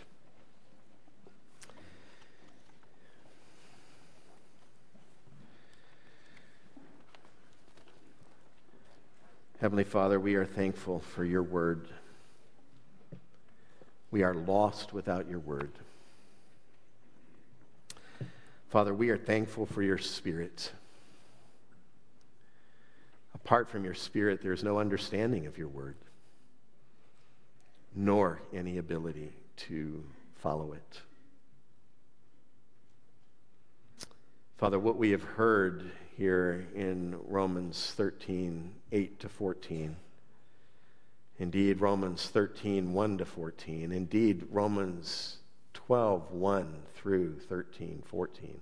Heavenly 9.60 9.82
Father, 9.82 10.20
we 10.20 10.36
are 10.36 10.44
thankful 10.44 11.00
for 11.00 11.24
your 11.24 11.42
word. 11.42 11.88
We 14.12 14.22
are 14.22 14.32
lost 14.32 14.92
without 14.92 15.28
your 15.28 15.40
word. 15.40 15.72
Father, 18.68 18.94
we 18.94 19.10
are 19.10 19.18
thankful 19.18 19.66
for 19.66 19.82
your 19.82 19.98
spirit. 19.98 20.70
Apart 23.34 23.68
from 23.68 23.84
your 23.84 23.94
spirit, 23.94 24.42
there 24.42 24.52
is 24.52 24.62
no 24.62 24.78
understanding 24.78 25.46
of 25.46 25.58
your 25.58 25.68
word, 25.68 25.96
nor 27.96 28.40
any 28.54 28.78
ability 28.78 29.32
to 29.56 30.04
follow 30.36 30.72
it. 30.72 31.00
Father, 34.56 34.78
what 34.78 34.96
we 34.96 35.10
have 35.10 35.24
heard 35.24 35.90
here 36.18 36.66
in 36.74 37.16
Romans 37.28 37.94
13, 37.96 38.74
8 38.90 39.20
to 39.20 39.28
14. 39.28 39.96
Indeed, 41.38 41.80
Romans 41.80 42.26
13, 42.26 42.92
1 42.92 43.18
to 43.18 43.24
14. 43.24 43.92
Indeed, 43.92 44.48
Romans 44.50 45.36
12, 45.74 46.32
1 46.32 46.82
through 46.96 47.38
13, 47.38 48.02
14 48.04 48.60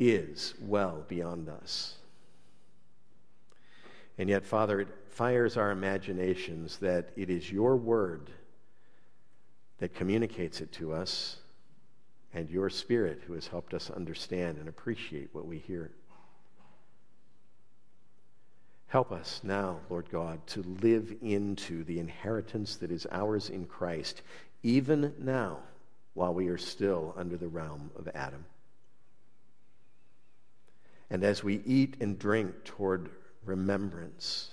is 0.00 0.54
well 0.60 1.04
beyond 1.06 1.48
us. 1.48 1.94
And 4.18 4.28
yet, 4.28 4.44
Father, 4.44 4.80
it 4.80 4.88
fires 5.08 5.56
our 5.56 5.70
imaginations 5.70 6.78
that 6.78 7.10
it 7.16 7.30
is 7.30 7.52
your 7.52 7.76
word 7.76 8.30
that 9.78 9.94
communicates 9.94 10.60
it 10.60 10.72
to 10.72 10.92
us 10.92 11.36
and 12.36 12.50
your 12.50 12.68
Spirit 12.68 13.22
who 13.26 13.32
has 13.32 13.46
helped 13.46 13.72
us 13.72 13.90
understand 13.90 14.58
and 14.58 14.68
appreciate 14.68 15.30
what 15.32 15.46
we 15.46 15.56
hear. 15.56 15.90
Help 18.88 19.10
us 19.10 19.40
now, 19.42 19.78
Lord 19.88 20.10
God, 20.10 20.46
to 20.48 20.62
live 20.82 21.14
into 21.22 21.82
the 21.84 21.98
inheritance 21.98 22.76
that 22.76 22.90
is 22.90 23.06
ours 23.10 23.48
in 23.48 23.64
Christ, 23.64 24.20
even 24.62 25.14
now, 25.18 25.60
while 26.12 26.34
we 26.34 26.48
are 26.48 26.58
still 26.58 27.14
under 27.16 27.38
the 27.38 27.48
realm 27.48 27.90
of 27.96 28.06
Adam. 28.14 28.44
And 31.08 31.24
as 31.24 31.42
we 31.42 31.62
eat 31.64 31.96
and 32.00 32.18
drink 32.18 32.64
toward 32.64 33.08
remembrance, 33.46 34.50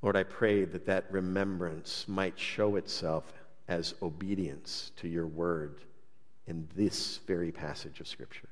Lord, 0.00 0.16
I 0.16 0.22
pray 0.22 0.64
that 0.64 0.86
that 0.86 1.12
remembrance 1.12 2.06
might 2.08 2.38
show 2.38 2.76
itself 2.76 3.30
as 3.68 3.94
obedience 4.02 4.92
to 4.96 5.08
your 5.08 5.26
word 5.26 5.80
in 6.46 6.66
this 6.74 7.20
very 7.26 7.52
passage 7.52 8.00
of 8.00 8.08
Scripture. 8.08 8.48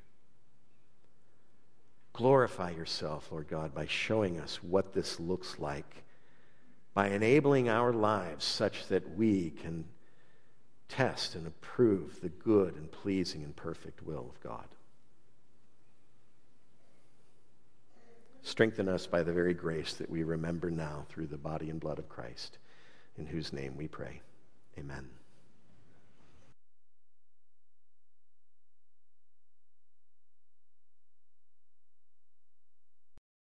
Glorify 2.13 2.71
yourself, 2.71 3.31
Lord 3.31 3.47
God, 3.47 3.73
by 3.73 3.87
showing 3.87 4.39
us 4.39 4.63
what 4.63 4.93
this 4.93 5.19
looks 5.19 5.59
like, 5.59 6.03
by 6.93 7.09
enabling 7.09 7.69
our 7.69 7.91
lives 7.91 8.45
such 8.45 8.87
that 8.87 9.15
we 9.15 9.51
can 9.51 9.85
test 10.89 11.35
and 11.35 11.45
approve 11.45 12.21
the 12.21 12.29
good 12.29 12.75
and 12.75 12.91
pleasing 12.91 13.43
and 13.43 13.55
perfect 13.55 14.03
will 14.03 14.31
of 14.33 14.41
God. 14.41 14.65
Strengthen 18.41 18.87
us 18.87 19.05
by 19.05 19.23
the 19.23 19.33
very 19.33 19.53
grace 19.53 19.93
that 19.95 20.09
we 20.09 20.23
remember 20.23 20.71
now 20.71 21.05
through 21.09 21.27
the 21.27 21.37
body 21.37 21.69
and 21.69 21.79
blood 21.79 21.99
of 21.99 22.07
Christ, 22.07 22.57
in 23.17 23.25
whose 23.25 23.51
name 23.51 23.75
we 23.75 23.87
pray. 23.87 24.21
Amen. 24.79 25.16